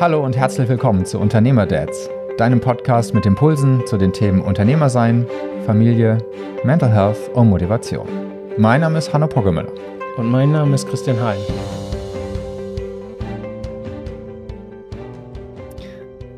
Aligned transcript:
Hallo 0.00 0.24
und 0.24 0.36
herzlich 0.36 0.68
willkommen 0.68 1.04
zu 1.04 1.18
Unternehmerdads, 1.18 2.08
deinem 2.38 2.60
Podcast 2.60 3.12
mit 3.12 3.26
Impulsen 3.26 3.86
zu 3.86 3.98
den 3.98 4.12
Themen 4.12 4.40
Unternehmersein, 4.40 5.26
Familie, 5.66 6.18
Mental 6.64 6.90
Health 6.90 7.28
und 7.34 7.50
Motivation. 7.50 8.08
Mein 8.56 8.80
Name 8.80 8.98
ist 8.98 9.12
Hanno 9.12 9.28
Poggemüller. 9.28 9.70
Und 10.16 10.30
mein 10.30 10.52
Name 10.52 10.74
ist 10.74 10.88
Christian 10.88 11.20
Hein. 11.20 11.38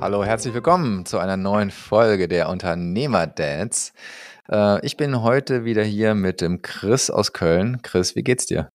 Hallo, 0.01 0.25
herzlich 0.25 0.53
willkommen 0.53 1.07
zu 1.07 1.19
einer 1.19 1.37
neuen 1.37 1.71
Folge 1.71 2.29
der 2.29 2.49
Unternehmerdads. 2.49 3.93
Äh, 4.51 4.85
ich 4.85 4.97
bin 4.97 5.23
heute 5.23 5.65
wieder 5.65 5.85
hier 5.85 6.15
mit 6.15 6.41
dem 6.41 6.61
Chris 6.61 7.09
aus 7.09 7.33
Köln. 7.33 7.83
Chris, 7.83 8.17
wie 8.17 8.23
geht's 8.23 8.47
dir? 8.47 8.74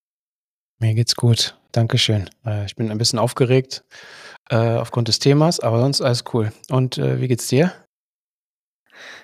Mir 0.82 0.94
geht's 0.94 1.16
gut. 1.16 1.58
Dankeschön. 1.74 2.30
Äh, 2.46 2.66
ich 2.66 2.78
bin 2.78 2.90
ein 2.90 2.98
bisschen 2.98 3.20
aufgeregt 3.20 3.84
äh, 4.50 4.56
aufgrund 4.56 5.10
des 5.10 5.20
Themas, 5.20 5.60
aber 5.60 5.82
sonst 5.82 6.02
alles 6.02 6.24
cool. 6.34 6.54
Und 6.70 6.98
wie 6.98 7.28
geht's 7.28 7.48
dir? 7.48 7.74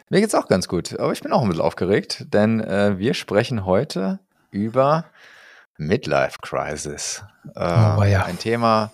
Mir 0.10 0.20
geht's 0.20 0.36
auch 0.36 0.48
ganz 0.48 0.68
gut, 0.68 1.00
aber 1.00 1.14
ich 1.14 1.22
bin 1.22 1.32
auch 1.32 1.42
ein 1.42 1.48
bisschen 1.48 1.64
aufgeregt, 1.64 2.26
denn 2.34 2.60
wir 2.60 3.14
sprechen 3.16 3.66
heute 3.66 4.20
über 4.52 5.06
Midlife 5.78 6.38
Crisis. 6.42 7.24
oh, 7.56 8.04
ja. 8.04 8.24
Ein 8.26 8.38
Thema, 8.38 8.92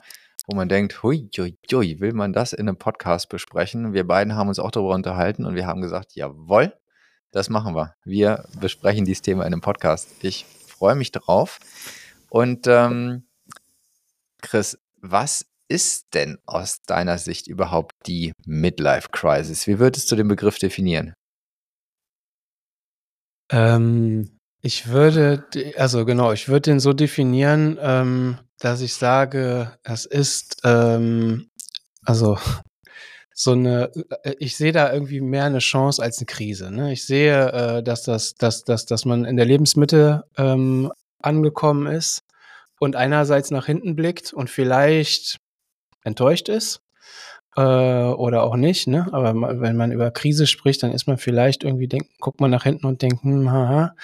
wo 0.47 0.55
man 0.55 0.69
denkt, 0.69 1.03
hui, 1.03 1.29
hui, 1.37 1.57
hui, 1.71 1.99
will 1.99 2.13
man 2.13 2.31
das 2.31 2.53
in 2.53 2.69
einem 2.69 2.77
Podcast 2.77 3.27
besprechen? 3.27 3.93
Wir 3.93 4.07
beiden 4.07 4.35
haben 4.35 4.47
uns 4.47 4.59
auch 4.59 4.71
darüber 4.71 4.95
unterhalten 4.95 5.45
und 5.45 5.55
wir 5.55 5.67
haben 5.67 5.81
gesagt, 5.81 6.13
jawohl, 6.15 6.73
das 7.31 7.49
machen 7.49 7.75
wir. 7.75 7.95
Wir 8.05 8.45
besprechen 8.59 9.03
dieses 9.03 9.21
Thema 9.21 9.43
in 9.43 9.53
einem 9.53 9.61
Podcast. 9.61 10.09
Ich 10.21 10.45
freue 10.67 10.95
mich 10.95 11.11
drauf. 11.11 11.59
Und 12.31 12.65
ähm, 12.65 13.27
Chris, 14.41 14.79
was 15.01 15.45
ist 15.67 16.13
denn 16.13 16.37
aus 16.45 16.81
deiner 16.83 17.17
Sicht 17.17 17.47
überhaupt 17.47 17.93
die 18.07 18.31
Midlife 18.45 19.09
Crisis? 19.11 19.67
Wie 19.67 19.79
würdest 19.79 20.09
du 20.11 20.15
den 20.15 20.29
Begriff 20.29 20.57
definieren? 20.57 21.13
Ähm, 23.51 24.37
ich 24.61 24.87
würde, 24.87 25.45
also 25.75 26.05
genau, 26.05 26.31
ich 26.31 26.47
würde 26.47 26.71
den 26.71 26.79
so 26.79 26.93
definieren, 26.93 27.77
ähm, 27.81 28.37
dass 28.59 28.79
ich 28.79 28.93
sage, 28.93 29.77
es 29.83 30.05
ist, 30.05 30.61
ähm, 30.63 31.49
also 32.05 32.37
so 33.33 33.51
eine, 33.51 33.91
äh, 34.23 34.35
ich 34.39 34.55
sehe 34.55 34.71
da 34.71 34.93
irgendwie 34.93 35.19
mehr 35.19 35.45
eine 35.45 35.59
Chance 35.59 36.01
als 36.01 36.19
eine 36.19 36.27
Krise. 36.27 36.71
Ne? 36.71 36.93
Ich 36.93 37.05
sehe, 37.05 37.51
äh, 37.51 37.83
dass 37.83 38.03
das, 38.03 38.35
dass, 38.35 38.63
dass, 38.63 38.85
dass 38.85 39.03
man 39.03 39.25
in 39.25 39.35
der 39.35 39.45
Lebensmitte 39.45 40.23
ähm, 40.37 40.93
angekommen 41.21 41.87
ist 41.87 42.23
und 42.81 42.95
einerseits 42.95 43.51
nach 43.51 43.67
hinten 43.67 43.95
blickt 43.95 44.33
und 44.33 44.49
vielleicht 44.49 45.37
enttäuscht 46.03 46.49
ist 46.49 46.81
äh, 47.55 47.61
oder 47.61 48.41
auch 48.41 48.55
nicht. 48.55 48.87
Ne? 48.87 49.07
Aber 49.11 49.35
wenn 49.61 49.77
man 49.77 49.91
über 49.91 50.09
Krise 50.09 50.47
spricht, 50.47 50.81
dann 50.81 50.91
ist 50.91 51.05
man 51.05 51.19
vielleicht 51.19 51.63
irgendwie 51.63 51.87
denkt, 51.87 52.09
guckt 52.19 52.41
man 52.41 52.49
nach 52.49 52.63
hinten 52.63 52.87
und 52.87 53.03
denkt, 53.03 53.21
hm, 53.21 53.51
haha, 53.51 53.95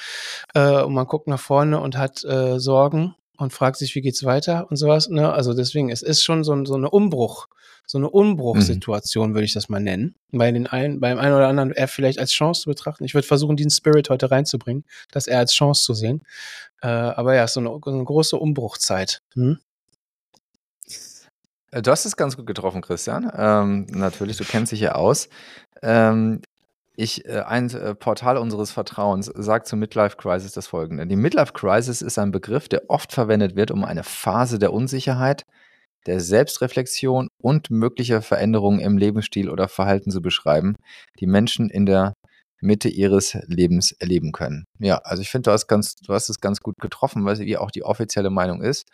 äh, 0.54 0.84
und 0.84 0.94
man 0.94 1.08
guckt 1.08 1.28
nach 1.28 1.40
vorne 1.40 1.80
und 1.80 1.98
hat 1.98 2.24
äh, 2.24 2.60
Sorgen 2.60 3.16
und 3.38 3.52
fragt 3.52 3.78
sich, 3.78 3.96
wie 3.96 4.02
geht's 4.02 4.24
weiter 4.24 4.68
und 4.70 4.78
sowas. 4.78 5.10
Ne? 5.10 5.34
Also 5.34 5.56
deswegen, 5.56 5.90
es 5.90 6.04
ist 6.04 6.24
schon 6.24 6.44
so, 6.44 6.64
so 6.66 6.76
eine 6.76 6.92
Umbruch, 6.92 7.48
so 7.88 7.98
eine 7.98 8.10
Umbruchssituation, 8.10 9.30
mhm. 9.30 9.34
würde 9.34 9.46
ich 9.46 9.54
das 9.54 9.70
mal 9.70 9.80
nennen. 9.80 10.14
Bei 10.32 10.52
den 10.52 10.68
einen, 10.68 11.00
beim 11.00 11.18
einen 11.18 11.34
oder 11.34 11.48
anderen 11.48 11.72
er 11.72 11.88
vielleicht 11.88 12.20
als 12.20 12.32
Chance 12.32 12.64
zu 12.64 12.70
betrachten. 12.70 13.06
Ich 13.06 13.14
würde 13.14 13.26
versuchen, 13.26 13.56
diesen 13.56 13.72
Spirit 13.72 14.10
heute 14.10 14.30
reinzubringen, 14.30 14.84
das 15.12 15.26
er 15.26 15.40
als 15.40 15.54
Chance 15.54 15.84
zu 15.84 15.94
sehen. 15.94 16.22
Äh, 16.82 16.88
aber 16.88 17.34
ja, 17.34 17.48
so 17.48 17.62
eine, 17.62 17.70
so 17.70 17.92
eine 17.92 18.04
große 18.04 18.36
Umbruchzeit. 18.36 19.22
Hm? 19.34 19.58
Du 21.72 21.92
hast 21.92 22.06
es 22.06 22.18
ganz 22.18 22.36
gut 22.36 22.46
getroffen, 22.46 22.82
Christian. 22.82 23.32
Ähm, 23.36 23.88
natürlich, 23.90 24.38
du 24.38 24.44
kennst 24.44 24.74
dich 24.74 24.82
ja 24.82 24.96
aus. 24.96 25.30
Ähm, 25.82 26.42
ich, 26.98 27.26
äh, 27.26 27.44
ein 27.46 27.70
äh, 27.70 27.96
Portal 27.96 28.38
unseres 28.38 28.72
Vertrauens 28.72 29.32
sagt 29.34 29.68
zur 29.68 29.78
Midlife 29.78 30.18
Crisis 30.18 30.52
das 30.52 30.68
folgende. 30.68 31.08
Die 31.08 31.16
Midlife 31.16 31.54
Crisis 31.54 32.02
ist 32.02 32.18
ein 32.18 32.32
Begriff, 32.32 32.68
der 32.68 32.90
oft 32.90 33.14
verwendet 33.14 33.56
wird, 33.56 33.72
um 33.72 33.86
eine 33.86 34.04
Phase 34.04 34.60
der 34.60 34.74
Unsicherheit, 34.74 35.46
der 36.08 36.20
Selbstreflexion 36.20 37.30
und 37.42 37.70
möglicher 37.70 38.22
Veränderungen 38.22 38.80
im 38.80 38.98
Lebensstil 38.98 39.50
oder 39.50 39.68
Verhalten 39.68 40.10
zu 40.10 40.22
beschreiben, 40.22 40.76
die 41.20 41.28
Menschen 41.28 41.70
in 41.70 41.86
der 41.86 42.14
Mitte 42.60 42.90
ihres 42.90 43.38
Lebens 43.46 43.92
erleben 43.92 44.32
können. 44.32 44.66
Ja, 44.80 44.98
also 45.04 45.22
ich 45.22 45.30
finde, 45.30 45.52
du 45.52 46.14
hast 46.14 46.30
es 46.30 46.42
ganz 46.42 46.60
gut 46.62 46.76
getroffen, 46.82 47.24
weil 47.26 47.38
wie 47.38 47.58
auch 47.58 47.70
die 47.70 47.84
offizielle 47.84 48.32
Meinung 48.32 48.62
ist. 48.62 48.88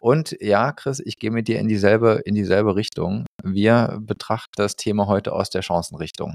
Und 0.00 0.36
ja, 0.40 0.70
Chris, 0.72 1.02
ich 1.04 1.18
gehe 1.18 1.32
mit 1.32 1.48
dir 1.48 1.58
in 1.58 1.66
dieselbe, 1.66 2.22
in 2.24 2.36
dieselbe 2.36 2.76
Richtung. 2.76 3.26
Wir 3.42 3.98
betrachten 4.00 4.52
das 4.56 4.76
Thema 4.76 5.08
heute 5.08 5.32
aus 5.32 5.50
der 5.50 5.62
Chancenrichtung. 5.62 6.34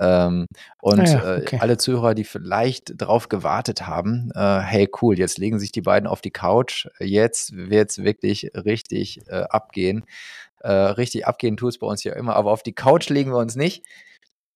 Ähm, 0.00 0.46
und 0.80 1.00
ah 1.00 1.04
ja, 1.04 1.36
okay. 1.38 1.56
äh, 1.56 1.58
alle 1.60 1.76
Zuhörer, 1.76 2.14
die 2.14 2.24
vielleicht 2.24 2.94
drauf 2.96 3.28
gewartet 3.28 3.86
haben, 3.86 4.30
äh, 4.34 4.60
hey 4.60 4.88
cool, 5.02 5.18
jetzt 5.18 5.38
legen 5.38 5.58
sich 5.58 5.72
die 5.72 5.82
beiden 5.82 6.08
auf 6.08 6.20
die 6.20 6.30
Couch, 6.30 6.86
jetzt 7.00 7.54
wird 7.54 7.90
es 7.90 7.98
wirklich 7.98 8.50
richtig 8.54 9.26
äh, 9.28 9.44
abgehen. 9.48 10.04
Äh, 10.60 10.72
richtig 10.72 11.26
abgehen 11.26 11.56
tut 11.56 11.70
es 11.70 11.78
bei 11.78 11.86
uns 11.86 12.04
ja 12.04 12.14
immer, 12.14 12.36
aber 12.36 12.50
auf 12.50 12.62
die 12.62 12.74
Couch 12.74 13.10
legen 13.10 13.32
wir 13.32 13.38
uns 13.38 13.54
nicht, 13.54 13.84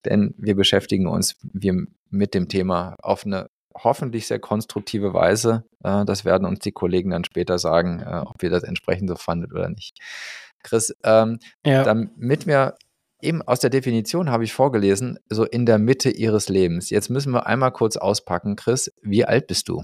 denn 0.05 0.33
wir 0.37 0.55
beschäftigen 0.55 1.07
uns 1.07 1.35
wir 1.41 1.85
mit 2.09 2.33
dem 2.33 2.47
Thema 2.47 2.95
auf 3.01 3.25
eine 3.25 3.49
hoffentlich 3.75 4.27
sehr 4.27 4.39
konstruktive 4.39 5.13
Weise. 5.13 5.65
Äh, 5.83 6.05
das 6.05 6.25
werden 6.25 6.47
uns 6.47 6.59
die 6.59 6.71
Kollegen 6.71 7.11
dann 7.11 7.23
später 7.23 7.59
sagen, 7.59 7.99
äh, 7.99 8.23
ob 8.25 8.41
wir 8.41 8.49
das 8.49 8.63
entsprechend 8.63 9.09
so 9.09 9.15
fanden 9.15 9.51
oder 9.51 9.69
nicht. 9.69 9.99
Chris, 10.63 10.93
ähm, 11.03 11.39
ja. 11.65 11.83
damit 11.83 12.47
wir 12.47 12.75
eben 13.21 13.41
aus 13.41 13.59
der 13.59 13.69
Definition 13.69 14.29
habe 14.29 14.43
ich 14.43 14.53
vorgelesen, 14.53 15.19
so 15.29 15.45
in 15.45 15.65
der 15.65 15.77
Mitte 15.77 16.09
ihres 16.09 16.49
Lebens. 16.49 16.89
Jetzt 16.89 17.09
müssen 17.09 17.31
wir 17.31 17.45
einmal 17.47 17.71
kurz 17.71 17.97
auspacken. 17.97 18.55
Chris, 18.55 18.91
wie 19.01 19.25
alt 19.25 19.47
bist 19.47 19.69
du? 19.69 19.83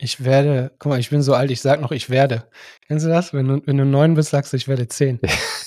Ich 0.00 0.24
werde, 0.24 0.70
guck 0.78 0.90
mal, 0.90 1.00
ich 1.00 1.10
bin 1.10 1.22
so 1.22 1.34
alt, 1.34 1.50
ich 1.50 1.60
sag 1.60 1.80
noch, 1.80 1.90
ich 1.90 2.08
werde. 2.08 2.48
Kennst 2.86 3.04
du 3.04 3.10
das? 3.10 3.32
Wenn 3.32 3.48
du, 3.48 3.62
wenn 3.66 3.78
du 3.78 3.84
neun 3.84 4.14
bist, 4.14 4.30
sagst 4.30 4.52
du, 4.52 4.56
ich 4.56 4.68
werde 4.68 4.86
zehn. 4.86 5.20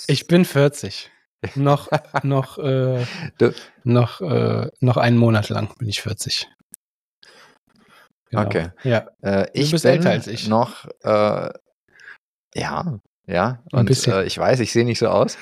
Ich 0.08 0.28
bin 0.28 0.46
40. 0.46 1.12
noch, 1.56 1.90
noch, 2.24 2.58
äh, 2.58 3.06
noch, 3.84 4.22
äh, 4.22 4.70
noch 4.80 4.98
einen 4.98 5.18
Monat 5.18 5.50
lang 5.50 5.76
bin 5.78 5.90
ich 5.90 6.02
40. 6.02 6.48
Genau. 8.30 8.46
Okay. 8.46 8.70
Ja. 8.84 9.08
Äh, 9.22 9.48
ich 9.54 9.66
du 9.66 9.72
bist 9.72 9.84
bin 9.84 9.94
älter 9.94 10.12
als 10.12 10.28
ich. 10.28 10.48
noch, 10.48 10.86
äh, 11.04 11.50
ja, 12.56 13.00
ja, 13.32 13.60
und 13.72 14.08
äh, 14.08 14.24
ich 14.26 14.38
weiß, 14.38 14.60
ich 14.60 14.74
sehe 14.74 14.84
nicht 14.84 15.00
so 15.00 15.08
aus. 15.08 15.38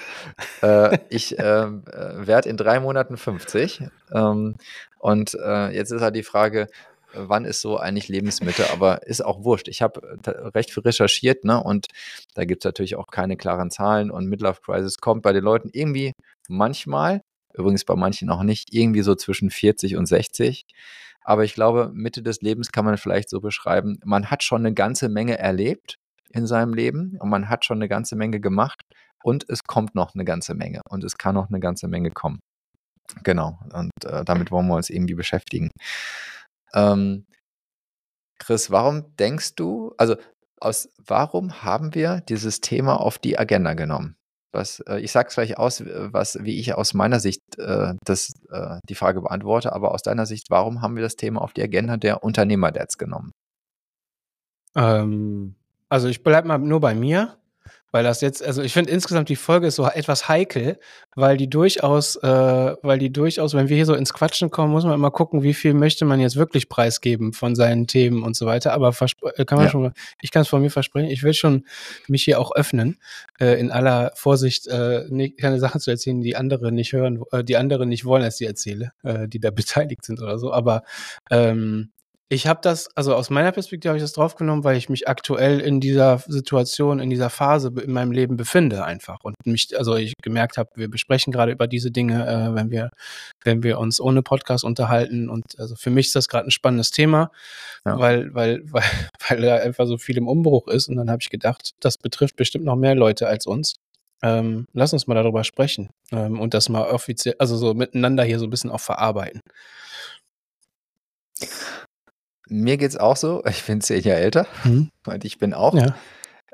äh, 0.61 0.99
ich 1.09 1.37
ähm, 1.39 1.83
äh, 1.91 2.27
werde 2.27 2.49
in 2.49 2.57
drei 2.57 2.79
Monaten 2.79 3.17
50. 3.17 3.83
Ähm, 4.13 4.55
und 4.99 5.33
äh, 5.33 5.69
jetzt 5.69 5.91
ist 5.91 6.01
halt 6.01 6.15
die 6.15 6.23
Frage, 6.23 6.67
wann 7.13 7.45
ist 7.45 7.61
so 7.61 7.77
eigentlich 7.77 8.07
Lebensmitte, 8.07 8.71
aber 8.71 9.07
ist 9.07 9.25
auch 9.25 9.43
wurscht. 9.43 9.67
Ich 9.67 9.81
habe 9.81 10.19
äh, 10.23 10.29
recht 10.49 10.71
viel 10.71 10.83
recherchiert, 10.83 11.43
ne? 11.43 11.61
Und 11.61 11.87
da 12.35 12.45
gibt 12.45 12.63
es 12.63 12.65
natürlich 12.65 12.95
auch 12.95 13.07
keine 13.07 13.37
klaren 13.37 13.71
Zahlen 13.71 14.11
und 14.11 14.27
Midlife 14.27 14.61
Crisis 14.61 14.97
kommt 14.97 15.23
bei 15.23 15.33
den 15.33 15.43
Leuten 15.43 15.69
irgendwie 15.73 16.13
manchmal, 16.47 17.21
übrigens 17.53 17.85
bei 17.85 17.95
manchen 17.95 18.29
auch 18.29 18.43
nicht, 18.43 18.71
irgendwie 18.71 19.01
so 19.01 19.15
zwischen 19.15 19.49
40 19.49 19.95
und 19.95 20.05
60. 20.05 20.65
Aber 21.23 21.43
ich 21.43 21.53
glaube, 21.53 21.91
Mitte 21.93 22.21
des 22.21 22.41
Lebens 22.41 22.71
kann 22.71 22.85
man 22.85 22.97
vielleicht 22.97 23.29
so 23.29 23.41
beschreiben, 23.41 23.99
man 24.03 24.29
hat 24.29 24.43
schon 24.43 24.65
eine 24.65 24.73
ganze 24.73 25.09
Menge 25.09 25.37
erlebt 25.37 25.98
in 26.31 26.47
seinem 26.47 26.73
Leben 26.73 27.17
und 27.19 27.29
man 27.29 27.49
hat 27.49 27.65
schon 27.65 27.77
eine 27.77 27.87
ganze 27.87 28.15
Menge 28.15 28.39
gemacht 28.39 28.81
und 29.23 29.49
es 29.49 29.63
kommt 29.63 29.95
noch 29.95 30.13
eine 30.13 30.25
ganze 30.25 30.53
Menge 30.53 30.81
und 30.89 31.03
es 31.03 31.17
kann 31.17 31.35
noch 31.35 31.49
eine 31.49 31.59
ganze 31.59 31.87
Menge 31.87 32.11
kommen. 32.11 32.39
Genau, 33.23 33.59
und 33.73 33.91
äh, 34.05 34.23
damit 34.23 34.51
wollen 34.51 34.67
wir 34.67 34.75
uns 34.75 34.89
irgendwie 34.89 35.15
beschäftigen. 35.15 35.71
Ähm, 36.73 37.25
Chris, 38.39 38.71
warum 38.71 39.15
denkst 39.17 39.55
du, 39.55 39.93
also 39.97 40.15
aus, 40.61 40.89
warum 40.97 41.63
haben 41.63 41.95
wir 41.95 42.21
dieses 42.21 42.61
Thema 42.61 42.99
auf 42.99 43.17
die 43.17 43.37
Agenda 43.37 43.73
genommen? 43.73 44.15
Was, 44.51 44.79
äh, 44.81 44.99
ich 44.99 45.11
sage 45.11 45.29
es 45.29 45.35
gleich 45.35 45.57
aus, 45.57 45.83
was, 45.85 46.37
wie 46.41 46.59
ich 46.59 46.73
aus 46.73 46.93
meiner 46.93 47.19
Sicht 47.19 47.41
äh, 47.57 47.93
das, 48.03 48.33
äh, 48.51 48.79
die 48.87 48.95
Frage 48.95 49.21
beantworte, 49.21 49.73
aber 49.73 49.91
aus 49.93 50.01
deiner 50.01 50.25
Sicht, 50.25 50.49
warum 50.49 50.81
haben 50.81 50.95
wir 50.95 51.03
das 51.03 51.15
Thema 51.15 51.41
auf 51.41 51.53
die 51.53 51.63
Agenda 51.63 51.97
der 51.97 52.23
Unternehmer-Dads 52.23 52.97
genommen? 52.97 53.31
Ähm, 54.75 55.55
also 55.89 56.07
ich 56.07 56.23
bleibe 56.23 56.47
mal 56.47 56.57
nur 56.59 56.79
bei 56.79 56.95
mir. 56.95 57.35
Weil 57.91 58.03
das 58.03 58.21
jetzt, 58.21 58.43
also 58.43 58.61
ich 58.61 58.73
finde 58.73 58.91
insgesamt 58.91 59.29
die 59.29 59.35
Folge 59.35 59.67
ist 59.67 59.75
so 59.75 59.87
etwas 59.87 60.29
heikel, 60.29 60.77
weil 61.15 61.37
die 61.37 61.49
durchaus, 61.49 62.17
äh, 62.17 62.27
weil 62.27 62.99
die 62.99 63.11
durchaus, 63.11 63.55
wenn 63.55 63.67
wir 63.67 63.75
hier 63.75 63.87
so 63.87 63.95
ins 63.95 64.13
Quatschen 64.13 64.51
kommen, 64.51 64.71
muss 64.71 64.83
man 64.83 64.93
immer 64.93 65.09
gucken, 65.09 65.41
wie 65.41 65.55
viel 65.55 65.73
möchte 65.73 66.05
man 66.05 66.19
jetzt 66.19 66.35
wirklich 66.35 66.69
preisgeben 66.69 67.33
von 67.33 67.55
seinen 67.55 67.87
Themen 67.87 68.21
und 68.21 68.35
so 68.35 68.45
weiter. 68.45 68.73
Aber 68.73 68.89
äh, 68.89 69.45
kann 69.45 69.57
man 69.57 69.65
ja. 69.65 69.71
schon, 69.71 69.93
ich 70.21 70.29
kann 70.29 70.43
es 70.43 70.47
von 70.47 70.61
mir 70.61 70.69
versprechen, 70.69 71.09
ich 71.09 71.23
will 71.23 71.33
schon 71.33 71.65
mich 72.07 72.23
hier 72.23 72.39
auch 72.39 72.51
öffnen, 72.51 72.99
äh, 73.39 73.59
in 73.59 73.71
aller 73.71 74.11
Vorsicht, 74.13 74.67
äh, 74.67 75.05
nicht, 75.09 75.39
keine 75.39 75.59
Sachen 75.59 75.81
zu 75.81 75.89
erzählen, 75.89 76.21
die 76.21 76.35
andere 76.35 76.71
nicht 76.71 76.93
hören, 76.93 77.23
äh, 77.31 77.43
die 77.43 77.57
andere 77.57 77.87
nicht 77.87 78.05
wollen, 78.05 78.23
als 78.23 78.39
ich 78.39 78.47
erzähle, 78.47 78.91
äh, 79.01 79.27
die 79.27 79.39
da 79.39 79.49
beteiligt 79.59 80.05
sind 80.05 80.21
oder 80.21 80.37
so. 80.37 80.53
Aber 80.53 80.83
ähm, 81.31 81.89
Ich 82.31 82.45
habe 82.45 82.59
das, 82.61 82.95
also 82.95 83.15
aus 83.15 83.31
meiner 83.31 83.51
Perspektive 83.51 83.89
habe 83.89 83.97
ich 83.97 84.03
das 84.03 84.13
draufgenommen, 84.13 84.63
weil 84.63 84.77
ich 84.77 84.87
mich 84.87 85.07
aktuell 85.07 85.59
in 85.59 85.79
dieser 85.79 86.19
Situation, 86.27 86.99
in 86.99 87.09
dieser 87.09 87.31
Phase 87.31 87.73
in 87.83 87.91
meinem 87.91 88.11
Leben 88.11 88.37
befinde 88.37 88.85
einfach 88.85 89.17
und 89.23 89.35
mich, 89.45 89.75
also 89.75 89.95
ich 89.95 90.13
gemerkt 90.21 90.59
habe, 90.59 90.69
wir 90.75 90.91
besprechen 90.91 91.33
gerade 91.33 91.51
über 91.51 91.65
diese 91.65 91.89
Dinge, 91.89 92.27
äh, 92.27 92.53
wenn 92.53 92.69
wir, 92.69 92.91
wenn 93.43 93.63
wir 93.63 93.79
uns 93.79 93.99
ohne 93.99 94.21
Podcast 94.21 94.63
unterhalten 94.63 95.27
und 95.27 95.43
also 95.57 95.75
für 95.75 95.89
mich 95.89 96.07
ist 96.07 96.15
das 96.15 96.27
gerade 96.27 96.47
ein 96.47 96.51
spannendes 96.51 96.91
Thema, 96.91 97.31
ja. 97.83 97.97
weil, 97.97 98.31
weil, 98.35 98.61
weil, 98.71 98.83
weil 99.27 99.41
da 99.41 99.55
einfach 99.55 99.87
so 99.87 99.97
viel 99.97 100.17
im 100.17 100.27
Umbruch 100.27 100.67
ist 100.67 100.87
und 100.87 100.97
dann 100.97 101.09
habe 101.09 101.23
ich 101.23 101.31
gedacht, 101.31 101.71
das 101.79 101.97
betrifft 101.97 102.35
bestimmt 102.35 102.65
noch 102.65 102.75
mehr 102.75 102.93
Leute 102.93 103.27
als 103.27 103.47
uns. 103.47 103.77
Ähm, 104.21 104.65
lass 104.73 104.93
uns 104.93 105.07
mal 105.07 105.15
darüber 105.15 105.43
sprechen 105.43 105.89
ähm, 106.11 106.39
und 106.39 106.53
das 106.53 106.69
mal 106.69 106.91
offiziell, 106.91 107.35
also 107.39 107.57
so 107.57 107.73
miteinander 107.73 108.23
hier 108.23 108.37
so 108.37 108.45
ein 108.45 108.51
bisschen 108.51 108.69
auch 108.69 108.81
verarbeiten. 108.81 109.39
Mir 112.49 112.77
geht's 112.77 112.97
auch 112.97 113.15
so. 113.15 113.43
Ich 113.49 113.63
bin 113.65 113.81
zehn 113.81 114.01
Jahre 114.01 114.19
älter 114.19 114.47
mhm. 114.63 114.89
und 115.05 115.25
ich 115.25 115.37
bin 115.37 115.53
auch, 115.53 115.75
ja. 115.75 115.95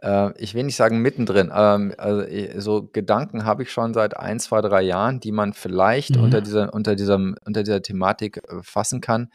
äh, 0.02 0.34
ich 0.38 0.54
will 0.54 0.64
nicht 0.64 0.76
sagen 0.76 1.00
mittendrin, 1.00 1.52
ähm, 1.54 1.94
also 1.98 2.26
so 2.60 2.90
Gedanken 2.92 3.46
habe 3.46 3.64
ich 3.64 3.72
schon 3.72 3.94
seit 3.94 4.18
ein, 4.18 4.40
zwei, 4.40 4.62
drei 4.62 4.82
Jahren, 4.82 5.20
die 5.20 5.32
man 5.32 5.54
vielleicht 5.54 6.16
mhm. 6.16 6.24
unter 6.24 6.42
dieser, 6.42 6.74
unter 6.74 6.96
diesem, 6.96 7.36
unter 7.46 7.64
dieser 7.64 7.82
Thematik 7.82 8.38
äh, 8.38 8.62
fassen 8.62 9.02
kann. 9.02 9.30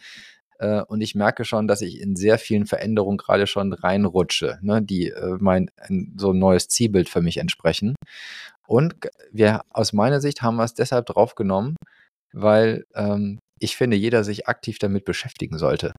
Äh, 0.58 0.82
und 0.82 1.00
ich 1.00 1.14
merke 1.14 1.44
schon, 1.44 1.66
dass 1.66 1.80
ich 1.80 2.00
in 2.00 2.16
sehr 2.16 2.38
vielen 2.38 2.66
Veränderungen 2.66 3.16
gerade 3.16 3.46
schon 3.46 3.72
reinrutsche, 3.72 4.58
ne, 4.60 4.82
die 4.82 5.08
äh, 5.08 5.36
mein 5.40 5.70
so 6.16 6.32
ein 6.32 6.38
neues 6.38 6.68
Zielbild 6.68 7.08
für 7.08 7.22
mich 7.22 7.38
entsprechen. 7.38 7.94
Und 8.66 8.94
wir 9.32 9.62
aus 9.70 9.92
meiner 9.92 10.20
Sicht 10.20 10.42
haben 10.42 10.56
wir 10.56 10.64
es 10.64 10.74
deshalb 10.74 11.06
draufgenommen, 11.06 11.76
weil 12.32 12.84
ähm, 12.94 13.38
ich 13.58 13.76
finde, 13.76 13.96
jeder 13.96 14.22
sich 14.22 14.46
aktiv 14.48 14.78
damit 14.78 15.04
beschäftigen 15.04 15.58
sollte. 15.58 15.92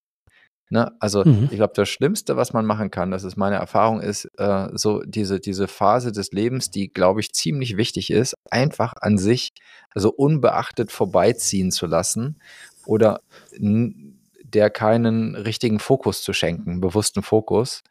Ne? 0.72 0.90
Also 1.00 1.26
mhm. 1.26 1.50
ich 1.52 1.58
glaube, 1.58 1.74
das 1.76 1.90
Schlimmste, 1.90 2.38
was 2.38 2.54
man 2.54 2.66
machen 2.66 2.92
kann, 2.92 3.12
das 3.12 3.26
ist 3.26 3.36
meine 3.36 3.58
Erfahrung, 3.58 4.00
ist 4.00 4.26
äh, 4.38 4.70
so 4.72 5.02
diese, 5.04 5.42
diese 5.42 5.68
Phase 5.68 6.14
des 6.14 6.32
Lebens, 6.32 6.72
die, 6.72 6.88
glaube 6.88 7.20
ich, 7.20 7.34
ziemlich 7.34 7.76
wichtig 7.76 8.10
ist, 8.10 8.38
einfach 8.50 8.94
an 9.02 9.18
sich, 9.18 9.52
also 9.94 10.14
unbeachtet 10.14 10.90
vorbeiziehen 10.90 11.72
zu 11.72 11.88
lassen 11.88 12.40
oder 12.86 13.20
der 13.60 14.70
keinen 14.70 15.36
richtigen 15.36 15.80
Fokus 15.80 16.24
zu 16.24 16.32
schenken, 16.32 16.80
bewussten 16.80 17.22
Fokus, 17.22 17.84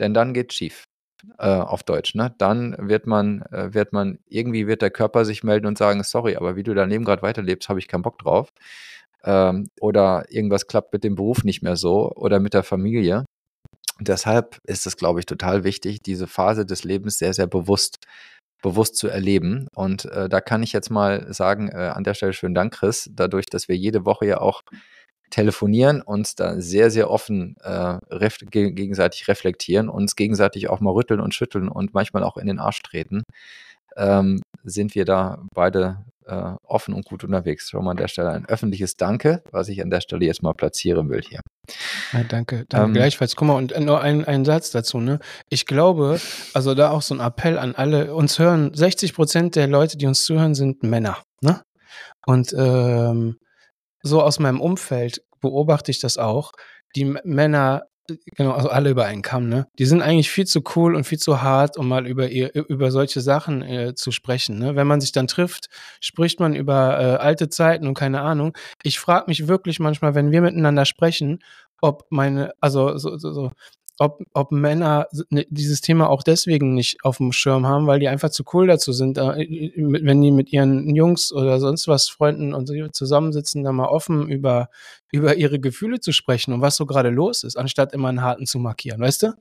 denn 0.00 0.14
dann 0.14 0.32
geht 0.32 0.54
schief. 0.54 0.86
Äh, 1.38 1.46
auf 1.46 1.84
Deutsch, 1.84 2.16
ne? 2.16 2.34
Dann 2.38 2.74
wird 2.80 3.06
man, 3.06 3.42
äh, 3.52 3.72
wird 3.72 3.92
man, 3.92 4.18
irgendwie 4.28 4.66
wird 4.66 4.82
der 4.82 4.90
Körper 4.90 5.24
sich 5.24 5.44
melden 5.44 5.66
und 5.66 5.78
sagen, 5.78 6.02
sorry, 6.02 6.34
aber 6.34 6.56
wie 6.56 6.64
du 6.64 6.74
dein 6.74 6.90
Leben 6.90 7.04
gerade 7.04 7.22
weiterlebst, 7.22 7.68
habe 7.68 7.78
ich 7.78 7.86
keinen 7.86 8.02
Bock 8.02 8.18
drauf 8.18 8.52
ähm, 9.24 9.68
oder 9.80 10.24
irgendwas 10.30 10.66
klappt 10.66 10.92
mit 10.92 11.04
dem 11.04 11.14
Beruf 11.14 11.44
nicht 11.44 11.62
mehr 11.62 11.76
so 11.76 12.10
oder 12.12 12.40
mit 12.40 12.54
der 12.54 12.62
Familie. 12.62 13.24
deshalb 14.00 14.58
ist 14.66 14.86
es, 14.86 14.96
glaube 14.96 15.20
ich, 15.20 15.26
total 15.26 15.64
wichtig, 15.64 16.02
diese 16.02 16.26
Phase 16.26 16.66
des 16.66 16.84
Lebens 16.84 17.18
sehr, 17.18 17.34
sehr 17.34 17.46
bewusst 17.46 17.98
bewusst 18.62 18.96
zu 18.96 19.08
erleben. 19.08 19.66
Und 19.74 20.06
äh, 20.06 20.28
da 20.28 20.40
kann 20.40 20.62
ich 20.62 20.72
jetzt 20.72 20.90
mal 20.90 21.32
sagen, 21.34 21.68
äh, 21.68 21.92
an 21.94 22.04
der 22.04 22.14
Stelle 22.14 22.32
schönen 22.32 22.54
Dank, 22.54 22.74
Chris, 22.74 23.10
dadurch, 23.12 23.46
dass 23.46 23.68
wir 23.68 23.76
jede 23.76 24.06
Woche 24.06 24.26
ja 24.26 24.40
auch 24.40 24.62
telefonieren, 25.30 26.02
uns 26.02 26.34
da 26.36 26.60
sehr, 26.60 26.90
sehr 26.90 27.10
offen 27.10 27.56
äh, 27.62 27.98
ref 28.10 28.38
gegenseitig 28.50 29.28
reflektieren, 29.28 29.88
uns 29.88 30.14
gegenseitig 30.14 30.68
auch 30.68 30.80
mal 30.80 30.92
rütteln 30.92 31.20
und 31.20 31.34
schütteln 31.34 31.68
und 31.68 31.94
manchmal 31.94 32.22
auch 32.22 32.36
in 32.36 32.46
den 32.46 32.58
Arsch 32.60 32.82
treten, 32.82 33.22
ähm, 33.96 34.40
sind 34.62 34.94
wir 34.94 35.04
da 35.04 35.42
beide 35.54 36.04
äh, 36.32 36.56
offen 36.64 36.94
und 36.94 37.04
gut 37.04 37.24
unterwegs. 37.24 37.70
Schon 37.70 37.84
mal 37.84 37.92
an 37.92 37.96
der 37.96 38.08
Stelle 38.08 38.30
ein 38.30 38.46
öffentliches 38.46 38.96
Danke, 38.96 39.42
was 39.50 39.68
ich 39.68 39.82
an 39.82 39.90
der 39.90 40.00
Stelle 40.00 40.24
jetzt 40.24 40.42
mal 40.42 40.54
platzieren 40.54 41.10
will 41.10 41.22
hier. 41.22 41.40
Ja, 42.12 42.24
danke, 42.24 42.64
danke 42.68 42.86
ähm, 42.86 42.94
gleichfalls. 42.94 43.36
Guck 43.36 43.48
mal, 43.48 43.56
und 43.56 43.78
nur 43.78 44.00
ein, 44.00 44.24
ein 44.24 44.44
Satz 44.44 44.70
dazu, 44.70 44.98
ne? 44.98 45.18
Ich 45.48 45.66
glaube, 45.66 46.20
also 46.54 46.74
da 46.74 46.90
auch 46.90 47.02
so 47.02 47.14
ein 47.14 47.20
Appell 47.20 47.58
an 47.58 47.74
alle, 47.74 48.14
uns 48.14 48.38
hören, 48.38 48.72
60 48.74 49.14
Prozent 49.14 49.56
der 49.56 49.68
Leute, 49.68 49.96
die 49.96 50.06
uns 50.06 50.24
zuhören, 50.24 50.54
sind 50.54 50.82
Männer, 50.82 51.18
ne? 51.40 51.62
Und 52.26 52.54
ähm, 52.56 53.38
so 54.02 54.22
aus 54.22 54.38
meinem 54.38 54.60
Umfeld 54.60 55.22
beobachte 55.40 55.90
ich 55.90 56.00
das 56.00 56.18
auch. 56.18 56.52
Die 56.96 57.04
Männer 57.04 57.82
Genau, 58.36 58.52
also 58.52 58.68
alle 58.68 58.90
über 58.90 59.04
einen 59.04 59.22
Kamm, 59.22 59.48
ne? 59.48 59.66
Die 59.78 59.84
sind 59.86 60.02
eigentlich 60.02 60.30
viel 60.30 60.46
zu 60.46 60.62
cool 60.74 60.94
und 60.96 61.04
viel 61.04 61.18
zu 61.18 61.40
hart, 61.40 61.76
um 61.76 61.86
mal 61.88 62.06
über 62.06 62.28
ihr, 62.28 62.52
über 62.54 62.90
solche 62.90 63.20
Sachen 63.20 63.62
äh, 63.62 63.94
zu 63.94 64.10
sprechen. 64.10 64.58
Ne? 64.58 64.74
Wenn 64.74 64.86
man 64.88 65.00
sich 65.00 65.12
dann 65.12 65.28
trifft, 65.28 65.68
spricht 66.00 66.40
man 66.40 66.54
über 66.54 66.98
äh, 67.00 67.04
alte 67.22 67.48
Zeiten 67.48 67.86
und 67.86 67.94
keine 67.94 68.20
Ahnung. 68.20 68.56
Ich 68.82 68.98
frage 68.98 69.26
mich 69.28 69.46
wirklich 69.46 69.78
manchmal, 69.78 70.14
wenn 70.14 70.32
wir 70.32 70.40
miteinander 70.42 70.84
sprechen, 70.84 71.38
ob 71.80 72.06
meine, 72.10 72.52
also 72.60 72.96
so, 72.98 73.16
so, 73.18 73.32
so 73.32 73.52
ob, 73.98 74.22
ob 74.32 74.52
Männer 74.52 75.06
ne, 75.30 75.46
dieses 75.50 75.80
Thema 75.80 76.08
auch 76.08 76.22
deswegen 76.22 76.74
nicht 76.74 77.04
auf 77.04 77.18
dem 77.18 77.32
Schirm 77.32 77.66
haben, 77.66 77.86
weil 77.86 78.00
die 78.00 78.08
einfach 78.08 78.30
zu 78.30 78.44
cool 78.52 78.66
dazu 78.66 78.92
sind, 78.92 79.16
wenn 79.16 80.22
die 80.22 80.30
mit 80.30 80.52
ihren 80.52 80.94
Jungs 80.94 81.32
oder 81.32 81.60
sonst 81.60 81.88
was 81.88 82.08
Freunden 82.08 82.54
und 82.54 82.66
so 82.66 82.74
zusammensitzen, 82.88 83.64
da 83.64 83.72
mal 83.72 83.88
offen 83.88 84.28
über, 84.28 84.68
über 85.10 85.36
ihre 85.36 85.60
Gefühle 85.60 86.00
zu 86.00 86.12
sprechen 86.12 86.52
und 86.52 86.60
was 86.60 86.76
so 86.76 86.86
gerade 86.86 87.10
los 87.10 87.44
ist, 87.44 87.56
anstatt 87.56 87.92
immer 87.92 88.08
einen 88.08 88.22
harten 88.22 88.46
zu 88.46 88.58
markieren, 88.58 89.00
weißt 89.00 89.24
du? 89.24 89.34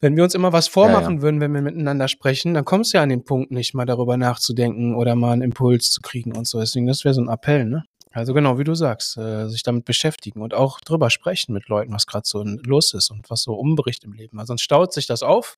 Wenn 0.00 0.16
wir 0.16 0.24
uns 0.24 0.34
immer 0.34 0.52
was 0.52 0.68
vormachen 0.68 1.14
ja, 1.14 1.16
ja. 1.16 1.22
würden, 1.22 1.40
wenn 1.40 1.54
wir 1.54 1.62
miteinander 1.62 2.08
sprechen, 2.08 2.52
dann 2.52 2.66
kommst 2.66 2.92
du 2.92 2.98
ja 2.98 3.02
an 3.02 3.08
den 3.08 3.24
Punkt 3.24 3.50
nicht, 3.50 3.74
mal 3.74 3.86
darüber 3.86 4.18
nachzudenken 4.18 4.94
oder 4.94 5.14
mal 5.14 5.32
einen 5.32 5.42
Impuls 5.42 5.90
zu 5.90 6.02
kriegen 6.02 6.36
und 6.36 6.46
so. 6.46 6.60
Deswegen, 6.60 6.86
das 6.86 7.04
wäre 7.04 7.14
so 7.14 7.22
ein 7.22 7.28
Appell, 7.28 7.64
ne? 7.64 7.84
Also 8.14 8.32
genau, 8.32 8.58
wie 8.58 8.64
du 8.64 8.74
sagst, 8.76 9.16
äh, 9.16 9.48
sich 9.48 9.64
damit 9.64 9.84
beschäftigen 9.84 10.40
und 10.40 10.54
auch 10.54 10.80
drüber 10.80 11.10
sprechen 11.10 11.52
mit 11.52 11.68
Leuten, 11.68 11.92
was 11.92 12.06
gerade 12.06 12.26
so 12.26 12.44
los 12.44 12.94
ist 12.94 13.10
und 13.10 13.28
was 13.28 13.42
so 13.42 13.54
umbricht 13.54 14.04
im 14.04 14.12
Leben. 14.12 14.38
Weil 14.38 14.46
sonst 14.46 14.62
staut 14.62 14.92
sich 14.92 15.06
das 15.06 15.24
auf 15.24 15.56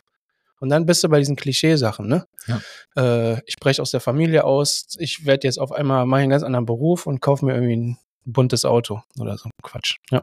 und 0.58 0.70
dann 0.70 0.87
bist 0.87 1.05
du 1.05 1.08
bei 1.11 1.19
diesen 1.19 1.37
Klischeesachen, 1.37 2.08
ne? 2.08 2.26
Ja. 2.47 2.61
Äh, 2.97 3.43
ich 3.44 3.56
breche 3.56 3.82
aus 3.82 3.91
der 3.91 4.00
Familie 4.00 4.44
aus, 4.44 4.87
ich 4.99 5.26
werde 5.26 5.47
jetzt 5.47 5.58
auf 5.58 5.70
einmal 5.70 6.06
mache 6.06 6.23
einen 6.23 6.31
ganz 6.31 6.43
anderen 6.43 6.64
Beruf 6.64 7.06
und 7.06 7.20
kaufe 7.20 7.44
mir 7.44 7.55
irgendwie 7.55 7.76
ein 7.76 7.99
buntes 8.25 8.64
Auto 8.64 9.02
oder 9.19 9.37
so 9.37 9.50
Quatsch. 9.62 9.97
Ja. 10.11 10.23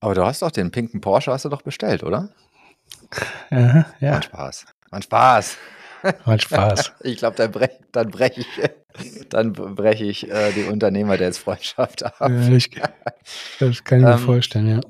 Aber 0.00 0.14
du 0.14 0.24
hast 0.24 0.40
doch 0.40 0.50
den 0.50 0.70
pinken 0.70 1.02
Porsche 1.02 1.32
hast 1.32 1.44
du 1.44 1.50
doch 1.50 1.62
bestellt, 1.62 2.02
oder? 2.02 2.30
Ja, 3.50 3.84
ja. 4.00 4.12
Mein 4.12 4.22
Spaß. 4.22 4.66
Mein 4.90 5.02
Spaß. 5.02 5.58
Macht 6.02 6.42
Spaß. 6.42 6.92
ich 7.02 7.18
glaube, 7.18 7.36
dann 7.36 7.50
breche 7.50 7.78
dann 7.92 8.10
brech 8.10 8.38
ich, 8.38 8.46
dann 9.28 9.52
brech 9.52 10.00
ich 10.00 10.30
äh, 10.30 10.52
die 10.52 10.64
Unternehmer 10.64 11.16
der 11.16 11.28
jetzt 11.28 11.38
Freundschaft 11.38 12.04
ab. 12.04 12.14
Ja, 12.20 12.48
ich, 12.48 12.70
das 13.60 13.84
kann 13.84 13.98
ich 14.00 14.04
mir 14.04 14.12
ähm, 14.12 14.18
vorstellen, 14.18 14.68
ja. 14.68 14.80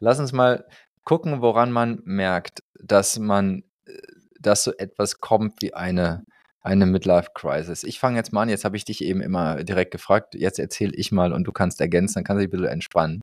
Lass 0.00 0.18
uns 0.18 0.32
mal 0.32 0.64
gucken, 1.04 1.40
woran 1.40 1.72
man 1.72 2.00
merkt, 2.04 2.62
dass 2.78 3.18
man, 3.18 3.62
äh, 3.86 3.92
dass 4.40 4.64
so 4.64 4.72
etwas 4.76 5.20
kommt 5.20 5.60
wie 5.60 5.74
eine, 5.74 6.24
eine 6.62 6.86
Midlife-Crisis. 6.86 7.84
Ich 7.84 8.00
fange 8.00 8.16
jetzt 8.16 8.32
mal 8.32 8.42
an, 8.42 8.48
jetzt 8.48 8.64
habe 8.64 8.76
ich 8.76 8.84
dich 8.84 9.02
eben 9.04 9.20
immer 9.20 9.62
direkt 9.64 9.90
gefragt, 9.90 10.34
jetzt 10.34 10.58
erzähle 10.58 10.92
ich 10.94 11.12
mal 11.12 11.32
und 11.32 11.44
du 11.44 11.52
kannst 11.52 11.80
ergänzen, 11.80 12.14
dann 12.14 12.24
kannst 12.24 12.40
du 12.40 12.46
dich 12.46 12.48
ein 12.48 12.58
bisschen 12.58 12.72
entspannen. 12.72 13.20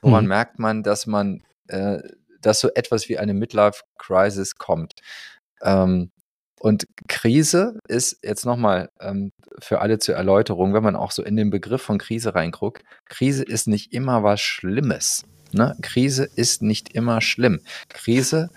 Woran 0.00 0.24
hm. 0.24 0.28
merkt 0.28 0.58
man, 0.58 0.82
dass 0.82 1.06
man 1.06 1.42
äh, 1.68 1.98
dass 2.40 2.60
so 2.60 2.68
etwas 2.74 3.08
wie 3.08 3.18
eine 3.18 3.34
Midlife-Crisis 3.34 4.56
kommt. 4.56 4.94
Ähm, 5.62 6.10
und 6.60 6.86
Krise 7.08 7.78
ist 7.86 8.18
jetzt 8.22 8.46
nochmal 8.46 8.88
ähm, 9.00 9.30
für 9.60 9.80
alle 9.80 9.98
zur 9.98 10.14
Erläuterung, 10.14 10.72
wenn 10.74 10.82
man 10.82 10.96
auch 10.96 11.10
so 11.10 11.22
in 11.22 11.36
den 11.36 11.50
Begriff 11.50 11.82
von 11.82 11.98
Krise 11.98 12.34
reinguckt, 12.34 12.82
Krise 13.04 13.44
ist 13.44 13.68
nicht 13.68 13.92
immer 13.92 14.22
was 14.22 14.40
Schlimmes. 14.40 15.24
Ne? 15.52 15.76
Krise 15.82 16.24
ist 16.24 16.62
nicht 16.62 16.94
immer 16.94 17.20
schlimm. 17.20 17.60
Krise 17.88 18.50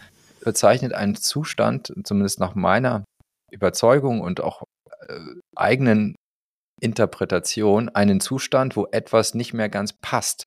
bezeichnet 0.43 0.93
einen 0.93 1.15
Zustand, 1.15 1.93
zumindest 2.03 2.39
nach 2.39 2.55
meiner 2.55 3.03
Überzeugung 3.51 4.21
und 4.21 4.41
auch 4.41 4.63
äh, 5.07 5.19
eigenen 5.55 6.15
Interpretation, 6.81 7.89
einen 7.89 8.21
Zustand, 8.21 8.77
wo 8.77 8.87
etwas 8.91 9.33
nicht 9.33 9.53
mehr 9.53 9.69
ganz 9.69 9.91
passt 9.93 10.45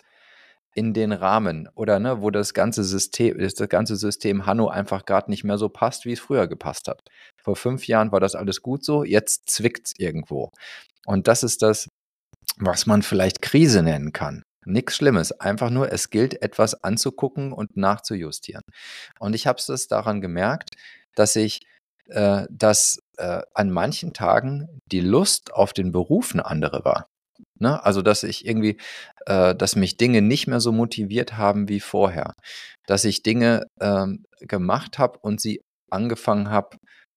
in 0.75 0.95
den 0.95 1.13
Rahmen 1.13 1.69
oder 1.75 1.99
ne, 1.99 2.23
wo 2.23 2.31
das 2.31 2.55
ganze 2.55 2.85
System, 2.85 3.39
das 3.39 3.55
ganze 3.69 3.97
System 3.97 4.47
Hanno 4.47 4.69
einfach 4.69 5.05
gerade 5.05 5.31
nicht 5.31 5.45
mehr 5.45 5.59
so 5.59 5.69
passt, 5.69 6.05
wie 6.07 6.13
es 6.13 6.21
früher 6.21 6.47
gepasst 6.47 6.89
hat. 6.89 7.03
Vor 7.43 7.57
fünf 7.57 7.87
Jahren 7.87 8.13
war 8.13 8.21
das 8.21 8.35
alles 8.35 8.63
gut 8.63 8.85
so, 8.85 9.05
jetzt 9.05 9.51
zwickt 9.51 9.89
es 9.89 9.93
irgendwo. 9.99 10.51
Und 11.07 11.29
das 11.29 11.43
ist 11.43 11.63
das, 11.63 11.89
was 12.57 12.87
man 12.87 13.03
vielleicht 13.03 13.43
Krise 13.43 13.83
nennen 13.83 14.13
kann. 14.13 14.43
Nichts 14.65 14.97
Schlimmes, 14.97 15.33
einfach 15.33 15.71
nur, 15.71 15.91
es 15.91 16.11
gilt, 16.11 16.41
etwas 16.41 16.85
anzugucken 16.85 17.53
und 17.53 17.77
nachzujustieren. 17.77 18.63
Und 19.19 19.35
ich 19.35 19.47
habe 19.47 19.59
es 19.59 19.89
daran 19.89 20.21
gemerkt, 20.21 20.71
dass 21.17 21.35
ich, 21.35 21.61
äh, 22.09 22.47
dass 22.49 23.01
äh, 23.17 23.43
an 23.55 23.71
manchen 23.71 24.13
Tagen 24.13 24.69
die 24.91 25.01
Lust 25.01 25.53
auf 25.53 25.73
den 25.73 25.91
Beruf 25.91 26.33
eine 26.33 26.47
andere 26.47 26.85
war. 26.85 27.09
Ne? 27.59 27.83
Also, 27.85 28.03
dass 28.03 28.23
ich 28.23 28.47
irgendwie, 28.47 28.77
äh, 29.27 29.55
dass 29.55 29.77
mich 29.77 29.97
Dinge 29.97 30.23
nicht 30.23 30.47
mehr 30.47 30.61
so 30.61 30.73
motiviert 30.73 31.37
haben 31.37 31.69
wie 31.69 31.81
vorher. 31.81 32.35
Dass 32.87 33.05
ich 33.05 33.23
Dinge 33.23 33.67
ähm, 33.81 34.25
gemacht 34.41 34.99
habe 34.99 35.19
und 35.21 35.41
sie 35.41 35.61
angefangen 35.91 36.51
habe, 36.51 36.77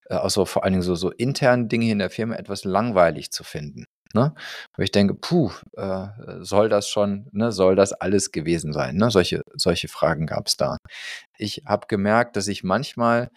äh, 0.10 0.16
also 0.16 0.46
vor 0.46 0.64
allen 0.64 0.74
Dingen 0.74 0.84
so, 0.84 0.96
so 0.96 1.12
intern 1.12 1.70
Dinge 1.70 1.92
in 1.92 2.00
der 2.00 2.10
Firma 2.10 2.36
etwas 2.36 2.64
langweilig 2.64 3.32
zu 3.32 3.44
finden. 3.44 3.86
Ne? 4.14 4.34
Wo 4.78 4.84
ich 4.84 4.92
denke, 4.92 5.14
puh, 5.14 5.52
äh, 5.76 6.08
soll 6.40 6.70
das 6.70 6.88
schon, 6.88 7.28
ne, 7.34 7.52
soll 7.52 7.76
das 7.76 7.92
alles 7.92 8.32
gewesen 8.32 8.72
sein? 8.72 8.96
Ne? 8.96 9.12
Solche, 9.12 9.42
solche 9.56 9.90
Fragen 9.90 10.26
gab 10.26 10.48
es 10.48 10.56
da. 10.56 10.78
Ich 11.38 11.64
habe 11.66 11.88
gemerkt, 11.88 12.38
dass 12.38 12.48
ich 12.48 12.64
manchmal 12.64 13.30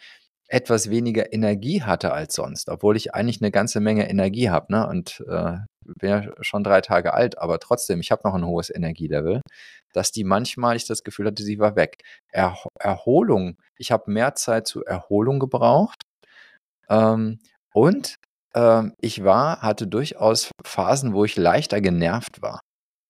etwas 0.48 0.88
weniger 0.88 1.32
Energie 1.32 1.82
hatte 1.82 2.12
als 2.12 2.34
sonst, 2.34 2.68
obwohl 2.68 2.96
ich 2.96 3.14
eigentlich 3.14 3.42
eine 3.42 3.50
ganze 3.50 3.80
Menge 3.80 4.08
Energie 4.08 4.50
habe. 4.50 4.72
Ne? 4.72 4.86
Und 4.86 5.22
äh, 5.28 5.58
bin 5.98 6.10
ja 6.10 6.22
schon 6.40 6.64
drei 6.64 6.80
Tage 6.80 7.14
alt, 7.14 7.38
aber 7.38 7.58
trotzdem, 7.58 8.00
ich 8.00 8.10
habe 8.10 8.22
noch 8.24 8.34
ein 8.34 8.46
hohes 8.46 8.70
Energielevel, 8.70 9.40
dass 9.92 10.12
die 10.12 10.24
manchmal, 10.24 10.76
ich 10.76 10.86
das 10.86 11.02
Gefühl 11.02 11.26
hatte, 11.26 11.42
sie 11.42 11.58
war 11.58 11.76
weg. 11.76 12.02
Er 12.30 12.56
Erholung, 12.78 13.56
ich 13.76 13.92
habe 13.92 14.10
mehr 14.10 14.34
Zeit 14.34 14.66
zur 14.66 14.86
Erholung 14.86 15.38
gebraucht. 15.38 16.02
Ähm, 16.88 17.40
und 17.72 18.16
ähm, 18.54 18.94
ich 19.00 19.24
war, 19.24 19.62
hatte 19.62 19.86
durchaus 19.86 20.50
Phasen, 20.64 21.14
wo 21.14 21.24
ich 21.24 21.36
leichter 21.36 21.80
genervt 21.80 22.42
war. 22.42 22.60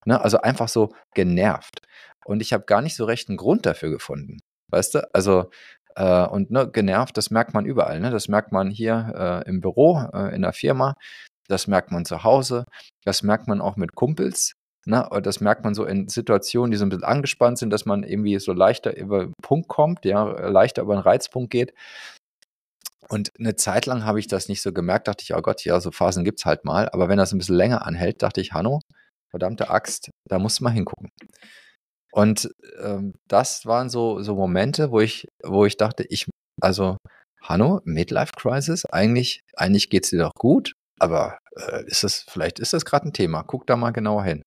Ne? 0.05 0.19
Also 0.21 0.39
einfach 0.39 0.69
so 0.69 0.93
genervt. 1.13 1.81
Und 2.25 2.41
ich 2.41 2.53
habe 2.53 2.65
gar 2.65 2.81
nicht 2.81 2.95
so 2.95 3.05
recht 3.05 3.29
einen 3.29 3.37
Grund 3.37 3.65
dafür 3.65 3.89
gefunden. 3.89 4.39
Weißt 4.71 4.95
du? 4.95 5.13
Also, 5.13 5.49
äh, 5.95 6.25
und 6.27 6.51
ne, 6.51 6.69
genervt, 6.69 7.17
das 7.17 7.31
merkt 7.31 7.53
man 7.53 7.65
überall. 7.65 7.99
Ne? 7.99 8.11
Das 8.11 8.27
merkt 8.27 8.51
man 8.51 8.69
hier 8.69 9.43
äh, 9.45 9.49
im 9.49 9.61
Büro, 9.61 9.99
äh, 10.13 10.35
in 10.35 10.41
der 10.43 10.53
Firma. 10.53 10.95
Das 11.49 11.67
merkt 11.67 11.91
man 11.91 12.05
zu 12.05 12.23
Hause. 12.23 12.65
Das 13.05 13.23
merkt 13.23 13.47
man 13.47 13.61
auch 13.61 13.75
mit 13.75 13.95
Kumpels. 13.95 14.53
Ne? 14.85 15.07
Das 15.23 15.41
merkt 15.41 15.63
man 15.63 15.73
so 15.73 15.85
in 15.85 16.07
Situationen, 16.07 16.71
die 16.71 16.77
so 16.77 16.85
ein 16.85 16.89
bisschen 16.89 17.03
angespannt 17.03 17.57
sind, 17.57 17.71
dass 17.71 17.85
man 17.85 18.03
irgendwie 18.03 18.39
so 18.39 18.53
leichter 18.53 18.95
über 18.95 19.25
den 19.25 19.33
Punkt 19.41 19.67
kommt, 19.67 20.05
ja, 20.05 20.23
leichter 20.49 20.83
über 20.83 20.95
den 20.95 21.01
Reizpunkt 21.01 21.51
geht. 21.51 21.73
Und 23.09 23.31
eine 23.39 23.55
Zeit 23.55 23.87
lang 23.87 24.05
habe 24.05 24.19
ich 24.19 24.27
das 24.27 24.49
nicht 24.49 24.61
so 24.61 24.71
gemerkt, 24.71 25.07
dachte 25.07 25.23
ich, 25.23 25.33
oh 25.33 25.41
Gott, 25.41 25.65
ja, 25.65 25.79
so 25.81 25.91
Phasen 25.91 26.23
gibt 26.23 26.39
es 26.39 26.45
halt 26.45 26.63
mal. 26.63 26.89
Aber 26.89 27.09
wenn 27.09 27.17
das 27.17 27.33
ein 27.33 27.39
bisschen 27.39 27.55
länger 27.55 27.85
anhält, 27.85 28.21
dachte 28.21 28.39
ich, 28.39 28.53
Hanno, 28.53 28.81
verdammte 29.31 29.69
Axt, 29.69 30.11
da 30.27 30.37
musst 30.37 30.59
du 30.59 30.63
mal 30.65 30.71
hingucken. 30.71 31.09
Und 32.11 32.49
ähm, 32.81 33.13
das 33.27 33.65
waren 33.65 33.89
so, 33.89 34.21
so 34.21 34.35
Momente, 34.35 34.91
wo 34.91 34.99
ich, 34.99 35.27
wo 35.43 35.65
ich 35.65 35.77
dachte, 35.77 36.05
ich, 36.09 36.27
also, 36.61 36.97
Hanno, 37.41 37.81
Midlife 37.83 38.33
Crisis, 38.35 38.85
eigentlich, 38.85 39.41
eigentlich 39.55 39.89
geht 39.89 40.03
es 40.03 40.11
dir 40.11 40.19
doch 40.19 40.33
gut, 40.35 40.73
aber 40.99 41.39
äh, 41.55 41.85
ist 41.85 42.03
das, 42.03 42.25
vielleicht 42.27 42.59
ist 42.59 42.73
das 42.73 42.85
gerade 42.85 43.07
ein 43.07 43.13
Thema. 43.13 43.43
Guck 43.43 43.67
da 43.67 43.75
mal 43.75 43.91
genauer 43.91 44.23
hin. 44.23 44.41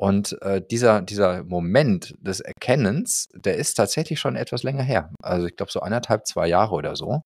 Und 0.00 0.40
äh, 0.40 0.62
dieser, 0.70 1.02
dieser 1.02 1.44
Moment 1.44 2.14
des 2.18 2.40
Erkennens, 2.40 3.28
der 3.34 3.56
ist 3.56 3.74
tatsächlich 3.74 4.18
schon 4.18 4.34
etwas 4.34 4.62
länger 4.62 4.82
her. 4.82 5.10
Also 5.22 5.46
ich 5.46 5.56
glaube 5.56 5.70
so 5.70 5.80
anderthalb, 5.80 6.26
zwei 6.26 6.48
Jahre 6.48 6.74
oder 6.74 6.96
so. 6.96 7.20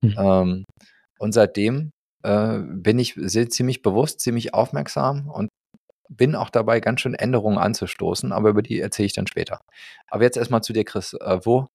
Mhm. 0.00 0.14
Ähm, 0.16 0.64
und 1.18 1.32
seitdem 1.32 1.90
äh, 2.22 2.60
bin 2.60 2.98
ich 2.98 3.14
sehr, 3.16 3.50
ziemlich 3.50 3.82
bewusst, 3.82 4.20
ziemlich 4.20 4.54
aufmerksam 4.54 5.28
und 5.28 5.50
bin 6.08 6.34
auch 6.34 6.50
dabei, 6.50 6.80
ganz 6.80 7.02
schön 7.02 7.14
Änderungen 7.14 7.58
anzustoßen, 7.58 8.32
aber 8.32 8.50
über 8.50 8.62
die 8.62 8.80
erzähle 8.80 9.06
ich 9.06 9.12
dann 9.12 9.26
später. 9.26 9.60
Aber 10.08 10.22
jetzt 10.22 10.36
erstmal 10.36 10.62
zu 10.62 10.72
dir, 10.72 10.84
Chris. 10.84 11.12
Äh, 11.14 11.40
wo, 11.44 11.66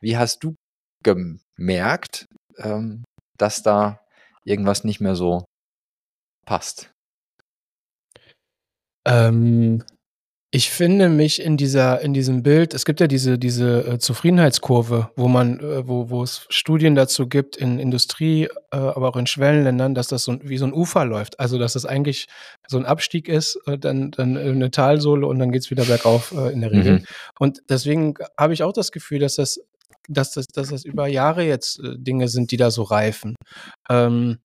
wie 0.00 0.16
hast 0.16 0.44
du 0.44 0.54
gemerkt, 1.02 2.26
ähm, 2.58 3.02
dass 3.36 3.62
da 3.62 4.00
irgendwas 4.44 4.84
nicht 4.84 5.00
mehr 5.00 5.16
so 5.16 5.44
passt? 6.46 6.90
Ähm, 9.06 9.82
ich 10.52 10.70
finde 10.70 11.10
mich 11.10 11.42
in 11.42 11.56
dieser 11.58 12.00
in 12.02 12.14
diesem 12.14 12.42
Bild 12.42 12.74
es 12.74 12.84
gibt 12.86 13.00
ja 13.00 13.06
diese 13.08 13.38
diese, 13.38 13.86
äh, 13.86 13.98
Zufriedenheitskurve, 13.98 15.10
wo 15.16 15.28
man 15.28 15.60
äh, 15.60 15.86
wo 15.88 16.10
wo 16.10 16.22
es 16.22 16.46
Studien 16.50 16.94
dazu 16.94 17.28
gibt 17.28 17.56
in 17.56 17.78
Industrie, 17.78 18.44
äh, 18.72 18.76
aber 18.76 19.10
auch 19.10 19.16
in 19.16 19.26
Schwellenländern, 19.26 19.94
dass 19.94 20.08
das 20.08 20.24
so 20.24 20.38
wie 20.42 20.58
so 20.58 20.66
ein 20.66 20.72
Ufer 20.74 21.04
läuft. 21.04 21.40
Also, 21.40 21.58
dass 21.58 21.74
das 21.74 21.86
eigentlich 21.86 22.28
so 22.68 22.78
ein 22.78 22.86
Abstieg 22.86 23.28
ist, 23.28 23.60
äh, 23.66 23.78
dann 23.78 24.10
dann, 24.12 24.36
äh, 24.36 24.52
'ne 24.54 24.70
Talsohle 24.70 25.26
und 25.26 25.38
dann 25.40 25.52
geht 25.52 25.62
es 25.64 25.70
wieder 25.70 25.84
bergauf, 25.86 26.32
äh, 26.32 26.52
in 26.52 26.62
der 26.62 26.72
Regel. 26.72 27.00
Mhm. 27.00 27.04
Und 27.40 27.62
deswegen 27.68 28.14
habe 28.38 28.54
ich 28.54 28.62
auch 28.64 28.72
das 28.72 28.92
Gefühl, 28.92 29.20
dass 29.20 29.36
das 29.36 29.60
dass 30.08 30.32
das 30.32 30.46
dass 30.46 30.70
das 30.70 30.84
über 30.84 31.06
Jahre 31.06 31.44
jetzt, 31.44 31.78
äh, 31.80 31.96
Dinge 31.98 32.28
sind, 32.28 32.50
die 32.50 32.56
da 32.56 32.70
so 32.70 32.82
reifen. 32.82 33.36
Ähm 33.88 34.38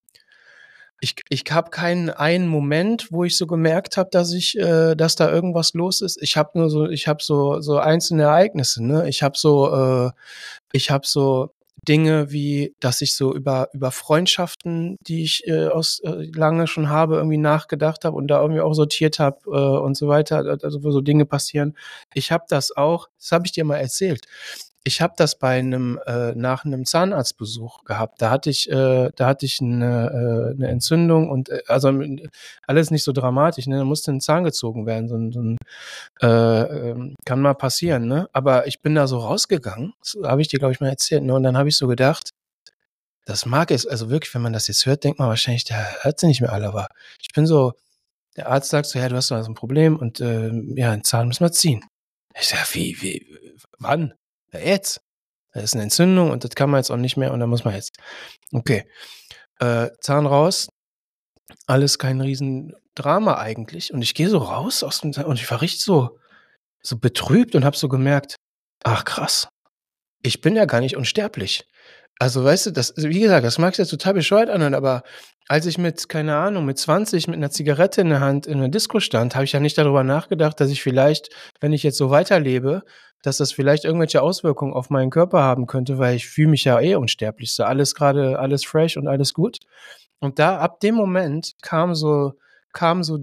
ich, 1.03 1.15
ich 1.27 1.43
habe 1.51 1.70
keinen 1.70 2.10
einen 2.10 2.48
Moment, 2.48 3.12
wo 3.12 3.25
ich 3.25 3.38
so 3.38 3.46
gemerkt 3.46 3.98
habe, 3.98 4.10
dass 4.10 4.32
ich, 4.32 4.58
äh, 4.58 4.96
dass 4.96 5.15
da 5.17 5.29
irgendwas 5.29 5.74
los 5.74 6.01
ist. 6.01 6.22
Ich 6.22 6.38
habe 6.38 6.58
nur 6.58 6.70
so, 6.70 6.88
ich 6.88 7.10
habe 7.10 7.22
so 7.22 7.60
so 7.60 7.77
einzelne 7.77 8.24
Ereignisse. 8.24 8.84
Ne? 8.86 9.10
Ich 9.10 9.22
habe 9.22 9.38
so, 9.38 9.74
äh, 10.08 10.12
ich 10.72 10.91
habe 10.91 11.05
so 11.05 11.50
Dinge 11.88 12.32
wie, 12.32 12.74
dass 12.79 13.01
ich 13.01 13.15
so 13.17 13.34
über 13.34 13.67
über 13.74 13.91
Freundschaften, 13.91 14.96
die 15.05 15.24
ich 15.24 15.46
äh, 15.48 15.67
aus 15.67 16.00
äh, 16.05 16.29
lange 16.34 16.67
schon 16.67 16.89
habe, 16.89 17.17
irgendwie 17.17 17.38
nachgedacht 17.38 18.05
habe 18.05 18.15
und 18.15 18.27
da 18.29 18.41
irgendwie 18.41 18.62
auch 18.62 18.74
sortiert 18.74 19.20
habe 19.20 19.39
äh, 19.48 19.79
und 19.84 19.98
so 19.98 20.08
weiter. 20.08 20.58
Also 20.63 20.84
wo 20.84 20.91
so 20.91 21.01
Dinge 21.01 21.25
passieren. 21.25 21.77
Ich 22.13 22.32
habe 22.32 22.46
das 22.48 22.75
auch. 22.75 23.10
Das 23.20 23.34
habe 23.34 23.46
ich 23.46 23.51
dir 23.51 23.65
mal 23.65 23.77
erzählt 23.77 24.25
ich 24.85 25.01
habe 25.01 25.13
das 25.15 25.39
bei 25.39 25.57
einem 25.59 25.97
äh, 26.05 26.33
nach 26.35 26.65
einem 26.65 26.85
Zahnarztbesuch 26.85 27.85
gehabt. 27.85 28.21
Da 28.21 28.29
hatte 28.29 28.49
ich, 28.49 28.69
äh, 28.69 29.11
da 29.15 29.27
hatte 29.27 29.45
ich 29.45 29.61
eine, 29.61 30.51
äh, 30.51 30.55
eine 30.55 30.67
Entzündung 30.67 31.29
und 31.29 31.49
äh, 31.49 31.63
also 31.67 31.93
alles 32.67 32.91
nicht 32.91 33.03
so 33.03 33.13
dramatisch. 33.13 33.67
Ne? 33.67 33.77
Da 33.77 33.85
musste 33.85 34.11
ein 34.11 34.19
Zahn 34.19 34.43
gezogen 34.43 34.85
werden. 34.85 35.07
So, 35.07 35.31
so 35.31 35.41
ein, 35.41 35.57
äh, 36.21 36.91
äh, 36.91 37.13
kann 37.25 37.41
mal 37.41 37.53
passieren. 37.53 38.07
Ne? 38.07 38.27
Aber 38.33 38.67
ich 38.67 38.81
bin 38.81 38.95
da 38.95 39.07
so 39.07 39.19
rausgegangen. 39.19 39.93
Das 40.01 40.17
habe 40.23 40.41
ich 40.41 40.49
dir 40.49 40.59
glaube 40.59 40.73
ich 40.73 40.81
mal 40.81 40.89
erzählt. 40.89 41.23
Ne? 41.23 41.33
Und 41.33 41.43
dann 41.43 41.57
habe 41.57 41.69
ich 41.69 41.77
so 41.77 41.87
gedacht, 41.87 42.31
das 43.25 43.45
mag 43.45 43.71
es. 43.71 43.87
Also 43.87 44.09
wirklich, 44.09 44.33
wenn 44.35 44.41
man 44.41 44.53
das 44.53 44.67
jetzt 44.67 44.85
hört, 44.85 45.03
denkt 45.05 45.19
man 45.19 45.29
wahrscheinlich, 45.29 45.63
der 45.63 46.03
hört 46.03 46.19
sie 46.19 46.27
nicht 46.27 46.41
mehr 46.41 46.51
alle. 46.51 46.67
Aber 46.67 46.87
ich 47.21 47.29
bin 47.33 47.45
so. 47.45 47.73
Der 48.35 48.49
Arzt 48.49 48.71
sagt 48.71 48.87
so, 48.87 48.97
ja, 48.97 49.09
du 49.09 49.15
hast 49.15 49.27
so 49.27 49.35
ein 49.35 49.53
Problem 49.53 49.95
und 49.95 50.19
äh, 50.19 50.51
ja, 50.75 50.91
einen 50.91 51.03
Zahn 51.03 51.27
müssen 51.27 51.45
wir 51.45 51.51
ziehen. 51.51 51.85
Ich 52.39 52.47
sag, 52.47 52.73
wie, 52.73 52.97
wie, 52.99 53.27
wann? 53.77 54.15
Jetzt. 54.60 55.01
Da 55.53 55.62
ist 55.62 55.74
eine 55.74 55.83
Entzündung 55.83 56.31
und 56.31 56.43
das 56.43 56.51
kann 56.51 56.69
man 56.69 56.79
jetzt 56.79 56.89
auch 56.89 56.98
nicht 56.98 57.17
mehr 57.17 57.31
und 57.31 57.39
da 57.39 57.48
muss 57.48 57.63
man 57.63 57.75
jetzt. 57.75 57.95
Okay. 58.51 58.86
Äh, 59.60 59.89
Zahn 60.01 60.25
raus. 60.25 60.69
Alles 61.67 62.00
kein 62.00 62.22
Riesendrama 62.22 63.38
eigentlich. 63.38 63.93
Und 63.93 64.01
ich 64.01 64.15
gehe 64.15 64.29
so 64.29 64.39
raus 64.39 64.83
aus 64.83 65.01
dem 65.01 65.13
Zahn 65.13 65.25
und 65.25 65.39
ich 65.39 65.50
war 65.51 65.62
richtig 65.62 65.83
so, 65.83 66.17
so 66.81 66.98
betrübt 66.98 67.55
und 67.55 67.65
habe 67.65 67.77
so 67.77 67.88
gemerkt, 67.88 68.36
ach 68.83 69.05
krass, 69.05 69.48
ich 70.24 70.41
bin 70.41 70.55
ja 70.55 70.65
gar 70.65 70.81
nicht 70.81 70.98
unsterblich. 70.98 71.65
Also, 72.20 72.43
weißt 72.43 72.67
du, 72.67 72.72
das, 72.72 72.93
wie 72.98 73.20
gesagt, 73.20 73.46
das 73.46 73.58
mag 73.58 73.74
sich 73.74 73.84
jetzt 73.84 73.89
total 73.89 74.13
bescheuert 74.13 74.50
anhören, 74.50 74.75
aber 74.75 75.03
als 75.48 75.65
ich 75.65 75.77
mit, 75.77 76.08
keine 76.08 76.36
Ahnung, 76.38 76.65
mit 76.65 76.77
20 76.77 77.27
mit 77.27 77.36
einer 77.36 77.50
Zigarette 77.50 78.01
in 78.01 78.10
der 78.10 78.22
Hand 78.22 78.48
in 78.48 78.60
einer 78.60 78.70
Disco 78.70 79.00
stand, 79.00 79.36
habe 79.36 79.46
ich 79.46 79.51
ja 79.51 79.60
nicht 79.60 79.77
darüber 79.77 80.03
nachgedacht, 80.03 80.60
dass 80.60 80.70
ich 80.70 80.82
vielleicht, 80.82 81.29
wenn 81.60 81.74
ich 81.74 81.84
jetzt 81.84 81.98
so 81.98 82.10
weiterlebe, 82.10 82.84
dass 83.24 83.38
das 83.38 83.51
vielleicht 83.51 83.86
irgendwelche 83.86 84.22
Auswirkungen 84.22 84.74
auf 84.74 84.89
meinen 84.89 85.10
Körper 85.10 85.41
haben 85.41 85.65
könnte, 85.65 85.98
weil 85.98 86.15
ich 86.15 86.27
fühle 86.27 86.50
mich 86.50 86.65
ja 86.65 86.79
eh 86.79 86.96
unsterblich. 86.96 87.53
So 87.53 87.63
alles 87.63 87.96
gerade, 87.96 88.38
alles 88.39 88.65
fresh 88.65 88.98
und 88.98 89.08
alles 89.08 89.34
gut. 89.34 89.60
Und 90.20 90.39
da, 90.39 90.58
ab 90.58 90.79
dem 90.82 90.96
Moment 90.96 91.53
kam 91.62 91.96
so, 91.96 92.34
kam 92.74 93.03
so 93.03 93.17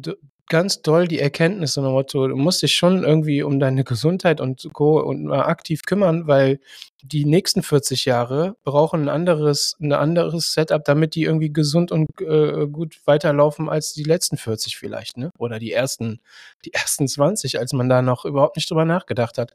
ganz 0.51 0.83
doll 0.83 1.09
die 1.09 1.21
Erkenntnis 1.21 1.77
Motto, 1.77 2.29
du 2.29 2.37
musst 2.37 2.61
dich 2.61 2.75
schon 2.75 3.05
irgendwie 3.05 3.43
um 3.43 3.61
deine 3.61 3.85
Gesundheit 3.85 4.41
und 4.41 4.69
Co. 4.75 5.01
und 5.01 5.25
mal 5.25 5.45
aktiv 5.45 5.83
kümmern, 5.87 6.27
weil 6.27 6.61
die 7.03 7.25
nächsten 7.25 7.63
40 7.63 8.05
Jahre 8.05 8.57
brauchen 8.65 9.03
ein 9.03 9.09
anderes, 9.09 9.77
ein 9.81 9.93
anderes 9.93 10.53
Setup, 10.53 10.85
damit 10.85 11.15
die 11.15 11.23
irgendwie 11.23 11.53
gesund 11.53 11.93
und 11.93 12.09
äh, 12.21 12.67
gut 12.67 13.01
weiterlaufen 13.07 13.69
als 13.71 13.95
die 13.95 14.03
letzten 14.03 14.37
40 14.37 14.77
vielleicht, 14.77 15.17
ne? 15.17 15.31
Oder 15.39 15.61
die 15.61 15.73
ersten, 15.73 16.21
die 16.65 16.75
ersten 16.75 17.09
20, 17.09 17.59
als 17.59 17.73
man 17.73 17.89
da 17.89 18.03
noch 18.03 18.25
überhaupt 18.25 18.57
nicht 18.57 18.69
drüber 18.71 18.85
nachgedacht 18.85 19.39
hat. 19.39 19.53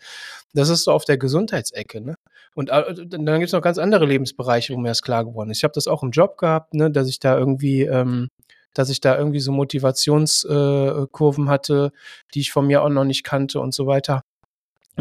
Das 0.54 0.70
ist 0.70 0.86
so 0.86 0.92
auf 0.92 1.06
der 1.06 1.18
Gesundheitsecke, 1.18 2.02
ne? 2.02 2.16
Und 2.56 2.70
äh, 2.70 2.96
dann 2.96 3.40
gibt 3.40 3.48
es 3.48 3.52
noch 3.54 3.62
ganz 3.62 3.78
andere 3.78 4.06
Lebensbereiche, 4.06 4.74
wo 4.74 4.78
mir 4.78 4.88
das 4.88 5.02
klar 5.02 5.26
geworden 5.26 5.52
ist. 5.52 5.58
Ich 5.58 5.64
habe 5.66 5.74
das 5.74 5.88
auch 5.88 6.04
im 6.04 6.12
Job 6.12 6.38
gehabt, 6.38 6.74
ne, 6.74 6.90
dass 6.90 7.10
ich 7.10 7.20
da 7.20 7.38
irgendwie 7.38 7.82
ähm, 7.82 8.30
dass 8.76 8.90
ich 8.90 9.02
da 9.02 9.18
irgendwie 9.18 9.40
so 9.40 9.52
Motivationskurven 9.52 11.48
äh, 11.48 11.50
hatte, 11.50 11.92
die 12.34 12.42
ich 12.42 12.52
von 12.52 12.68
mir 12.68 12.84
auch 12.84 12.90
noch 12.90 13.06
nicht 13.06 13.24
kannte 13.24 13.60
und 13.60 13.74
so 13.74 13.88
weiter. 13.88 14.24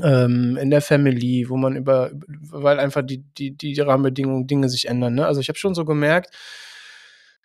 Ähm, 0.03 0.57
in 0.57 0.71
der 0.71 0.81
Family, 0.81 1.47
wo 1.49 1.57
man 1.57 1.77
über, 1.77 2.11
weil 2.51 2.81
einfach 2.81 3.03
die, 3.03 3.19
die, 3.19 3.53
die 3.53 3.79
Rahmenbedingungen, 3.79 4.47
Dinge 4.47 4.69
sich 4.69 4.89
ändern. 4.89 5.15
Ne? 5.15 5.27
Also 5.27 5.41
ich 5.41 5.49
habe 5.49 5.59
schon 5.59 5.75
so 5.75 5.85
gemerkt, 5.85 6.35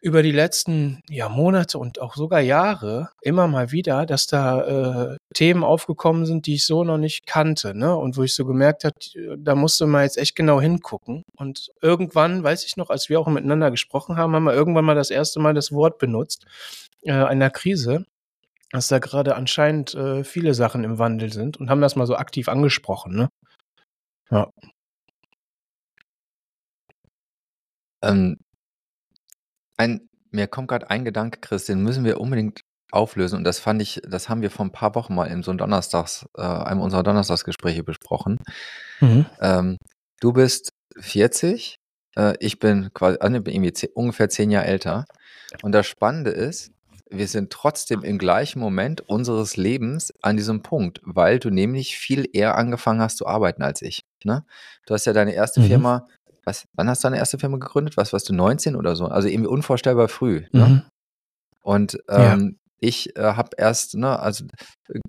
über 0.02 0.24
die 0.24 0.32
letzten 0.32 1.02
ja, 1.10 1.28
Monate 1.28 1.78
und 1.78 2.00
auch 2.00 2.16
sogar 2.16 2.40
Jahre 2.40 3.10
immer 3.22 3.48
mal 3.48 3.72
wieder, 3.72 4.06
dass 4.06 4.28
da 4.28 5.12
äh, 5.14 5.18
Themen 5.34 5.64
aufgekommen 5.64 6.26
sind, 6.26 6.46
die 6.46 6.56
ich 6.56 6.66
so 6.66 6.84
noch 6.84 6.98
nicht 6.98 7.26
kannte, 7.26 7.76
ne? 7.76 7.96
Und 7.96 8.16
wo 8.18 8.24
ich 8.24 8.34
so 8.34 8.46
gemerkt 8.46 8.86
habe, 8.86 8.96
da 9.38 9.56
musste 9.56 9.88
man 9.88 10.04
jetzt 10.04 10.18
echt 10.18 10.36
genau 10.36 10.62
hingucken. 10.62 11.24
Und 11.36 11.72
irgendwann, 11.82 12.44
weiß 12.44 12.66
ich 12.66 12.78
noch, 12.78 12.90
als 12.90 13.10
wir 13.10 13.20
auch 13.20 13.28
miteinander 13.28 13.72
gesprochen 13.72 14.18
haben, 14.18 14.34
haben 14.36 14.46
wir 14.46 14.54
irgendwann 14.54 14.86
mal 14.86 14.96
das 14.96 15.10
erste 15.12 15.40
Mal 15.40 15.54
das 15.54 15.72
Wort 15.72 15.98
benutzt, 15.98 16.46
äh, 17.04 17.12
einer 17.12 17.50
Krise, 17.50 18.06
dass 18.72 18.88
da 18.88 19.00
gerade 19.00 19.36
anscheinend 19.36 19.96
äh, 19.96 20.24
viele 20.24 20.54
Sachen 20.54 20.84
im 20.84 21.00
Wandel 21.00 21.34
sind 21.34 21.58
und 21.58 21.70
haben 21.70 21.82
das 21.82 21.96
mal 21.96 22.08
so 22.08 22.16
aktiv 22.16 22.48
angesprochen, 22.50 23.16
ne? 23.16 23.30
Ja. 24.32 24.50
Ähm, 28.02 28.38
ein 29.80 30.10
Mir 30.32 30.48
kommt 30.48 30.68
gerade 30.68 30.90
ein 30.90 31.06
Gedanke, 31.06 31.40
Chris, 31.40 31.66
den 31.66 31.82
müssen 31.82 32.04
wir 32.06 32.22
unbedingt 32.22 32.62
auflösen. 32.92 33.38
Und 33.38 33.44
das 33.44 33.60
fand 33.60 33.82
ich, 33.82 34.02
das 34.08 34.30
haben 34.30 34.42
wir 34.42 34.52
vor 34.52 34.66
ein 34.66 34.72
paar 34.72 34.96
Wochen 34.96 35.16
mal 35.16 35.26
in 35.26 35.44
so 35.44 35.52
einem 35.52 35.58
Donnerstags, 35.58 36.28
äh, 36.38 36.42
einem 36.42 36.82
unserer 36.82 37.04
Donnerstagsgespräche 37.04 37.84
besprochen. 37.84 38.38
Mhm. 39.00 39.26
Ähm, 39.42 39.78
du 40.20 40.34
bist 40.34 40.72
40, 41.00 41.78
äh, 42.16 42.34
ich 42.40 42.60
bin 42.60 42.90
quasi 42.94 43.18
äh, 43.22 43.30
ne, 43.30 43.42
bin 43.42 43.54
irgendwie 43.54 43.74
zehn, 43.74 43.90
ungefähr 43.94 44.30
zehn 44.30 44.52
Jahre 44.52 44.68
älter. 44.68 45.06
Und 45.64 45.72
das 45.72 45.88
Spannende 45.88 46.32
ist, 46.32 46.72
wir 47.10 47.28
sind 47.28 47.52
trotzdem 47.52 48.04
im 48.04 48.20
gleichen 48.20 48.60
Moment 48.60 49.02
unseres 49.02 49.58
Lebens 49.58 50.14
an 50.22 50.38
diesem 50.38 50.62
Punkt, 50.62 51.02
weil 51.04 51.40
du 51.40 51.50
nämlich 51.50 51.98
viel 51.98 52.30
eher 52.32 52.56
angefangen 52.56 53.02
hast 53.02 53.18
zu 53.18 53.26
arbeiten 53.26 53.64
als 53.64 53.82
ich. 53.82 54.06
Ne? 54.24 54.46
Du 54.86 54.94
hast 54.94 55.06
ja 55.06 55.14
deine 55.14 55.34
erste 55.34 55.60
mhm. 55.60 55.66
Firma, 55.66 56.08
was, 56.46 56.68
wann 56.74 56.90
hast 56.90 57.04
du 57.04 57.08
deine 57.08 57.18
erste 57.18 57.40
Firma 57.40 57.58
gegründet? 57.58 57.98
Was 57.98 58.14
warst 58.14 58.30
du, 58.30 58.34
19 58.34 58.76
oder 58.76 58.96
so? 58.96 59.06
Also 59.06 59.28
irgendwie 59.28 59.50
unvorstellbar 59.50 60.08
früh. 60.08 60.46
Ne? 60.52 60.66
Mhm. 60.66 60.82
Und 61.62 62.00
ähm, 62.08 62.60
ich 62.80 63.16
äh, 63.18 63.22
habe 63.22 63.50
erst, 63.58 63.96
ne, 63.96 64.20
also, 64.20 64.46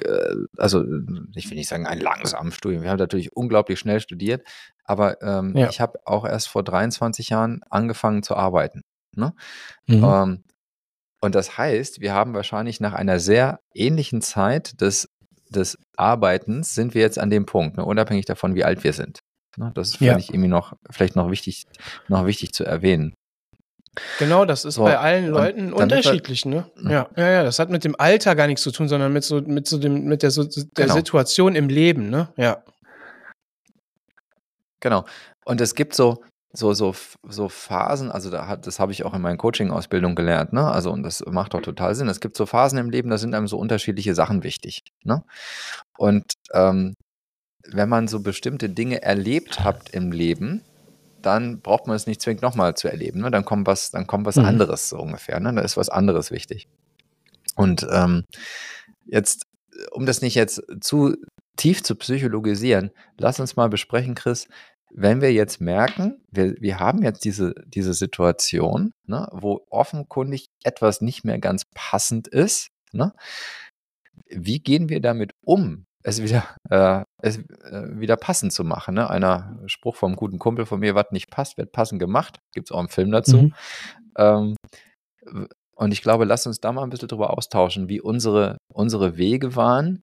äh, 0.03 0.35
also 0.57 0.85
ich 1.35 1.49
will 1.49 1.57
nicht 1.57 1.69
sagen 1.69 1.87
ein 1.87 2.01
langsames 2.01 2.55
Studium. 2.55 2.83
Wir 2.83 2.91
haben 2.91 2.99
natürlich 2.99 3.35
unglaublich 3.37 3.79
schnell 3.79 4.01
studiert, 4.01 4.47
aber 4.85 5.23
ähm, 5.23 5.57
ja. 5.57 5.69
ich 5.69 5.81
habe 5.81 6.01
auch 6.05 6.25
erst 6.25 6.49
vor 6.49 6.63
23 6.63 7.29
Jahren 7.29 7.63
angefangen 7.71 8.23
zu 8.23 8.37
arbeiten. 8.37 8.83
Ne? 9.15 9.35
Mhm. 9.87 10.05
Ähm, 10.05 10.45
und 11.21 11.35
das 11.35 11.59
heißt, 11.59 12.01
wir 12.01 12.15
haben 12.15 12.35
wahrscheinlich 12.35 12.81
nach 12.81 12.95
einer 12.95 13.21
sehr 13.21 13.61
ähnlichen 13.75 14.23
Zeit 14.23 14.81
des, 14.81 15.09
des 15.51 15.79
Arbeitens 15.97 16.75
sind 16.75 16.95
wir 16.95 17.03
jetzt 17.03 17.19
an 17.19 17.31
dem 17.31 17.47
Punkt, 17.47 17.77
ne, 17.77 17.85
unabhängig 17.85 18.25
davon, 18.25 18.55
wie 18.55 18.65
alt 18.65 18.85
wir 18.85 18.93
sind. 18.93 19.21
Ne? 19.57 19.73
Das 19.75 19.97
finde 19.97 20.13
ja. 20.13 20.19
ich 20.19 20.31
irgendwie 20.31 20.49
noch, 20.49 20.75
vielleicht 20.91 21.17
noch 21.17 21.31
wichtig, 21.31 21.67
noch 22.09 22.27
wichtig 22.27 22.53
zu 22.53 22.65
erwähnen. 22.65 23.15
Genau, 24.19 24.45
das 24.45 24.65
ist 24.65 24.77
so, 24.77 24.85
bei 24.85 24.99
allen 24.99 25.27
Leuten 25.27 25.73
unterschiedlich, 25.73 26.45
ne? 26.45 26.71
Ja, 26.77 27.09
ja, 27.17 27.31
ja, 27.31 27.43
das 27.43 27.59
hat 27.59 27.71
mit 27.71 27.83
dem 27.83 27.97
Alter 27.99 28.37
gar 28.37 28.47
nichts 28.47 28.63
zu 28.63 28.71
tun, 28.71 28.89
sondern 28.89 29.13
mit 29.13 29.25
so, 29.25 29.41
mit 29.41 29.67
so 29.67 29.79
dem, 29.79 30.05
mit 30.05 30.23
der, 30.23 30.31
so, 30.31 30.45
der 30.45 30.65
genau. 30.75 30.95
Situation 30.95 31.57
im 31.57 31.69
Leben, 31.69 32.09
ne? 32.09 32.33
Ja. 32.37 32.63
Genau. 34.79 35.05
Und 35.45 35.61
es 35.61 35.75
gibt 35.75 35.95
so, 35.95 36.23
so, 36.53 36.73
so, 36.73 36.95
so 37.29 37.49
Phasen, 37.49 38.11
also 38.11 38.31
da 38.31 38.47
hat, 38.47 38.67
das 38.67 38.79
habe 38.79 38.93
ich 38.93 39.05
auch 39.05 39.15
in 39.15 39.23
meinen 39.23 39.39
Coaching-Ausbildungen 39.39 40.15
gelernt, 40.15 40.53
ne? 40.53 40.71
Also, 40.71 40.93
und 40.93 41.03
das 41.03 41.25
macht 41.27 41.55
doch 41.55 41.61
total 41.61 41.95
Sinn. 41.95 42.09
Es 42.09 42.21
gibt 42.21 42.37
so 42.37 42.47
Phasen 42.47 42.79
im 42.79 42.91
Leben, 42.91 43.11
da 43.11 43.19
sind 43.19 43.35
einem 43.35 43.49
so 43.49 43.59
unterschiedliche 43.59 44.15
Sachen 44.15 44.45
wichtig, 44.45 44.83
ne? 45.05 45.25
Und 45.99 46.25
ähm, 46.55 46.95
wenn 47.67 47.89
man 47.89 48.09
so 48.09 48.21
bestimmte 48.21 48.69
Dinge 48.69 49.03
erlebt 49.03 49.61
hat 49.61 49.91
im 49.91 50.13
Leben, 50.13 50.63
dann 51.23 51.61
braucht 51.61 51.87
man 51.87 51.97
es 51.97 52.07
nicht 52.07 52.23
zwingend 52.23 52.43
nochmal 52.43 52.75
zu 52.75 52.89
erleben. 52.89 53.21
Ne? 53.21 53.31
Dann 53.31 53.45
kommt 53.45 53.67
was, 53.67 53.91
dann 53.91 54.07
kommt 54.07 54.27
was 54.27 54.37
mhm. 54.37 54.47
anderes 54.47 54.89
so 54.89 54.99
ungefähr. 54.99 55.41
Ne? 55.41 55.53
Da 55.53 55.61
ist 55.61 55.77
was 55.77 55.91
anderes 55.91 56.31
wichtig. 56.31 56.69
Und 57.57 57.87
ähm, 57.91 58.25
jetzt, 59.07 59.47
um 59.93 60.07
das 60.07 60.23
nicht 60.23 60.35
jetzt 60.35 60.63
zu 60.81 61.17
tief 61.57 61.83
zu 61.83 61.95
psychologisieren, 61.97 62.91
lass 63.19 63.41
uns 63.41 63.57
mal 63.57 63.69
besprechen, 63.69 64.15
Chris, 64.15 64.49
wenn 64.93 65.21
wir 65.21 65.33
jetzt 65.33 65.61
merken, 65.61 66.23
wir, 66.31 66.55
wir 66.61 66.81
haben 66.81 67.03
jetzt 67.03 67.25
diese, 67.25 67.55
diese 67.67 67.95
Situation, 67.95 68.93
ne, 69.07 69.29
wo 69.33 69.65
offenkundig 69.71 70.49
etwas 70.65 71.01
nicht 71.01 71.25
mehr 71.25 71.39
ganz 71.39 71.65
passend 71.75 72.29
ist, 72.29 72.69
ne, 72.93 73.13
wie 74.29 74.59
gehen 74.61 74.89
wir 74.89 75.01
damit 75.01 75.33
um? 75.43 75.87
Es 76.03 76.23
wieder, 76.23 76.45
äh, 76.71 77.05
es 77.23 77.39
äh, 77.39 77.99
wieder 77.99 78.17
passend 78.17 78.53
zu 78.53 78.65
machen. 78.65 78.95
Ne? 78.95 79.09
Einer 79.09 79.59
Spruch 79.67 79.97
vom 79.97 80.17
guten 80.17 80.39
Kumpel 80.39 80.67
von 80.67 80.81
mir, 80.81 80.95
was 80.95 81.11
nicht 81.11 81.31
passt, 81.31 81.59
wird 81.59 81.73
passend 81.73 82.01
gemacht. 82.01 82.41
Gibt 82.53 82.69
es 82.69 82.73
auch 82.73 82.79
einen 82.79 82.89
Film 82.89 83.11
dazu. 83.11 83.37
Mhm. 83.37 83.55
Ähm, 84.17 84.57
und 85.75 85.93
ich 85.93 86.03
glaube, 86.03 86.25
lass 86.25 86.47
uns 86.47 86.61
da 86.61 86.73
mal 86.73 86.83
ein 86.83 86.91
bisschen 86.91 87.09
drüber 87.09 87.37
austauschen, 87.37 87.89
wie 87.89 88.01
unsere, 88.01 88.59
unsere 88.73 89.17
Wege 89.17 89.57
waren 89.57 90.03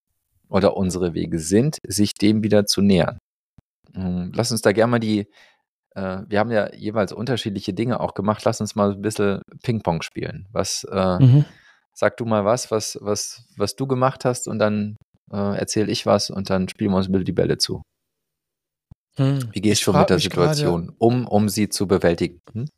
oder 0.49 0.77
unsere 0.77 1.13
Wege 1.13 1.39
sind, 1.39 1.77
sich 1.85 2.13
dem 2.13 2.43
wieder 2.43 2.65
zu 2.65 2.81
nähern. 2.81 3.17
Ähm, 3.95 4.31
lass 4.33 4.51
uns 4.51 4.61
da 4.61 4.71
gerne 4.71 4.91
mal 4.91 4.99
die, 4.99 5.27
äh, 5.95 6.19
wir 6.27 6.39
haben 6.39 6.51
ja 6.51 6.73
jeweils 6.73 7.11
unterschiedliche 7.11 7.73
Dinge 7.73 7.99
auch 7.99 8.13
gemacht, 8.13 8.43
lass 8.45 8.61
uns 8.61 8.75
mal 8.75 8.93
ein 8.93 9.01
bisschen 9.01 9.41
Ping-Pong 9.63 10.01
spielen. 10.01 10.47
Was, 10.51 10.83
äh, 10.91 11.19
mhm. 11.19 11.45
sag 11.93 12.17
du 12.17 12.25
mal 12.25 12.45
was, 12.45 12.71
was, 12.71 12.97
was, 13.01 13.45
was 13.57 13.75
du 13.75 13.87
gemacht 13.87 14.25
hast 14.25 14.47
und 14.47 14.59
dann 14.59 14.95
äh, 15.31 15.57
erzähle 15.57 15.91
ich 15.91 16.05
was 16.05 16.29
und 16.29 16.49
dann 16.49 16.67
spielen 16.69 16.91
wir 16.91 16.97
uns 16.97 17.11
bisschen 17.11 17.25
die 17.25 17.31
Bälle 17.31 17.57
zu. 17.57 17.81
Hm. 19.17 19.49
Wie 19.51 19.61
gehst 19.61 19.85
du 19.85 19.93
mit 19.93 20.09
der 20.09 20.19
Situation 20.19 20.93
um, 20.99 21.27
um 21.27 21.49
sie 21.49 21.69
zu 21.69 21.87
bewältigen? 21.87 22.41
Hm? 22.53 22.69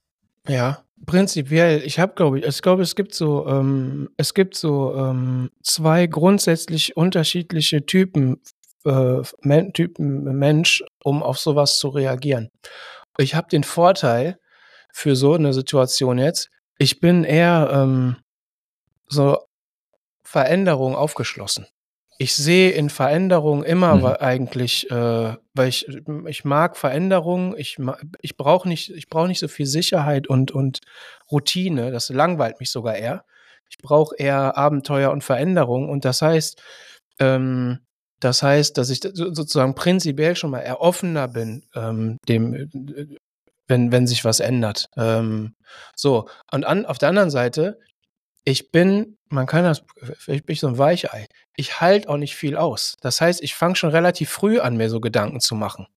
Ja, 0.48 0.84
prinzipiell. 1.06 1.84
Ich 1.84 2.00
habe, 2.00 2.14
glaube 2.16 2.40
ich, 2.40 2.46
ich 2.46 2.62
glaube, 2.62 2.82
es 2.82 2.96
gibt 2.96 3.14
so, 3.14 3.46
ähm, 3.48 4.10
es 4.18 4.34
gibt 4.34 4.56
so 4.56 4.96
ähm, 4.96 5.52
zwei 5.62 6.08
grundsätzlich 6.08 6.96
unterschiedliche 6.96 7.86
Typen, 7.86 8.42
äh, 8.86 9.22
Men 9.42 9.74
Typen 9.74 10.24
Mensch, 10.24 10.84
um 11.04 11.22
auf 11.22 11.38
sowas 11.38 11.78
zu 11.78 11.90
reagieren. 11.90 12.50
Ich 13.18 13.36
habe 13.36 13.50
den 13.50 13.66
Vorteil 13.66 14.40
für 14.94 15.16
so 15.18 15.34
eine 15.34 15.54
Situation 15.54 16.18
jetzt. 16.18 16.50
Ich 16.78 17.02
bin 17.02 17.26
eher 17.26 17.70
ähm, 17.74 18.16
so 19.08 19.38
Veränderung 20.24 20.96
aufgeschlossen 20.96 21.66
ich 22.22 22.36
sehe 22.36 22.72
in 22.72 22.90
Veränderung 22.90 23.64
immer 23.64 23.96
mhm. 23.96 24.06
eigentlich, 24.06 24.92
äh, 24.92 25.36
weil 25.54 25.70
ich, 25.70 25.88
ich 26.28 26.44
mag 26.44 26.76
Veränderung, 26.76 27.56
ich, 27.58 27.78
ich 28.22 28.36
brauche 28.36 28.68
nicht, 28.68 28.90
ich 28.90 29.08
brauche 29.08 29.30
nicht 29.30 29.40
so 29.40 29.48
viel 29.48 29.66
Sicherheit 29.66 30.28
und, 30.28 30.52
und 30.52 30.82
Routine, 31.32 31.92
das 31.92 32.10
langweilt 32.10 32.60
mich 32.60 32.72
sogar 32.72 32.98
eher. 32.98 33.24
Ich 33.70 33.78
brauche 33.78 34.16
eher 34.18 34.58
Abenteuer 34.58 35.12
und 35.12 35.24
Veränderung 35.24 35.88
und 35.88 36.04
das 36.04 36.22
heißt, 36.22 36.62
ähm, 37.20 37.80
das 38.20 38.44
heißt, 38.44 38.78
dass 38.78 38.90
ich 38.90 39.00
sozusagen 39.02 39.74
prinzipiell 39.74 40.36
schon 40.36 40.52
mal 40.52 40.60
eher 40.60 40.82
offener 40.82 41.30
bin, 41.30 41.64
ähm, 41.74 42.18
dem, 42.28 42.70
wenn, 43.70 43.94
wenn 43.94 44.08
sich 44.08 44.26
was 44.26 44.42
ändert. 44.42 44.90
Ähm, 44.98 45.56
so, 45.96 46.28
und 46.52 46.66
an, 46.66 46.86
auf 46.86 46.98
der 46.98 47.10
anderen 47.10 47.30
Seite 47.30 47.80
ich 48.44 48.72
bin, 48.72 49.18
man 49.30 49.46
kann 49.46 49.64
das, 49.64 49.84
ich 50.28 50.46
bin 50.46 50.56
so 50.56 50.68
ein 50.68 50.78
Weichei. 50.78 51.28
Ich 51.56 51.82
halte 51.82 52.10
auch 52.10 52.18
nicht 52.18 52.36
viel 52.36 52.56
aus. 52.58 52.96
Das 53.02 53.22
heißt, 53.22 53.44
ich 53.44 53.56
fange 53.56 53.76
schon 53.76 53.92
relativ 53.92 54.30
früh 54.30 54.60
an, 54.60 54.78
mir 54.78 54.90
so 54.90 55.00
Gedanken 55.00 55.40
zu 55.40 55.56
machen. 55.56 55.88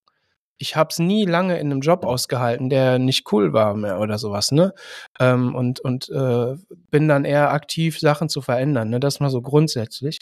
Ich 0.58 0.76
habe 0.76 0.90
es 0.90 0.98
nie 0.98 1.24
lange 1.24 1.58
in 1.58 1.72
einem 1.72 1.80
Job 1.80 2.04
ausgehalten, 2.04 2.70
der 2.70 2.98
nicht 2.98 3.32
cool 3.32 3.52
war 3.52 3.74
mehr 3.74 3.98
oder 3.98 4.18
sowas, 4.18 4.52
ne? 4.52 4.74
Ähm, 5.18 5.54
und 5.54 5.80
und 5.80 6.08
äh, 6.10 6.54
bin 6.90 7.08
dann 7.08 7.24
eher 7.24 7.50
aktiv, 7.50 7.98
Sachen 7.98 8.28
zu 8.28 8.42
verändern, 8.42 8.90
ne? 8.90 9.00
Das 9.00 9.18
mal 9.18 9.30
so 9.30 9.42
grundsätzlich. 9.42 10.20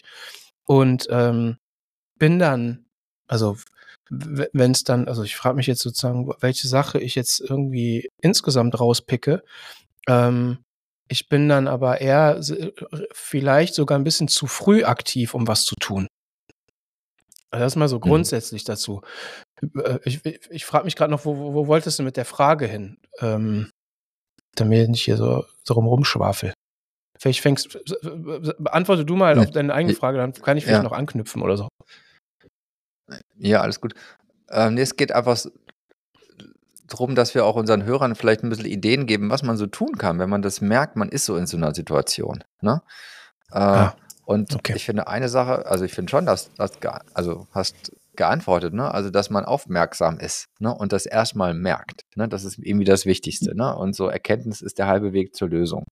Und 0.64 1.09
ähm, 1.11 1.59
bin 2.18 2.38
dann, 2.38 2.87
also 3.28 3.56
wenn 4.11 4.72
es 4.72 4.85
dann, 4.85 5.09
also 5.09 5.22
ich 5.22 5.37
frage 5.37 5.56
mich 5.56 5.66
jetzt 5.66 5.83
sozusagen, 5.83 6.30
welche 6.40 6.68
Sache 6.68 6.98
ich 6.98 7.14
jetzt 7.14 7.40
irgendwie 7.40 8.09
insgesamt 8.20 8.78
rauspicke. 8.80 9.42
Ähm, 10.09 10.59
ich 11.11 11.29
bin 11.29 11.49
dann 11.49 11.66
aber 11.66 12.01
eher 12.01 12.38
äh, 12.38 12.73
vielleicht 13.12 13.75
sogar 13.75 13.99
ein 13.99 14.05
bisschen 14.05 14.29
zu 14.29 14.46
früh 14.46 14.85
aktiv, 14.85 15.35
um 15.35 15.49
was 15.49 15.64
zu 15.64 15.75
tun. 15.75 16.07
Also 17.51 17.64
das 17.64 17.73
ist 17.73 17.77
mal 17.77 17.88
so 17.88 17.96
mhm. 17.96 18.03
grundsätzlich 18.03 18.62
mhm. 18.62 18.66
dazu. 18.66 19.03
Äh, 19.75 19.99
ich, 20.05 20.25
ich 20.25 20.64
frage 20.64 20.85
mich 20.85 20.94
gerade 20.94 21.11
noch, 21.11 21.25
wo, 21.25 21.53
wo, 21.53 21.66
wolltest 21.66 21.99
du 21.99 22.05
mit 22.05 22.16
der 22.16 22.25
Frage 22.25 22.66
hin? 22.66 22.96
Ähm, 23.18 23.70
damit 24.55 24.83
ich 24.83 24.88
nicht 24.88 25.05
hier 25.05 25.16
so, 25.16 25.44
so 25.64 25.75
rumschwafel. 25.75 26.53
Vielleicht 27.18 27.40
fängst, 27.40 27.79
beantworte 28.59 29.05
du 29.05 29.14
mal 29.14 29.38
auf 29.38 29.51
deine 29.51 29.75
eigene 29.75 29.94
Frage, 29.94 30.16
dann 30.16 30.33
kann 30.33 30.57
ich 30.57 30.64
vielleicht 30.64 30.83
ja. 30.83 30.88
noch 30.88 30.96
anknüpfen 30.96 31.42
oder 31.42 31.57
so. 31.57 31.68
Ja, 33.37 33.61
alles 33.61 33.81
gut. 33.81 33.94
Ähm, 34.49 34.75
nee, 34.75 34.81
es 34.81 34.96
geht 34.96 35.12
einfach 35.12 35.38
darum, 36.92 37.14
dass 37.14 37.35
wir 37.35 37.44
auch 37.44 37.57
unseren 37.57 37.85
Hörern 37.85 38.14
vielleicht 38.14 38.42
ein 38.42 38.50
bisschen 38.50 38.66
Ideen 38.66 39.07
geben, 39.07 39.31
was 39.31 39.42
man 39.42 39.57
so 39.57 39.66
tun 39.66 39.96
kann, 39.96 40.18
wenn 40.18 40.31
man 40.31 40.42
das 40.42 40.61
merkt, 40.61 40.96
man 40.96 41.09
ist 41.09 41.24
so 41.24 41.37
in 41.37 41.46
so 41.46 41.57
einer 41.57 41.74
Situation. 41.74 42.44
Ne? 42.61 42.83
Äh, 43.53 43.59
ah, 43.59 43.96
und 44.24 44.55
okay. 44.55 44.74
ich 44.76 44.85
finde 44.85 45.09
eine 45.09 45.29
Sache, 45.29 45.66
also 45.66 45.85
ich 45.85 45.92
finde 45.92 46.11
schon, 46.11 46.26
dass 46.26 46.53
das 46.55 46.72
also 47.14 47.46
hast 47.53 47.92
geantwortet, 48.16 48.74
ne? 48.74 48.92
Also 48.92 49.11
dass 49.11 49.31
man 49.31 49.44
aufmerksam 49.44 50.18
ist, 50.18 50.46
ne? 50.59 50.74
Und 50.74 50.92
das 50.92 51.07
erstmal 51.07 51.55
merkt. 51.55 52.03
Ne? 52.16 52.29
Das 52.29 52.44
ist 52.44 52.59
irgendwie 52.59 52.85
das 52.85 53.07
Wichtigste, 53.07 53.57
ne? 53.57 53.74
Und 53.74 53.96
so 53.96 54.09
Erkenntnis 54.09 54.61
ist 54.61 54.79
der 54.79 54.88
halbe 54.88 55.12
Weg 55.12 55.35
zur 55.35 55.48
Lösung. 55.48 55.85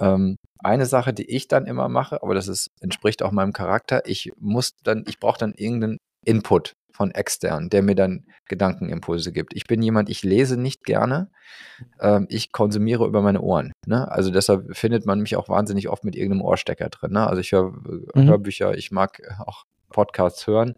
Ähm, 0.00 0.36
eine 0.58 0.86
Sache, 0.86 1.12
die 1.12 1.30
ich 1.30 1.48
dann 1.48 1.66
immer 1.66 1.88
mache, 1.88 2.22
aber 2.22 2.34
das 2.34 2.48
ist, 2.48 2.68
entspricht 2.80 3.22
auch 3.22 3.32
meinem 3.32 3.52
Charakter, 3.52 4.02
ich 4.06 4.32
muss 4.38 4.72
dann, 4.82 5.04
ich 5.06 5.18
brauche 5.18 5.38
dann 5.38 5.54
irgendeinen 5.54 5.98
Input 6.24 6.74
von 6.92 7.12
extern, 7.12 7.70
der 7.70 7.82
mir 7.82 7.94
dann 7.94 8.26
Gedankenimpulse 8.46 9.32
gibt. 9.32 9.54
Ich 9.54 9.64
bin 9.64 9.80
jemand, 9.80 10.10
ich 10.10 10.22
lese 10.22 10.58
nicht 10.58 10.84
gerne, 10.84 11.30
ähm, 12.00 12.26
ich 12.28 12.52
konsumiere 12.52 13.06
über 13.06 13.22
meine 13.22 13.40
Ohren. 13.40 13.72
Ne? 13.86 14.10
Also 14.10 14.30
deshalb 14.30 14.76
findet 14.76 15.06
man 15.06 15.20
mich 15.20 15.36
auch 15.36 15.48
wahnsinnig 15.48 15.88
oft 15.88 16.04
mit 16.04 16.14
irgendeinem 16.14 16.42
Ohrstecker 16.42 16.90
drin. 16.90 17.12
Ne? 17.12 17.26
Also 17.26 17.40
ich 17.40 17.52
höre 17.52 17.72
äh, 18.14 18.20
mhm. 18.20 18.28
Hörbücher, 18.28 18.76
ich 18.76 18.90
mag 18.90 19.22
auch 19.46 19.64
Podcasts 19.88 20.46
hören. 20.46 20.74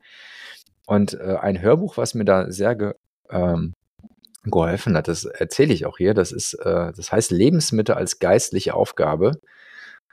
Und 0.87 1.15
äh, 1.15 1.37
ein 1.41 1.61
Hörbuch, 1.61 1.97
was 1.97 2.15
mir 2.15 2.25
da 2.25 2.51
sehr, 2.51 2.77
ge, 2.77 2.93
ähm, 3.31 3.73
geholfen 4.45 4.97
hat, 4.97 5.09
das 5.09 5.25
erzähle 5.25 5.73
ich 5.73 5.87
auch 5.87 5.99
hier. 5.99 6.15
Das 6.15 6.33
ist, 6.33 6.55
äh, 6.55 6.93
das 6.93 7.13
heißt 7.13 7.31
Lebensmittel 7.31 7.95
als 7.95 8.19
geistliche 8.19 8.75
Aufgabe 8.75 9.33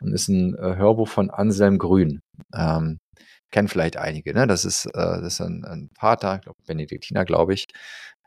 und 0.02 0.13
ist 0.13 0.28
ein 0.28 0.56
äh, 0.56 0.76
Hörbuch 0.76 1.08
von 1.08 1.30
Anselm 1.30 1.78
Grün. 1.78 2.20
Ähm, 2.54 3.00
kennen 3.52 3.68
vielleicht 3.68 3.98
einige, 3.98 4.34
ne? 4.34 4.48
Das 4.48 4.66
ist, 4.66 4.86
äh, 4.86 4.92
das 4.94 5.34
ist 5.34 5.42
ein, 5.42 5.66
ein 5.66 5.90
Pater, 5.96 6.40
glaub, 6.40 6.56
Benediktiner, 6.66 7.26
glaube 7.26 7.54
ich, 7.54 7.68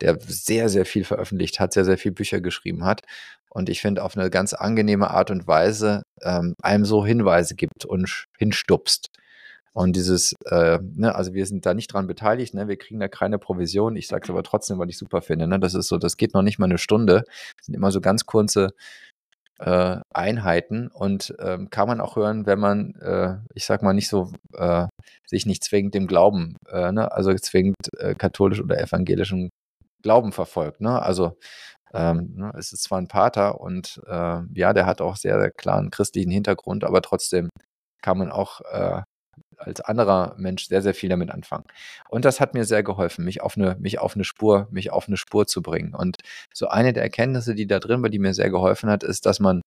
der 0.00 0.18
sehr, 0.20 0.68
sehr 0.68 0.84
viel 0.84 1.04
veröffentlicht 1.04 1.60
hat, 1.60 1.72
sehr, 1.72 1.84
sehr 1.84 1.98
viel 1.98 2.12
Bücher 2.12 2.40
geschrieben 2.40 2.84
hat. 2.84 3.02
Und 3.50 3.68
ich 3.68 3.80
finde, 3.80 4.02
auf 4.02 4.16
eine 4.16 4.30
ganz 4.30 4.54
angenehme 4.54 5.10
Art 5.10 5.30
und 5.30 5.46
Weise 5.46 6.02
ähm, 6.22 6.54
einem 6.62 6.84
so 6.84 7.04
Hinweise 7.04 7.54
gibt 7.54 7.84
und 7.84 8.26
hinstupst. 8.38 9.10
Und 9.74 9.96
dieses, 9.96 10.34
äh, 10.46 10.78
ne, 10.82 11.14
also 11.14 11.32
wir 11.34 11.46
sind 11.46 11.64
da 11.64 11.72
nicht 11.74 11.92
dran 11.92 12.06
beteiligt, 12.06 12.54
ne, 12.54 12.68
wir 12.68 12.76
kriegen 12.76 13.00
da 13.00 13.08
keine 13.08 13.38
Provision. 13.38 13.96
Ich 13.96 14.08
sage 14.08 14.24
es 14.24 14.30
aber 14.30 14.42
trotzdem, 14.42 14.78
weil 14.78 14.90
ich 14.90 14.98
super 14.98 15.22
finde. 15.22 15.46
Ne? 15.46 15.58
Das 15.60 15.74
ist 15.74 15.88
so, 15.88 15.98
das 15.98 16.16
geht 16.16 16.34
noch 16.34 16.42
nicht 16.42 16.58
mal 16.58 16.66
eine 16.66 16.78
Stunde. 16.78 17.24
Das 17.56 17.66
sind 17.66 17.74
immer 17.74 17.90
so 17.90 18.00
ganz 18.00 18.26
kurze 18.26 18.74
äh, 19.64 20.00
Einheiten 20.12 20.88
und 20.88 21.34
ähm, 21.38 21.70
kann 21.70 21.88
man 21.88 22.00
auch 22.00 22.16
hören, 22.16 22.46
wenn 22.46 22.58
man, 22.58 22.94
äh, 22.96 23.36
ich 23.54 23.64
sag 23.64 23.82
mal, 23.82 23.92
nicht 23.92 24.08
so 24.08 24.32
äh, 24.54 24.86
sich 25.26 25.46
nicht 25.46 25.64
zwingend 25.64 25.94
dem 25.94 26.06
Glauben, 26.06 26.56
äh, 26.68 26.92
ne, 26.92 27.12
also 27.12 27.32
zwingend 27.34 27.76
äh, 27.98 28.14
katholisch 28.14 28.60
oder 28.60 28.80
evangelischen 28.80 29.50
Glauben 30.02 30.32
verfolgt. 30.32 30.80
Ne? 30.80 31.00
Also 31.00 31.38
ähm, 31.94 32.34
ne, 32.36 32.52
es 32.58 32.72
ist 32.72 32.84
zwar 32.84 32.98
ein 32.98 33.08
Pater 33.08 33.60
und 33.60 34.00
äh, 34.06 34.40
ja, 34.54 34.72
der 34.72 34.86
hat 34.86 35.00
auch 35.00 35.16
sehr, 35.16 35.38
sehr 35.40 35.50
klaren 35.52 35.90
christlichen 35.90 36.30
Hintergrund, 36.30 36.84
aber 36.84 37.02
trotzdem 37.02 37.48
kann 38.02 38.18
man 38.18 38.32
auch 38.32 38.60
als 39.56 39.80
anderer 39.80 40.34
Mensch 40.38 40.66
sehr, 40.66 40.82
sehr 40.82 40.94
viel 40.94 41.08
damit 41.08 41.30
anfangen. 41.30 41.64
Und 42.08 42.24
das 42.24 42.40
hat 42.40 42.54
mir 42.54 42.64
sehr 42.64 42.82
geholfen, 42.82 43.24
mich 43.24 43.42
auf 43.42 43.56
eine, 43.56 43.76
mich 43.78 43.98
auf 43.98 44.14
eine 44.14 44.24
Spur, 44.24 44.68
mich 44.70 44.90
auf 44.90 45.08
eine 45.08 45.16
Spur 45.16 45.46
zu 45.46 45.62
bringen. 45.62 45.94
Und 45.94 46.18
so 46.52 46.68
eine 46.68 46.92
der 46.92 47.02
Erkenntnisse, 47.02 47.54
die 47.54 47.66
da 47.66 47.78
drin 47.78 48.02
war, 48.02 48.10
die 48.10 48.18
mir 48.18 48.34
sehr 48.34 48.50
geholfen 48.50 48.90
hat, 48.90 49.02
ist, 49.02 49.26
dass 49.26 49.40
man 49.40 49.62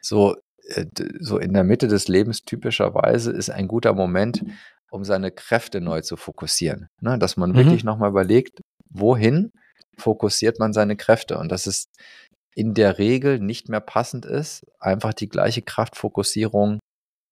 so, 0.00 0.36
äh, 0.68 0.86
so 1.20 1.38
in 1.38 1.52
der 1.52 1.64
Mitte 1.64 1.88
des 1.88 2.08
Lebens 2.08 2.42
typischerweise 2.42 3.32
ist 3.32 3.50
ein 3.50 3.68
guter 3.68 3.92
Moment, 3.94 4.44
um 4.90 5.04
seine 5.04 5.30
Kräfte 5.30 5.80
neu 5.80 6.00
zu 6.00 6.16
fokussieren. 6.16 6.88
Ne? 7.00 7.18
Dass 7.18 7.36
man 7.36 7.50
mhm. 7.50 7.56
wirklich 7.56 7.84
nochmal 7.84 8.10
überlegt, 8.10 8.60
wohin 8.90 9.52
fokussiert 9.98 10.58
man 10.58 10.72
seine 10.72 10.96
Kräfte? 10.96 11.38
Und 11.38 11.52
dass 11.52 11.66
es 11.66 11.88
in 12.54 12.74
der 12.74 12.98
Regel 12.98 13.38
nicht 13.38 13.68
mehr 13.68 13.80
passend 13.80 14.24
ist, 14.24 14.64
einfach 14.80 15.14
die 15.14 15.28
gleiche 15.28 15.62
Kraftfokussierung 15.62 16.80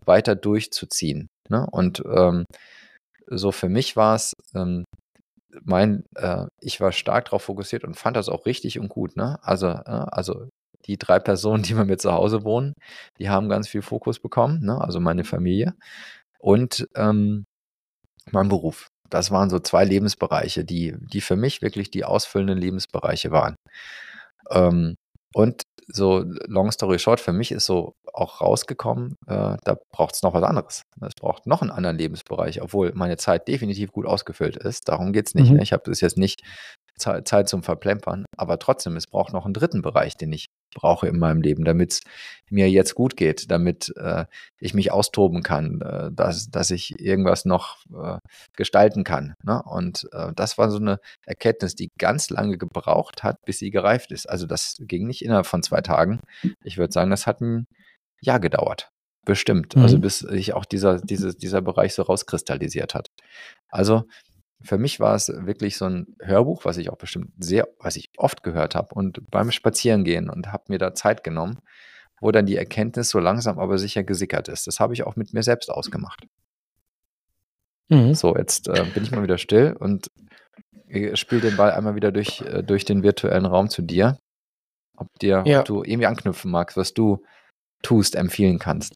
weiter 0.06 0.34
durchzuziehen. 0.34 1.28
Ne? 1.48 1.66
Und 1.70 2.02
ähm, 2.06 2.44
so 3.26 3.52
für 3.52 3.68
mich 3.68 3.96
war 3.96 4.14
es, 4.14 4.34
ähm, 4.54 4.84
mein, 5.62 6.04
äh, 6.16 6.46
ich 6.60 6.80
war 6.80 6.92
stark 6.92 7.26
darauf 7.26 7.42
fokussiert 7.42 7.84
und 7.84 7.96
fand 7.96 8.16
das 8.16 8.28
auch 8.28 8.46
richtig 8.46 8.78
und 8.78 8.88
gut. 8.88 9.16
Ne? 9.16 9.38
Also, 9.42 9.68
äh, 9.68 9.82
also 9.86 10.48
die 10.86 10.98
drei 10.98 11.18
Personen, 11.18 11.62
die 11.62 11.74
bei 11.74 11.84
mir 11.84 11.98
zu 11.98 12.12
Hause 12.12 12.44
wohnen, 12.44 12.74
die 13.18 13.28
haben 13.28 13.48
ganz 13.48 13.68
viel 13.68 13.82
Fokus 13.82 14.20
bekommen, 14.20 14.60
ne? 14.64 14.80
also 14.80 15.00
meine 15.00 15.24
Familie 15.24 15.74
und 16.38 16.86
ähm, 16.94 17.44
mein 18.30 18.48
Beruf. 18.48 18.88
Das 19.10 19.30
waren 19.30 19.50
so 19.50 19.60
zwei 19.60 19.84
Lebensbereiche, 19.84 20.64
die, 20.64 20.94
die 21.12 21.20
für 21.20 21.36
mich 21.36 21.62
wirklich 21.62 21.90
die 21.90 22.04
ausfüllenden 22.04 22.58
Lebensbereiche 22.58 23.30
waren. 23.30 23.54
Ähm, 24.50 24.96
und 25.34 25.62
so 25.88 26.24
long 26.46 26.72
story 26.72 26.98
short, 26.98 27.20
für 27.20 27.32
mich 27.32 27.52
ist 27.52 27.66
so 27.66 27.94
auch 28.12 28.40
rausgekommen, 28.40 29.16
äh, 29.26 29.56
da 29.62 29.76
braucht 29.92 30.14
es 30.14 30.22
noch 30.22 30.34
was 30.34 30.42
anderes. 30.42 30.82
Es 31.00 31.14
braucht 31.14 31.46
noch 31.46 31.62
einen 31.62 31.70
anderen 31.70 31.96
Lebensbereich, 31.96 32.60
obwohl 32.62 32.92
meine 32.94 33.16
Zeit 33.18 33.46
definitiv 33.46 33.92
gut 33.92 34.06
ausgefüllt 34.06 34.56
ist. 34.56 34.88
Darum 34.88 35.12
geht 35.12 35.28
es 35.28 35.34
nicht. 35.34 35.50
Mhm. 35.50 35.58
Ne? 35.58 35.62
Ich 35.62 35.72
habe 35.72 35.84
das 35.86 36.00
jetzt 36.00 36.16
nicht 36.16 36.42
Zeit 36.98 37.48
zum 37.48 37.62
Verplempern, 37.62 38.24
aber 38.36 38.58
trotzdem, 38.58 38.96
es 38.96 39.06
braucht 39.06 39.32
noch 39.32 39.44
einen 39.44 39.54
dritten 39.54 39.82
Bereich, 39.82 40.16
den 40.16 40.32
ich 40.32 40.46
brauche 40.76 41.08
in 41.08 41.18
meinem 41.18 41.40
Leben, 41.40 41.64
damit 41.64 41.92
es 41.92 42.00
mir 42.50 42.70
jetzt 42.70 42.94
gut 42.94 43.16
geht, 43.16 43.50
damit 43.50 43.92
äh, 43.96 44.26
ich 44.60 44.74
mich 44.74 44.92
austoben 44.92 45.42
kann, 45.42 45.80
äh, 45.80 46.10
dass, 46.12 46.50
dass 46.50 46.70
ich 46.70 47.00
irgendwas 47.00 47.44
noch 47.44 47.78
äh, 47.92 48.18
gestalten 48.54 49.02
kann. 49.02 49.34
Ne? 49.42 49.60
Und 49.64 50.08
äh, 50.12 50.32
das 50.36 50.58
war 50.58 50.70
so 50.70 50.78
eine 50.78 51.00
Erkenntnis, 51.24 51.74
die 51.74 51.90
ganz 51.98 52.30
lange 52.30 52.58
gebraucht 52.58 53.22
hat, 53.24 53.44
bis 53.44 53.58
sie 53.58 53.70
gereift 53.70 54.12
ist. 54.12 54.28
Also 54.28 54.46
das 54.46 54.76
ging 54.80 55.06
nicht 55.06 55.24
innerhalb 55.24 55.46
von 55.46 55.62
zwei 55.62 55.80
Tagen. 55.80 56.20
Ich 56.62 56.78
würde 56.78 56.92
sagen, 56.92 57.10
das 57.10 57.26
hat 57.26 57.40
ein 57.40 57.66
Jahr 58.20 58.38
gedauert. 58.38 58.90
Bestimmt. 59.24 59.74
Also 59.74 59.78
mhm. 59.78 59.82
Also 59.82 59.98
bis 59.98 60.18
sich 60.20 60.54
auch 60.54 60.64
dieser, 60.64 61.00
diese, 61.00 61.34
dieser 61.34 61.62
Bereich 61.62 61.94
so 61.94 62.02
rauskristallisiert 62.02 62.94
hat. 62.94 63.08
Also 63.68 64.04
für 64.62 64.78
mich 64.78 65.00
war 65.00 65.14
es 65.14 65.28
wirklich 65.28 65.76
so 65.76 65.84
ein 65.86 66.16
Hörbuch, 66.20 66.64
was 66.64 66.76
ich 66.76 66.90
auch 66.90 66.96
bestimmt 66.96 67.32
sehr, 67.38 67.68
was 67.78 67.96
ich 67.96 68.10
oft 68.16 68.42
gehört 68.42 68.74
habe 68.74 68.94
und 68.94 69.30
beim 69.30 69.50
Spazierengehen 69.50 70.30
und 70.30 70.52
habe 70.52 70.64
mir 70.68 70.78
da 70.78 70.94
Zeit 70.94 71.24
genommen, 71.24 71.58
wo 72.20 72.30
dann 72.30 72.46
die 72.46 72.56
Erkenntnis 72.56 73.10
so 73.10 73.18
langsam 73.18 73.58
aber 73.58 73.78
sicher 73.78 74.02
gesickert 74.02 74.48
ist. 74.48 74.66
Das 74.66 74.80
habe 74.80 74.94
ich 74.94 75.04
auch 75.04 75.16
mit 75.16 75.34
mir 75.34 75.42
selbst 75.42 75.70
ausgemacht. 75.70 76.26
Mhm. 77.88 78.14
So, 78.14 78.34
jetzt 78.36 78.68
äh, 78.68 78.84
bin 78.94 79.02
ich 79.04 79.10
mal 79.10 79.22
wieder 79.22 79.38
still 79.38 79.76
und 79.78 80.10
spiele 81.14 81.42
den 81.42 81.56
Ball 81.56 81.72
einmal 81.72 81.94
wieder 81.94 82.12
durch, 82.12 82.40
äh, 82.42 82.62
durch 82.62 82.84
den 82.84 83.02
virtuellen 83.02 83.46
Raum 83.46 83.68
zu 83.68 83.82
dir. 83.82 84.18
Ob 84.96 85.08
dir, 85.18 85.42
ja. 85.46 85.60
ob 85.60 85.66
du 85.66 85.82
irgendwie 85.82 86.06
anknüpfen 86.06 86.50
magst, 86.50 86.76
was 86.76 86.94
du 86.94 87.22
tust, 87.82 88.14
empfehlen 88.14 88.58
kannst. 88.58 88.94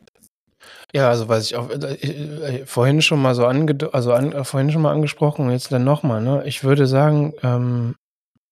Ja, 0.93 1.09
also 1.09 1.29
was 1.29 1.47
ich 1.47 1.57
auch 1.57 1.71
äh, 1.71 1.95
äh, 1.95 2.67
vorhin 2.67 3.03
schon 3.03 3.23
mal 3.23 3.35
so 3.35 3.47
ange 3.47 3.77
also 3.93 4.13
an, 4.13 4.33
äh, 4.33 4.45
vorhin 4.45 4.71
schon 4.71 4.83
mal 4.83 4.93
angesprochen 4.93 5.47
und 5.47 5.53
jetzt 5.53 5.73
dann 5.73 5.85
nochmal, 5.85 6.23
ne? 6.23 6.43
Ich 6.47 6.65
würde 6.65 6.87
sagen, 6.87 7.33
ähm, 7.43 7.95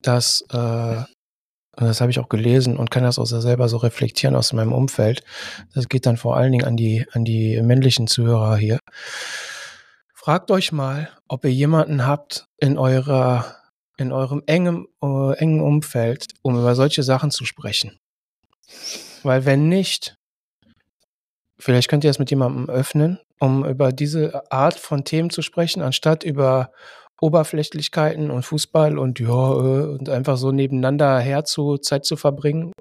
dass 0.03 0.45
äh, 0.51 1.03
das 1.87 2.01
habe 2.01 2.11
ich 2.11 2.19
auch 2.19 2.29
gelesen 2.29 2.77
und 2.77 2.91
kann 2.91 3.05
das 3.05 3.19
auch 3.19 3.27
selber 3.27 3.69
so 3.69 3.77
reflektieren 3.77 4.35
aus 4.35 4.53
meinem 4.53 4.73
Umfeld. 4.73 5.23
Das 5.75 5.89
geht 5.89 6.07
dann 6.07 6.17
vor 6.17 6.37
allen 6.37 6.51
Dingen 6.51 6.65
an 6.65 6.77
die, 6.77 7.07
an 7.13 7.25
die 7.25 7.61
männlichen 7.63 8.09
Zuhörer 8.09 8.57
hier. 8.57 8.81
Fragt 10.13 10.51
euch 10.51 10.73
mal, 10.73 11.09
ob 11.29 11.45
ihr 11.45 11.53
jemanden 11.53 12.05
habt 12.05 12.47
in 12.59 12.79
eurer, 12.79 13.57
in 13.97 14.13
eurem 14.13 14.43
engen, 14.47 14.87
äh, 15.03 15.35
engen 15.39 15.61
Umfeld, 15.61 16.27
um 16.43 16.59
über 16.59 16.75
solche 16.75 17.05
Sachen 17.05 17.31
zu 17.31 17.45
sprechen. 17.45 17.99
Weil 19.23 19.45
wenn 19.45 19.69
nicht, 19.69 20.18
Vielleicht 21.59 21.89
könnt 21.89 22.05
ihr 22.05 22.11
es 22.11 22.19
mit 22.19 22.31
jemandem 22.31 22.69
öffnen, 22.69 23.19
um 23.41 23.65
über 23.65 23.93
diese 23.93 24.51
Art 24.53 24.75
von 24.75 25.05
Themen 25.05 25.31
zu 25.31 25.43
sprechen, 25.43 25.83
anstatt 25.83 26.23
über 26.23 26.71
Oberflächlichkeiten 27.21 28.31
und 28.31 28.45
Fußball 28.45 28.99
und 28.99 29.19
ja, 29.19 29.27
äh, 29.29 29.87
und 29.89 30.09
einfach 30.09 30.37
so 30.37 30.53
nebeneinander 30.53 31.19
her 31.19 31.45
zu 31.45 31.79
Zeit 31.79 32.05
zu 32.05 32.17
verbringen. 32.17 32.73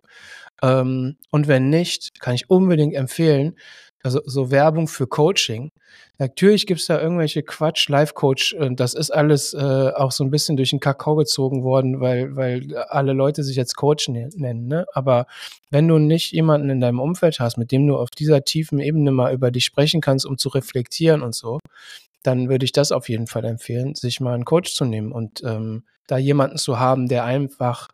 Ähm, 0.62 1.18
und 1.32 1.48
wenn 1.48 1.70
nicht, 1.70 2.20
kann 2.20 2.36
ich 2.36 2.50
unbedingt 2.50 2.96
empfehlen, 2.96 3.56
also 4.04 4.22
so 4.26 4.52
Werbung 4.52 4.88
für 4.88 5.08
Coaching. 5.08 5.72
Natürlich 6.20 6.66
gibt 6.66 6.80
es 6.80 6.88
da 6.88 7.00
irgendwelche 7.00 7.44
Quatsch, 7.44 7.90
Live-Coach, 7.90 8.54
und 8.54 8.80
das 8.80 8.94
ist 8.94 9.12
alles 9.12 9.54
äh, 9.54 9.92
auch 9.96 10.12
so 10.12 10.24
ein 10.24 10.32
bisschen 10.32 10.58
durch 10.58 10.72
den 10.72 10.80
Kakao 10.80 11.16
gezogen 11.16 11.64
worden, 11.64 12.00
weil, 12.00 12.36
weil 12.36 12.76
alle 12.90 13.14
Leute 13.14 13.44
sich 13.44 13.56
jetzt 13.56 13.76
Coach 13.76 14.10
ne-, 14.10 14.30
nennen. 14.36 14.68
Ne? 14.68 14.86
Aber 14.94 15.28
wenn 15.70 15.88
du 15.88 15.98
nicht 15.98 16.32
jemanden 16.32 16.70
in 16.70 16.82
deinem 16.82 17.00
Umfeld 17.00 17.40
hast, 17.40 17.58
mit 17.58 17.72
dem 17.72 17.88
du 17.88 17.98
auf 17.98 18.10
dieser 18.10 18.44
tiefen 18.44 18.80
Ebene 18.80 19.12
mal 19.12 19.34
über 19.34 19.52
dich 19.52 19.66
sprechen 19.66 20.02
kannst, 20.02 20.26
um 20.26 20.38
zu 20.38 20.50
reflektieren 20.50 21.22
und 21.22 21.36
so, 21.36 21.60
dann 22.24 22.50
würde 22.50 22.66
ich 22.66 22.72
das 22.72 22.92
auf 22.92 23.10
jeden 23.10 23.28
Fall 23.28 23.46
empfehlen, 23.46 23.96
sich 23.96 24.20
mal 24.20 24.34
einen 24.34 24.46
Coach 24.46 24.74
zu 24.74 24.86
nehmen 24.86 25.12
und 25.12 25.44
ähm, 25.44 25.84
da 26.08 26.18
jemanden 26.18 26.58
zu 26.58 26.80
haben, 26.80 27.08
der 27.08 27.26
einfach 27.26 27.90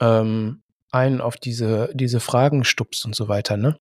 ähm, 0.00 0.62
einen 0.90 1.20
auf 1.20 1.36
diese, 1.36 1.90
diese 1.94 2.20
Fragen 2.20 2.64
stupst 2.64 3.04
und 3.04 3.14
so 3.14 3.28
weiter, 3.28 3.56
ne? 3.56 3.76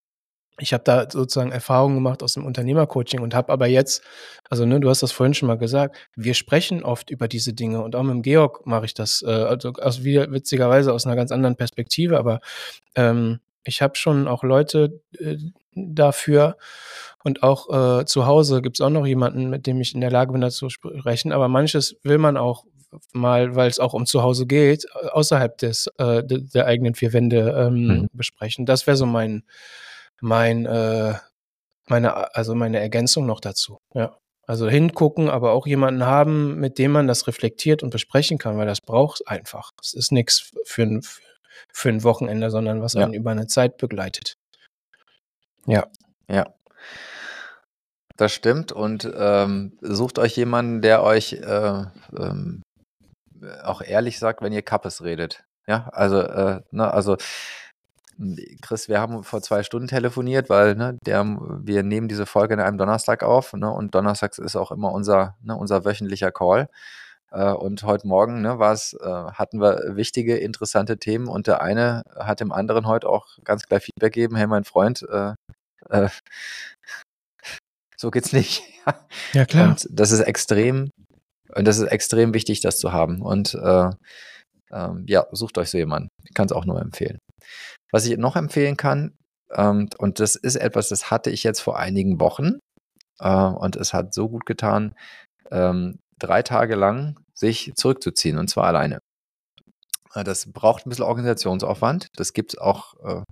Ich 0.59 0.73
habe 0.73 0.83
da 0.83 1.07
sozusagen 1.09 1.51
Erfahrungen 1.51 1.95
gemacht 1.95 2.21
aus 2.21 2.33
dem 2.33 2.45
Unternehmercoaching 2.45 3.21
und 3.21 3.33
habe 3.33 3.51
aber 3.51 3.67
jetzt, 3.67 4.03
also 4.49 4.65
ne, 4.65 4.79
du 4.79 4.89
hast 4.89 5.01
das 5.01 5.11
vorhin 5.11 5.33
schon 5.33 5.47
mal 5.47 5.57
gesagt, 5.57 5.97
wir 6.15 6.33
sprechen 6.33 6.83
oft 6.83 7.09
über 7.09 7.27
diese 7.27 7.53
Dinge 7.53 7.81
und 7.81 7.95
auch 7.95 8.03
mit 8.03 8.13
dem 8.13 8.21
Georg 8.21 8.65
mache 8.65 8.85
ich 8.85 8.93
das, 8.93 9.23
äh, 9.23 9.31
also 9.31 9.73
aus, 9.73 10.03
wieder, 10.03 10.31
witzigerweise 10.31 10.93
aus 10.93 11.05
einer 11.05 11.15
ganz 11.15 11.31
anderen 11.31 11.55
Perspektive, 11.55 12.19
aber 12.19 12.39
ähm, 12.95 13.39
ich 13.63 13.81
habe 13.81 13.95
schon 13.95 14.27
auch 14.27 14.43
Leute 14.43 15.01
äh, 15.17 15.37
dafür 15.73 16.57
und 17.23 17.41
auch 17.41 18.01
äh, 18.01 18.05
zu 18.05 18.27
Hause 18.27 18.61
gibt 18.61 18.77
es 18.77 18.81
auch 18.81 18.89
noch 18.89 19.07
jemanden, 19.07 19.49
mit 19.49 19.65
dem 19.65 19.81
ich 19.81 19.95
in 19.95 20.01
der 20.01 20.11
Lage 20.11 20.33
bin, 20.33 20.41
dazu 20.41 20.67
zu 20.67 20.69
sprechen, 20.69 21.31
aber 21.31 21.47
manches 21.47 21.95
will 22.03 22.19
man 22.19 22.37
auch 22.37 22.65
mal, 23.11 23.55
weil 23.55 23.69
es 23.69 23.79
auch 23.79 23.93
um 23.93 24.05
zu 24.05 24.21
Hause 24.21 24.45
geht, 24.45 24.85
außerhalb 24.91 25.57
des 25.57 25.87
äh, 25.97 26.21
der 26.23 26.67
eigenen 26.67 26.93
vier 26.93 27.11
Wände 27.13 27.55
ähm, 27.57 27.87
mhm. 27.87 28.09
besprechen. 28.13 28.67
Das 28.67 28.85
wäre 28.85 28.97
so 28.97 29.07
mein 29.07 29.43
mein, 30.23 30.65
äh, 30.65 31.15
meine, 31.88 32.36
also 32.36 32.55
meine 32.55 32.79
Ergänzung 32.79 33.25
noch 33.25 33.41
dazu. 33.41 33.77
Ja. 33.93 34.17
Also 34.45 34.69
hingucken, 34.69 35.29
aber 35.29 35.51
auch 35.51 35.67
jemanden 35.67 36.05
haben, 36.05 36.59
mit 36.59 36.77
dem 36.77 36.91
man 36.91 37.07
das 37.07 37.27
reflektiert 37.27 37.83
und 37.83 37.91
besprechen 37.91 38.38
kann, 38.38 38.57
weil 38.57 38.65
das 38.65 38.81
braucht 38.81 39.27
einfach. 39.27 39.71
Es 39.81 39.93
ist 39.93 40.12
nichts 40.12 40.51
für 40.65 40.83
ein, 40.83 41.01
für 41.71 41.89
ein 41.89 42.03
Wochenende, 42.03 42.49
sondern 42.49 42.81
was 42.81 42.93
ja. 42.93 43.03
einen 43.03 43.13
über 43.13 43.31
eine 43.31 43.47
Zeit 43.47 43.77
begleitet. 43.77 44.36
Ja. 45.65 45.88
Ja. 46.29 46.53
Das 48.15 48.31
stimmt 48.31 48.71
und 48.71 49.09
ähm, 49.15 49.77
sucht 49.81 50.19
euch 50.19 50.36
jemanden, 50.36 50.81
der 50.81 51.03
euch 51.03 51.33
äh, 51.33 51.83
ähm, 52.17 52.62
auch 53.63 53.81
ehrlich 53.81 54.19
sagt, 54.19 54.41
wenn 54.41 54.53
ihr 54.53 54.62
Kappes 54.62 55.03
redet. 55.03 55.43
Ja, 55.67 55.89
also, 55.91 56.19
äh, 56.19 56.62
ne, 56.71 56.93
also 56.93 57.17
Chris, 58.62 58.88
wir 58.88 58.99
haben 58.99 59.23
vor 59.23 59.41
zwei 59.41 59.63
Stunden 59.63 59.88
telefoniert, 59.88 60.49
weil 60.49 60.76
ne, 60.76 60.97
der, 61.06 61.23
wir 61.26 61.84
nehmen 61.84 62.08
diese 62.08 62.26
Folge 62.26 62.54
an 62.54 62.60
einem 62.60 62.78
Donnerstag 62.78 63.23
auf 63.23 63.54
ne, 63.54 63.71
und 63.71 63.95
Donnerstags 63.95 64.38
ist 64.38 64.56
auch 64.56 64.71
immer 64.71 64.91
unser, 64.91 65.36
ne, 65.41 65.56
unser 65.56 65.86
wöchentlicher 65.86 66.32
Call. 66.32 66.69
Äh, 67.32 67.52
und 67.52 67.84
heute 67.84 68.08
Morgen 68.08 68.41
ne, 68.41 68.60
war's, 68.60 68.93
äh, 68.93 69.08
hatten 69.08 69.60
wir 69.60 69.95
wichtige, 69.95 70.38
interessante 70.38 70.97
Themen 70.97 71.28
und 71.28 71.47
der 71.47 71.62
eine 71.62 72.04
hat 72.15 72.39
dem 72.39 72.52
anderen 72.52 72.88
heute 72.88 73.10
auch 73.10 73.28
ganz 73.43 73.63
klar 73.63 73.80
Feedback 73.80 74.13
gegeben, 74.13 74.36
hey 74.36 74.47
mein 74.47 74.63
Freund, 74.63 75.04
äh, 75.10 75.34
äh 75.89 76.10
so 77.97 78.12
geht's 78.12 78.34
nicht. 78.34 78.63
ja, 79.34 79.45
klar. 79.45 79.69
Und 79.69 79.88
das 79.89 80.12
ist 80.12 80.19
extrem, 80.19 80.89
und 81.56 81.65
das 81.65 81.78
ist 81.78 81.88
extrem 81.88 82.34
wichtig, 82.34 82.62
das 82.62 82.78
zu 82.78 82.91
haben. 82.91 83.21
Und 83.21 83.56
äh, 83.56 83.89
ähm, 84.71 85.06
ja, 85.08 85.26
sucht 85.32 85.58
euch 85.58 85.69
so 85.69 85.78
jemanden. 85.78 86.10
Ich 86.23 86.34
kann 86.34 86.47
es 86.47 86.52
auch 86.52 86.65
nur 86.65 86.82
empfehlen. 86.82 87.19
Was 87.91 88.06
ich 88.06 88.17
noch 88.17 88.36
empfehlen 88.36 88.77
kann, 88.77 89.17
ähm, 89.51 89.89
und 89.97 90.19
das 90.19 90.36
ist 90.36 90.56
etwas, 90.56 90.89
das 90.89 91.12
hatte 91.12 91.29
ich 91.29 91.43
jetzt 91.43 91.62
vor 91.62 91.77
einigen 91.77 92.19
Wochen, 92.19 92.60
äh, 93.19 93.29
und 93.29 93.75
es 93.75 93.93
hat 93.93 94.13
so 94.13 94.29
gut 94.29 94.45
getan, 94.45 94.95
ähm, 95.51 95.99
drei 96.19 96.41
Tage 96.43 96.75
lang 96.75 97.19
sich 97.34 97.73
zurückzuziehen, 97.75 98.38
und 98.38 98.49
zwar 98.49 98.65
alleine. 98.65 98.99
Äh, 100.15 100.23
das 100.23 100.51
braucht 100.51 100.86
ein 100.86 100.89
bisschen 100.89 101.06
Organisationsaufwand. 101.06 102.08
Das 102.15 102.34
gibt 102.34 102.53
es 102.53 102.60
auch 102.60 102.93
äh, 103.03 103.23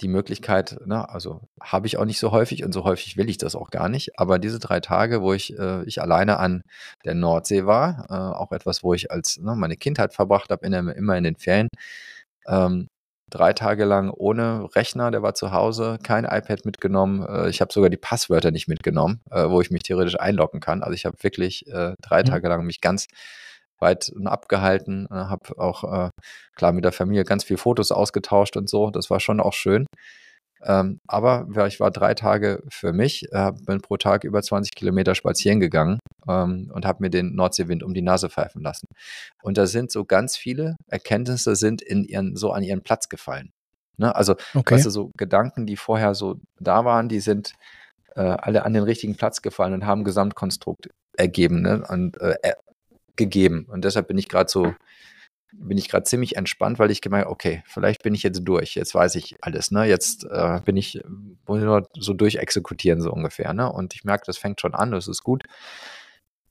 die 0.00 0.08
Möglichkeit, 0.08 0.78
ne, 0.86 1.08
also 1.08 1.48
habe 1.60 1.88
ich 1.88 1.98
auch 1.98 2.04
nicht 2.04 2.20
so 2.20 2.30
häufig 2.30 2.64
und 2.64 2.72
so 2.72 2.84
häufig 2.84 3.16
will 3.16 3.28
ich 3.28 3.38
das 3.38 3.56
auch 3.56 3.70
gar 3.70 3.88
nicht. 3.88 4.18
Aber 4.18 4.38
diese 4.38 4.58
drei 4.60 4.80
Tage, 4.80 5.22
wo 5.22 5.32
ich, 5.32 5.58
äh, 5.58 5.82
ich 5.84 6.00
alleine 6.00 6.38
an 6.38 6.62
der 7.04 7.14
Nordsee 7.14 7.66
war, 7.66 8.06
äh, 8.10 8.14
auch 8.14 8.52
etwas, 8.52 8.84
wo 8.84 8.94
ich 8.94 9.10
als 9.10 9.38
ne, 9.38 9.54
meine 9.56 9.76
Kindheit 9.76 10.14
verbracht 10.14 10.50
habe, 10.50 10.66
in 10.66 10.72
immer 10.72 11.16
in 11.16 11.24
den 11.24 11.36
Ferien, 11.36 11.68
ähm, 12.46 12.88
drei 13.30 13.52
Tage 13.52 13.84
lang 13.84 14.10
ohne 14.10 14.68
Rechner, 14.74 15.10
der 15.10 15.22
war 15.22 15.34
zu 15.34 15.52
Hause, 15.52 15.98
kein 16.02 16.24
iPad 16.24 16.64
mitgenommen. 16.64 17.26
Äh, 17.26 17.48
ich 17.50 17.60
habe 17.60 17.72
sogar 17.72 17.90
die 17.90 17.96
Passwörter 17.96 18.50
nicht 18.50 18.68
mitgenommen, 18.68 19.20
äh, 19.30 19.48
wo 19.48 19.60
ich 19.60 19.70
mich 19.70 19.82
theoretisch 19.82 20.18
einloggen 20.18 20.60
kann. 20.60 20.82
Also 20.82 20.94
ich 20.94 21.04
habe 21.04 21.16
wirklich 21.22 21.66
äh, 21.68 21.94
drei 22.02 22.22
mhm. 22.22 22.26
Tage 22.26 22.48
lang 22.48 22.64
mich 22.64 22.80
ganz 22.80 23.06
weit 23.80 24.12
abgehalten, 24.24 25.06
habe 25.08 25.56
auch 25.56 26.10
klar 26.56 26.72
mit 26.72 26.84
der 26.84 26.90
Familie 26.90 27.22
ganz 27.22 27.44
viele 27.44 27.58
Fotos 27.58 27.92
ausgetauscht 27.92 28.56
und 28.56 28.68
so. 28.68 28.90
Das 28.90 29.08
war 29.08 29.20
schon 29.20 29.38
auch 29.38 29.52
schön. 29.52 29.86
Ähm, 30.62 31.00
aber 31.06 31.46
ich 31.66 31.80
war 31.80 31.90
drei 31.90 32.14
Tage 32.14 32.62
für 32.68 32.92
mich, 32.92 33.32
äh, 33.32 33.52
bin 33.64 33.80
pro 33.80 33.96
Tag 33.96 34.24
über 34.24 34.42
20 34.42 34.74
Kilometer 34.74 35.14
spazieren 35.14 35.60
gegangen 35.60 35.98
ähm, 36.28 36.70
und 36.72 36.84
habe 36.84 37.02
mir 37.02 37.10
den 37.10 37.34
Nordseewind 37.34 37.82
um 37.82 37.94
die 37.94 38.02
Nase 38.02 38.28
pfeifen 38.28 38.62
lassen. 38.62 38.86
Und 39.42 39.58
da 39.58 39.66
sind 39.66 39.92
so 39.92 40.04
ganz 40.04 40.36
viele 40.36 40.76
Erkenntnisse 40.88 41.54
sind 41.56 41.82
in 41.82 42.04
ihren, 42.04 42.36
so 42.36 42.52
an 42.52 42.62
ihren 42.62 42.82
Platz 42.82 43.08
gefallen. 43.08 43.50
Ne? 43.98 44.14
Also, 44.14 44.36
okay. 44.54 44.74
weißt 44.74 44.86
du, 44.86 44.90
so 44.90 45.10
Gedanken, 45.16 45.66
die 45.66 45.76
vorher 45.76 46.14
so 46.14 46.36
da 46.58 46.84
waren, 46.84 47.08
die 47.08 47.20
sind 47.20 47.52
äh, 48.14 48.20
alle 48.20 48.64
an 48.64 48.72
den 48.72 48.82
richtigen 48.82 49.16
Platz 49.16 49.42
gefallen 49.42 49.74
und 49.74 49.86
haben 49.86 50.04
Gesamtkonstrukt 50.04 50.88
ergeben 51.16 51.62
ne? 51.62 51.84
und 51.88 52.20
äh, 52.20 52.36
gegeben. 53.16 53.66
Und 53.68 53.84
deshalb 53.84 54.08
bin 54.08 54.18
ich 54.18 54.28
gerade 54.28 54.50
so, 54.50 54.74
bin 55.52 55.78
ich 55.78 55.88
gerade 55.88 56.04
ziemlich 56.04 56.36
entspannt, 56.36 56.78
weil 56.78 56.90
ich 56.90 57.00
gemerkt 57.00 57.28
okay, 57.28 57.62
vielleicht 57.66 58.02
bin 58.02 58.14
ich 58.14 58.22
jetzt 58.22 58.40
durch, 58.44 58.74
jetzt 58.74 58.94
weiß 58.94 59.14
ich 59.14 59.36
alles, 59.40 59.70
ne? 59.70 59.84
Jetzt 59.86 60.24
äh, 60.24 60.60
bin 60.64 60.76
ich, 60.76 61.00
muss 61.46 61.58
ich 61.58 61.64
nur 61.64 61.88
so 61.94 62.12
durchexekutieren, 62.12 63.00
so 63.00 63.12
ungefähr, 63.12 63.52
ne? 63.54 63.70
Und 63.72 63.94
ich 63.94 64.04
merke, 64.04 64.24
das 64.26 64.38
fängt 64.38 64.60
schon 64.60 64.74
an, 64.74 64.90
das 64.90 65.08
ist 65.08 65.22
gut. 65.22 65.44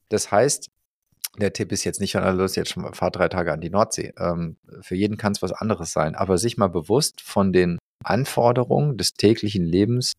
Das 0.10 0.32
heißt, 0.32 0.70
der 1.38 1.54
Tipp 1.54 1.72
ist 1.72 1.84
jetzt 1.84 2.02
nicht 2.02 2.16
los, 2.16 2.56
jetzt 2.56 2.72
schon 2.72 2.94
fahr 2.94 3.12
drei 3.12 3.28
Tage 3.30 3.54
an 3.54 3.62
die 3.62 3.70
Nordsee. 3.70 4.14
Ähm, 4.18 4.58
für 4.82 4.96
jeden 4.96 5.18
kann 5.18 5.34
es 5.34 5.42
was 5.42 5.54
anderes 5.54 5.92
sein, 5.92 6.16
aber 6.16 6.38
sich 6.38 6.58
mal 6.58 6.70
bewusst 6.70 7.22
von 7.22 7.54
den 7.54 7.78
Anforderungen 8.04 8.98
des 8.98 9.14
täglichen 9.14 9.64
Lebens 9.64 10.14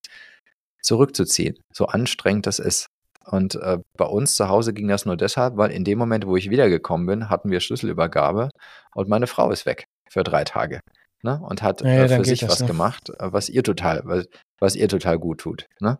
zurückzuziehen, 0.83 1.59
so 1.73 1.87
anstrengend 1.87 2.47
das 2.47 2.59
ist. 2.59 2.87
Und 3.31 3.57
äh, 3.57 3.79
bei 3.97 4.07
uns 4.07 4.37
zu 4.37 4.49
Hause 4.49 4.73
ging 4.73 4.88
das 4.88 5.05
nur 5.05 5.17
deshalb, 5.17 5.57
weil 5.57 5.71
in 5.71 5.85
dem 5.85 5.99
Moment, 5.99 6.27
wo 6.27 6.37
ich 6.37 6.49
wiedergekommen 6.49 7.07
bin, 7.07 7.29
hatten 7.29 7.51
wir 7.51 7.61
Schlüsselübergabe 7.61 8.49
und 8.95 9.09
meine 9.09 9.27
Frau 9.27 9.51
ist 9.51 9.67
weg 9.67 9.87
für 10.09 10.23
drei 10.23 10.45
Tage. 10.45 10.81
Ne? 11.23 11.38
Und 11.43 11.62
hat 11.62 11.83
ja, 11.83 12.05
äh, 12.05 12.09
für 12.09 12.25
sich 12.25 12.49
was 12.49 12.61
ne? 12.61 12.67
gemacht, 12.67 13.11
äh, 13.11 13.33
was 13.33 13.49
ihr 13.49 13.62
total, 13.62 14.03
was, 14.05 14.27
was 14.59 14.77
ihr 14.77 14.88
total 14.88 15.19
gut 15.19 15.41
tut. 15.41 15.67
Ne? 15.81 15.99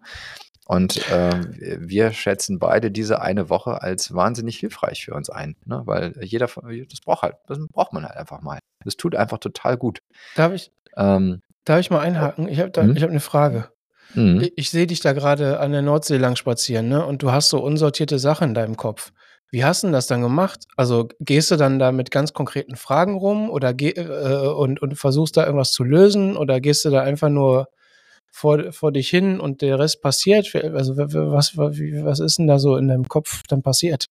Und 0.64 1.11
äh, 1.11 1.31
wir 1.81 2.12
schätzen 2.12 2.59
beide 2.59 2.91
diese 2.91 3.21
eine 3.21 3.51
Woche 3.51 3.83
als 3.83 4.14
wahnsinnig 4.14 4.59
hilfreich 4.59 5.05
für 5.05 5.14
uns 5.14 5.29
ein, 5.29 5.57
ne? 5.67 5.83
weil 5.85 6.14
jeder, 6.23 6.47
das 6.47 7.01
braucht 7.05 7.23
halt, 7.23 7.37
das 7.47 7.59
braucht 7.73 7.93
man 7.93 8.05
halt 8.05 8.17
einfach 8.17 8.41
mal. 8.43 8.59
Das 8.85 8.97
tut 8.97 9.17
einfach 9.17 9.38
total 9.38 9.77
gut. 9.77 10.01
Darf 10.35 10.53
ich, 10.53 10.71
ähm, 10.97 11.43
darf 11.64 11.81
ich 11.81 11.91
mal 11.91 12.01
einhaken? 12.01 12.49
Ich 12.49 12.61
habe 12.61 12.71
hm? 12.81 12.97
hab 12.97 13.11
eine 13.11 13.21
Frage. 13.21 13.71
Mhm. 14.14 14.40
Ich, 14.40 14.53
ich 14.57 14.71
sehe 14.71 14.87
dich 14.87 15.01
da 15.01 15.12
gerade 15.12 15.61
an 15.61 15.73
der 15.73 15.83
Nordsee 15.83 16.16
lang 16.16 16.37
spazieren, 16.37 16.88
ne? 16.88 17.05
Und 17.05 17.23
du 17.23 17.33
hast 17.33 17.51
so 17.51 17.61
unsortierte 17.62 18.18
Sachen 18.18 18.49
in 18.49 18.55
deinem 18.55 18.77
Kopf. 18.77 19.12
Wie 19.51 19.64
hast 19.64 19.83
du 19.83 19.90
das 19.90 20.07
dann 20.07 20.21
gemacht? 20.21 20.66
Also 20.77 21.09
gehst 21.21 21.51
du 21.51 21.57
dann 21.57 21.79
da 21.79 21.90
mit 21.90 22.11
ganz 22.11 22.35
konkreten 22.35 22.77
Fragen 22.77 23.16
rum 23.16 23.49
oder 23.49 23.73
geh, 23.73 23.90
äh, 23.90 24.49
und, 24.49 24.83
und 24.83 24.99
versuchst 24.99 25.37
da 25.37 25.47
irgendwas 25.47 25.73
zu 25.73 25.85
lösen 25.85 26.37
oder 26.37 26.61
gehst 26.61 26.85
du 26.85 26.90
da 26.90 27.03
einfach 27.03 27.31
nur 27.31 27.68
vor, 28.31 28.73
vor 28.73 28.92
dich 28.92 29.09
hin 29.09 29.40
und 29.40 29.62
der 29.62 29.79
Rest 29.79 30.03
passiert? 30.03 30.55
Also 30.55 30.99
was, 30.99 31.57
was, 31.57 31.79
was 31.79 32.21
ist 32.21 32.38
denn 32.38 32.47
da 32.47 32.59
so 32.59 32.77
in 32.77 32.88
deinem 32.88 33.09
Kopf 33.09 33.42
dann 33.49 33.62
passiert? 33.62 34.07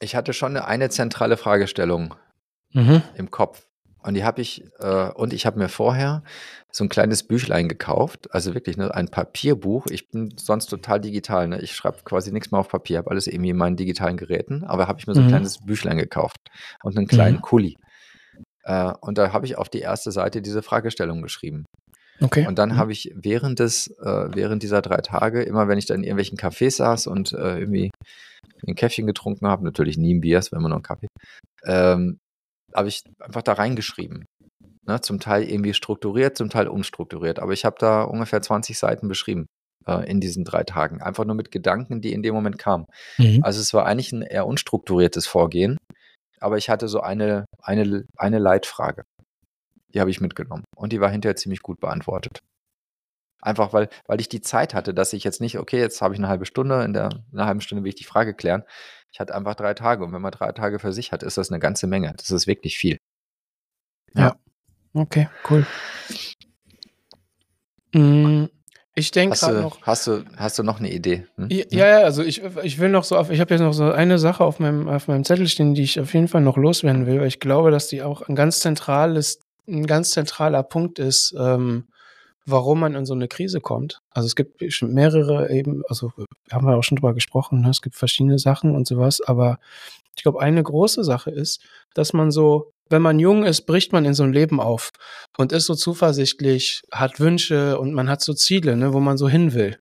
Ich 0.00 0.16
hatte 0.16 0.32
schon 0.32 0.56
eine 0.56 0.88
zentrale 0.88 1.36
Fragestellung 1.36 2.14
mhm. 2.72 3.02
im 3.14 3.30
Kopf. 3.30 3.66
Und 4.02 4.14
die 4.14 4.24
habe 4.24 4.40
ich, 4.40 4.64
äh, 4.78 5.10
und 5.10 5.32
ich 5.32 5.46
habe 5.46 5.58
mir 5.58 5.68
vorher 5.68 6.22
so 6.72 6.84
ein 6.84 6.88
kleines 6.88 7.22
Büchlein 7.22 7.68
gekauft, 7.68 8.32
also 8.32 8.54
wirklich 8.54 8.76
ne, 8.76 8.94
ein 8.94 9.08
Papierbuch. 9.08 9.86
Ich 9.88 10.08
bin 10.08 10.32
sonst 10.36 10.66
total 10.66 11.00
digital, 11.00 11.48
ne? 11.48 11.60
Ich 11.60 11.74
schreibe 11.74 11.98
quasi 12.04 12.32
nichts 12.32 12.50
mehr 12.50 12.60
auf 12.60 12.68
Papier, 12.68 12.98
habe 12.98 13.10
alles 13.10 13.26
irgendwie 13.26 13.50
in 13.50 13.56
meinen 13.56 13.76
digitalen 13.76 14.16
Geräten, 14.16 14.64
aber 14.64 14.88
habe 14.88 14.98
ich 14.98 15.06
mir 15.06 15.14
so 15.14 15.20
ein 15.20 15.26
mhm. 15.26 15.30
kleines 15.30 15.58
Büchlein 15.58 15.98
gekauft 15.98 16.38
und 16.82 16.96
einen 16.96 17.06
kleinen 17.06 17.36
mhm. 17.36 17.42
Kuli. 17.42 17.76
Äh, 18.64 18.92
und 19.00 19.18
da 19.18 19.32
habe 19.32 19.46
ich 19.46 19.58
auf 19.58 19.68
die 19.68 19.80
erste 19.80 20.12
Seite 20.12 20.42
diese 20.42 20.62
Fragestellung 20.62 21.22
geschrieben. 21.22 21.64
Okay. 22.20 22.46
Und 22.46 22.58
dann 22.58 22.70
mhm. 22.70 22.76
habe 22.76 22.92
ich 22.92 23.12
während 23.14 23.58
des, 23.58 23.88
äh, 24.02 24.28
während 24.34 24.62
dieser 24.62 24.82
drei 24.82 24.98
Tage, 24.98 25.42
immer 25.42 25.68
wenn 25.68 25.78
ich 25.78 25.86
dann 25.86 25.98
in 25.98 26.04
irgendwelchen 26.04 26.38
Cafés 26.38 26.76
saß 26.76 27.06
und 27.06 27.32
äh, 27.32 27.58
irgendwie 27.58 27.90
ein 28.66 28.74
Käffchen 28.74 29.06
getrunken 29.06 29.46
habe, 29.46 29.64
natürlich 29.64 29.96
nie 29.96 30.14
ein 30.14 30.20
Bier, 30.20 30.38
es 30.38 30.52
war 30.52 30.58
immer 30.58 30.68
nur 30.68 30.78
ein 30.78 30.82
Kaffee, 30.82 31.08
ähm, 31.64 32.18
habe 32.74 32.88
ich 32.88 33.02
einfach 33.18 33.42
da 33.42 33.54
reingeschrieben. 33.54 34.24
Ne, 34.86 35.00
zum 35.02 35.20
Teil 35.20 35.44
irgendwie 35.44 35.74
strukturiert, 35.74 36.36
zum 36.36 36.48
Teil 36.48 36.66
unstrukturiert. 36.66 37.38
Aber 37.38 37.52
ich 37.52 37.64
habe 37.64 37.76
da 37.78 38.02
ungefähr 38.02 38.40
20 38.40 38.78
Seiten 38.78 39.08
beschrieben 39.08 39.46
äh, 39.86 40.10
in 40.10 40.20
diesen 40.20 40.44
drei 40.44 40.64
Tagen. 40.64 41.02
Einfach 41.02 41.24
nur 41.24 41.36
mit 41.36 41.50
Gedanken, 41.50 42.00
die 42.00 42.12
in 42.12 42.22
dem 42.22 42.34
Moment 42.34 42.58
kamen. 42.58 42.86
Mhm. 43.18 43.40
Also 43.42 43.60
es 43.60 43.74
war 43.74 43.86
eigentlich 43.86 44.12
ein 44.12 44.22
eher 44.22 44.46
unstrukturiertes 44.46 45.26
Vorgehen. 45.26 45.76
Aber 46.40 46.56
ich 46.56 46.70
hatte 46.70 46.88
so 46.88 47.00
eine, 47.00 47.44
eine, 47.62 48.04
eine 48.16 48.38
Leitfrage. 48.38 49.04
Die 49.92 50.00
habe 50.00 50.10
ich 50.10 50.20
mitgenommen. 50.20 50.64
Und 50.74 50.92
die 50.92 51.00
war 51.00 51.10
hinterher 51.10 51.36
ziemlich 51.36 51.60
gut 51.60 51.78
beantwortet. 51.80 52.40
Einfach 53.42 53.72
weil, 53.72 53.88
weil 54.06 54.20
ich 54.20 54.28
die 54.28 54.42
Zeit 54.42 54.74
hatte, 54.74 54.92
dass 54.92 55.12
ich 55.12 55.24
jetzt 55.24 55.40
nicht, 55.40 55.58
okay, 55.58 55.78
jetzt 55.78 56.02
habe 56.02 56.14
ich 56.14 56.20
eine 56.20 56.28
halbe 56.28 56.46
Stunde, 56.46 56.82
in 56.84 56.92
der 56.92 57.10
in 57.32 57.38
einer 57.38 57.46
halben 57.46 57.60
Stunde 57.60 57.84
will 57.84 57.88
ich 57.88 57.94
die 57.94 58.04
Frage 58.04 58.34
klären. 58.34 58.64
Ich 59.12 59.20
hatte 59.20 59.34
einfach 59.34 59.54
drei 59.54 59.74
Tage. 59.74 60.04
Und 60.04 60.12
wenn 60.12 60.22
man 60.22 60.32
drei 60.32 60.52
Tage 60.52 60.78
für 60.78 60.92
sich 60.92 61.12
hat, 61.12 61.22
ist 61.22 61.38
das 61.38 61.50
eine 61.50 61.58
ganze 61.58 61.86
Menge. 61.86 62.12
Das 62.16 62.30
ist 62.30 62.46
wirklich 62.46 62.78
viel. 62.78 62.98
Ja. 64.14 64.20
ja. 64.20 64.36
Okay, 64.92 65.28
cool. 65.48 65.66
Mm, 67.92 68.46
ich 68.94 69.10
denke 69.12 69.36
gerade 69.36 69.60
noch. 69.60 69.80
Hast 69.82 70.06
du, 70.06 70.24
hast 70.36 70.58
du 70.58 70.62
noch 70.62 70.78
eine 70.78 70.92
Idee? 70.92 71.26
Hm? 71.36 71.48
Ja, 71.50 71.88
ja, 71.88 71.98
also 72.00 72.22
ich, 72.22 72.42
ich 72.62 72.78
will 72.78 72.88
noch 72.88 73.04
so 73.04 73.16
auf, 73.16 73.30
ich 73.30 73.40
habe 73.40 73.54
jetzt 73.54 73.60
noch 73.60 73.72
so 73.72 73.90
eine 73.90 74.18
Sache 74.18 74.44
auf 74.44 74.58
meinem, 74.58 74.88
auf 74.88 75.08
meinem 75.08 75.24
Zettel 75.24 75.48
stehen, 75.48 75.74
die 75.74 75.82
ich 75.82 76.00
auf 76.00 76.12
jeden 76.12 76.28
Fall 76.28 76.40
noch 76.40 76.56
loswerden 76.56 77.06
will, 77.06 77.20
weil 77.20 77.28
ich 77.28 77.40
glaube, 77.40 77.70
dass 77.70 77.88
die 77.88 78.02
auch 78.02 78.22
ein 78.22 78.34
ganz 78.34 78.60
zentrales, 78.60 79.40
ein 79.68 79.86
ganz 79.86 80.10
zentraler 80.10 80.62
Punkt 80.62 80.98
ist, 80.98 81.34
ähm, 81.38 81.86
warum 82.46 82.80
man 82.80 82.94
in 82.94 83.06
so 83.06 83.14
eine 83.14 83.28
Krise 83.28 83.60
kommt. 83.60 84.00
Also 84.10 84.26
es 84.26 84.36
gibt 84.36 84.60
mehrere 84.82 85.50
eben, 85.50 85.82
also 85.88 86.12
haben 86.50 86.66
wir 86.66 86.76
auch 86.76 86.82
schon 86.82 86.96
drüber 86.96 87.14
gesprochen, 87.14 87.60
ne? 87.60 87.70
es 87.70 87.82
gibt 87.82 87.96
verschiedene 87.96 88.38
Sachen 88.38 88.74
und 88.74 88.86
sowas, 88.86 89.20
aber 89.20 89.58
ich 90.16 90.22
glaube, 90.22 90.40
eine 90.40 90.62
große 90.62 91.04
Sache 91.04 91.30
ist, 91.30 91.62
dass 91.94 92.12
man 92.12 92.30
so, 92.30 92.72
wenn 92.88 93.02
man 93.02 93.18
jung 93.18 93.44
ist, 93.44 93.62
bricht 93.62 93.92
man 93.92 94.04
in 94.04 94.14
so 94.14 94.24
ein 94.24 94.32
Leben 94.32 94.60
auf 94.60 94.90
und 95.38 95.52
ist 95.52 95.66
so 95.66 95.74
zuversichtlich, 95.74 96.82
hat 96.90 97.20
Wünsche 97.20 97.78
und 97.78 97.94
man 97.94 98.08
hat 98.08 98.20
so 98.20 98.34
Ziele, 98.34 98.76
ne, 98.76 98.92
wo 98.92 99.00
man 99.00 99.16
so 99.16 99.28
hin 99.28 99.54
will, 99.54 99.78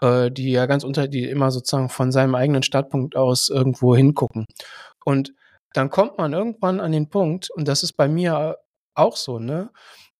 äh, 0.00 0.30
die 0.30 0.50
ja 0.50 0.66
ganz 0.66 0.84
unter, 0.84 1.08
die 1.08 1.24
immer 1.24 1.50
sozusagen 1.50 1.88
von 1.88 2.12
seinem 2.12 2.34
eigenen 2.34 2.62
Startpunkt 2.62 3.16
aus 3.16 3.50
irgendwo 3.50 3.94
hingucken. 3.94 4.46
Und 5.04 5.34
dann 5.72 5.90
kommt 5.90 6.18
man 6.18 6.32
irgendwann 6.32 6.80
an 6.80 6.92
den 6.92 7.08
Punkt, 7.08 7.50
und 7.50 7.68
das 7.68 7.82
ist 7.82 7.92
bei 7.92 8.08
mir 8.08 8.56
auch 8.94 9.16
so, 9.16 9.38
ne, 9.38 9.70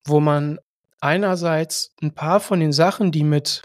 wo 0.06 0.20
man 0.20 0.58
einerseits 1.00 1.94
ein 2.02 2.14
paar 2.14 2.40
von 2.40 2.60
den 2.60 2.72
Sachen, 2.72 3.12
die 3.12 3.24
mit 3.24 3.62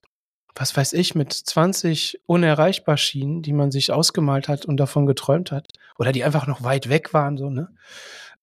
was 0.56 0.76
weiß 0.76 0.94
ich, 0.94 1.16
mit 1.16 1.34
20 1.34 2.22
unerreichbar 2.26 2.98
schienen, 2.98 3.42
die 3.42 3.54
man 3.54 3.72
sich 3.72 3.92
ausgemalt 3.92 4.48
hat 4.48 4.66
und 4.66 4.78
davon 4.78 5.06
geträumt 5.06 5.52
hat, 5.52 5.68
oder 6.00 6.14
die 6.14 6.24
einfach 6.24 6.48
noch 6.48 6.64
weit 6.64 6.90
weg 6.90 7.14
waren, 7.14 7.38
so, 7.38 7.50
ne? 7.50 7.70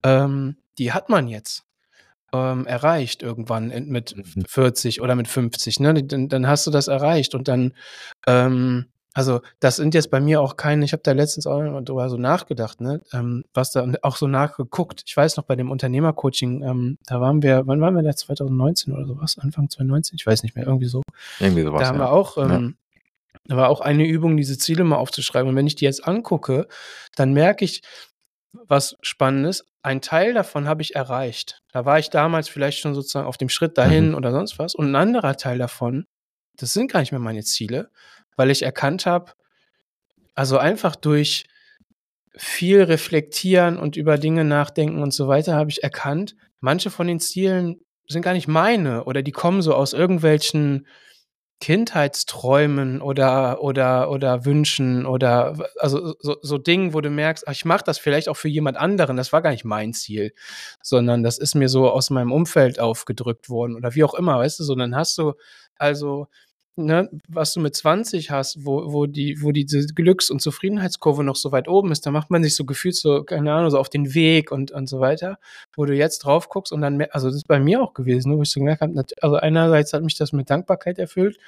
Ähm, 0.03 0.57
die 0.79 0.93
hat 0.93 1.09
man 1.09 1.27
jetzt 1.27 1.65
ähm, 2.33 2.67
erreicht 2.67 3.23
irgendwann 3.23 3.69
mit 3.89 4.15
mhm. 4.17 4.45
40 4.47 5.01
oder 5.01 5.15
mit 5.15 5.29
50, 5.29 5.81
ne? 5.81 6.05
Dann, 6.05 6.29
dann 6.29 6.47
hast 6.47 6.67
du 6.67 6.71
das 6.71 6.89
erreicht 6.89 7.35
und 7.35 7.49
dann, 7.49 7.73
ähm, 8.27 8.92
also 9.15 9.41
das 9.61 9.77
sind 9.77 9.95
jetzt 9.95 10.11
bei 10.11 10.21
mir 10.21 10.41
auch 10.41 10.57
keine, 10.57 10.85
ich 10.85 10.93
habe 10.93 11.03
da 11.03 11.13
letztens 11.13 11.47
auch 11.47 11.61
drüber 11.83 12.09
so 12.09 12.17
nachgedacht, 12.17 12.81
ne, 12.81 13.01
ähm, 13.13 13.45
was 13.53 13.73
da 13.73 13.87
auch 14.03 14.17
so 14.17 14.27
nachgeguckt. 14.27 15.03
Ich 15.07 15.17
weiß 15.17 15.37
noch 15.37 15.45
bei 15.45 15.57
dem 15.57 15.71
Unternehmercoaching, 15.71 16.63
ähm, 16.63 16.99
da 17.07 17.21
waren 17.21 17.43
wir, 17.43 17.67
wann 17.67 17.81
waren 17.81 17.95
wir 17.95 18.03
da 18.03 18.15
2019 18.15 18.95
oder 18.95 19.07
sowas, 19.07 19.39
Anfang 19.39 19.69
2019, 19.69 20.17
ich 20.17 20.27
weiß 20.27 20.43
nicht 20.43 20.57
mehr, 20.57 20.67
irgendwie 20.67 20.87
so. 20.87 21.03
Irgendwie 21.41 21.63
sowas. 21.63 21.81
Da 21.81 21.89
haben 21.89 21.99
ja. 21.99 22.05
wir 22.05 22.13
auch, 22.13 22.39
ähm, 22.39 22.77
ja. 23.35 23.41
da 23.45 23.57
war 23.57 23.69
auch 23.69 23.81
eine 23.81 24.07
Übung, 24.07 24.37
diese 24.37 24.57
Ziele 24.57 24.85
mal 24.85 24.97
aufzuschreiben. 24.97 25.49
Und 25.49 25.57
wenn 25.57 25.67
ich 25.67 25.77
die 25.77 25.85
jetzt 25.85 26.07
angucke, 26.07 26.67
dann 27.15 27.33
merke 27.33 27.65
ich, 27.65 27.83
was 28.53 28.97
Spannendes. 29.03 29.65
Ein 29.83 30.01
Teil 30.01 30.35
davon 30.35 30.69
habe 30.69 30.83
ich 30.83 30.95
erreicht. 30.95 31.63
Da 31.73 31.85
war 31.85 31.99
ich 31.99 32.11
damals 32.11 32.49
vielleicht 32.49 32.79
schon 32.79 32.95
sozusagen 32.95 33.27
auf 33.27 33.39
dem 33.39 33.49
Schritt 33.49 33.79
dahin 33.79 34.11
mhm. 34.11 34.15
oder 34.15 34.31
sonst 34.31 34.59
was. 34.59 34.75
Und 34.75 34.91
ein 34.91 34.97
anderer 34.97 35.37
Teil 35.37 35.59
davon, 35.59 36.07
das 36.57 36.73
sind 36.73 36.91
gar 36.91 37.01
nicht 37.01 37.13
mehr 37.13 37.21
meine 37.21 37.43
Ziele, 37.43 37.91
weil 38.37 38.51
ich 38.51 38.63
erkannt 38.63 39.07
habe, 39.07 39.33
also 40.35 40.59
einfach 40.59 40.97
durch 40.97 41.47
viel 42.35 42.83
reflektieren 42.83 43.79
und 43.79 43.97
über 43.97 44.17
Dinge 44.19 44.45
nachdenken 44.45 45.03
und 45.03 45.13
so 45.13 45.29
weiter, 45.29 45.55
habe 45.55 45.71
ich 45.71 45.83
erkannt, 45.83 46.35
manche 46.61 46.91
von 46.91 47.07
den 47.07 47.21
Zielen 47.21 47.81
sind 48.09 48.23
gar 48.23 48.33
nicht 48.33 48.49
meine 48.49 49.05
oder 49.05 49.23
die 49.23 49.33
kommen 49.33 49.63
so 49.63 49.75
aus 49.75 49.93
irgendwelchen 49.93 50.87
Kindheitsträumen 51.61 53.01
oder 53.01 53.63
oder 53.63 54.11
oder 54.11 54.45
Wünschen 54.45 55.07
oder 55.07 55.57
also 55.79 56.15
so, 56.19 56.37
so 56.43 56.59
Dingen, 56.59 56.93
wo 56.93 57.01
du 57.01 57.09
merkst, 57.09 57.47
ach, 57.47 57.53
ich 57.53 57.65
mache 57.65 57.85
das 57.85 57.99
vielleicht 57.99 58.29
auch 58.29 58.37
für 58.37 58.49
jemand 58.49 58.77
anderen. 58.77 59.17
Das 59.17 59.33
war 59.33 59.43
gar 59.43 59.53
nicht 59.53 59.65
mein 59.65 59.93
Ziel, 59.93 60.33
sondern 60.83 61.23
das 61.23 61.39
ist 61.39 61.55
mir 61.55 61.69
so 61.69 61.89
aus 61.89 62.11
meinem 62.11 62.33
Umfeld 62.33 62.81
aufgedrückt 62.81 63.49
worden 63.49 63.77
oder 63.77 63.95
wie 63.95 64.03
auch 64.03 64.15
immer, 64.15 64.39
weißt 64.39 64.59
du. 64.59 64.65
So 64.65 64.75
dann 64.75 64.97
hast 64.97 65.17
du 65.19 65.35
also 65.77 66.27
ne, 66.77 67.11
was 67.29 67.53
du 67.53 67.61
mit 67.61 67.77
20 67.77 68.31
hast, 68.31 68.65
wo, 68.65 68.93
wo, 68.93 69.07
die, 69.07 69.43
wo 69.43 69.53
diese 69.53 69.87
Glücks- 69.95 70.31
und 70.31 70.41
Zufriedenheitskurve 70.41 71.25
noch 71.25 71.37
so 71.37 71.53
weit 71.53 71.69
oben 71.69 71.93
ist, 71.93 72.07
da 72.07 72.11
macht 72.11 72.31
man 72.31 72.43
sich 72.43 72.57
so 72.57 72.65
gefühlt 72.65 72.97
so, 72.97 73.25
keine 73.25 73.53
Ahnung, 73.53 73.71
so 73.71 73.79
auf 73.79 73.91
den 73.91 74.15
Weg 74.15 74.51
und, 74.53 74.71
und 74.71 74.89
so 74.89 75.01
weiter, 75.01 75.39
wo 75.75 75.85
du 75.85 75.95
jetzt 75.95 76.21
drauf 76.21 76.49
guckst 76.49 76.73
und 76.73 76.81
dann, 76.81 77.03
also 77.11 77.29
das 77.29 77.37
ist 77.37 77.49
bei 77.49 77.61
mir 77.61 77.83
auch 77.83 77.95
gewesen, 77.95 78.37
wo 78.37 78.43
ich 78.43 78.51
so 78.51 78.61
gemerkt 78.61 78.83
habe, 78.83 79.05
also 79.21 79.37
einerseits 79.37 79.93
hat 79.93 80.03
mich 80.03 80.17
das 80.17 80.33
mit 80.33 80.51
Dankbarkeit 80.51 80.99
erfüllt, 80.99 81.39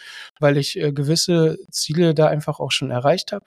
weil 0.41 0.57
ich 0.57 0.79
äh, 0.79 0.93
gewisse 0.93 1.59
Ziele 1.71 2.15
da 2.15 2.27
einfach 2.27 2.61
auch 2.61 2.71
schon 2.71 2.91
erreicht 2.91 3.33
habe. 3.33 3.47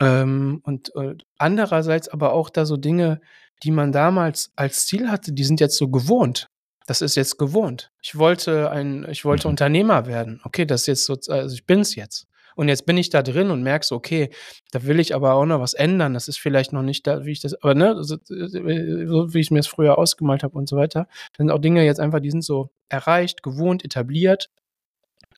Ähm, 0.00 0.60
und 0.64 0.94
äh, 0.96 1.16
andererseits 1.38 2.08
aber 2.08 2.32
auch 2.32 2.50
da 2.50 2.66
so 2.66 2.76
Dinge, 2.76 3.20
die 3.62 3.70
man 3.70 3.92
damals 3.92 4.52
als 4.56 4.86
Ziel 4.86 5.10
hatte, 5.10 5.32
die 5.32 5.44
sind 5.44 5.60
jetzt 5.60 5.76
so 5.76 5.88
gewohnt. 5.88 6.48
Das 6.86 7.02
ist 7.02 7.14
jetzt 7.14 7.38
gewohnt. 7.38 7.90
Ich 8.02 8.16
wollte 8.16 8.70
ein, 8.70 9.06
ich 9.10 9.24
wollte 9.24 9.46
mhm. 9.46 9.52
Unternehmer 9.52 10.06
werden. 10.06 10.40
Okay, 10.44 10.64
das 10.64 10.82
ist 10.82 10.86
jetzt 10.86 11.04
so, 11.04 11.32
also 11.32 11.54
ich 11.54 11.66
bin's 11.66 11.94
jetzt. 11.94 12.26
Und 12.54 12.68
jetzt 12.68 12.86
bin 12.86 12.96
ich 12.96 13.10
da 13.10 13.22
drin 13.22 13.50
und 13.50 13.62
merke 13.62 13.86
so, 13.86 13.94
okay, 13.94 14.30
da 14.72 14.84
will 14.84 15.00
ich 15.00 15.14
aber 15.14 15.34
auch 15.34 15.46
noch 15.46 15.60
was 15.60 15.74
ändern. 15.74 16.14
Das 16.14 16.28
ist 16.28 16.38
vielleicht 16.38 16.72
noch 16.72 16.82
nicht 16.82 17.06
da, 17.06 17.24
wie 17.24 17.32
ich 17.32 17.40
das, 17.40 17.54
aber 17.62 17.74
ne, 17.74 17.96
so, 18.02 18.16
so 18.24 19.34
wie 19.34 19.40
ich 19.40 19.50
mir 19.50 19.60
es 19.60 19.66
früher 19.66 19.98
ausgemalt 19.98 20.42
habe 20.42 20.56
und 20.56 20.68
so 20.68 20.76
weiter. 20.76 21.06
Das 21.32 21.38
sind 21.38 21.50
auch 21.50 21.58
Dinge 21.58 21.84
jetzt 21.84 22.00
einfach, 22.00 22.20
die 22.20 22.30
sind 22.30 22.44
so 22.44 22.70
erreicht, 22.88 23.42
gewohnt, 23.42 23.84
etabliert. 23.84 24.50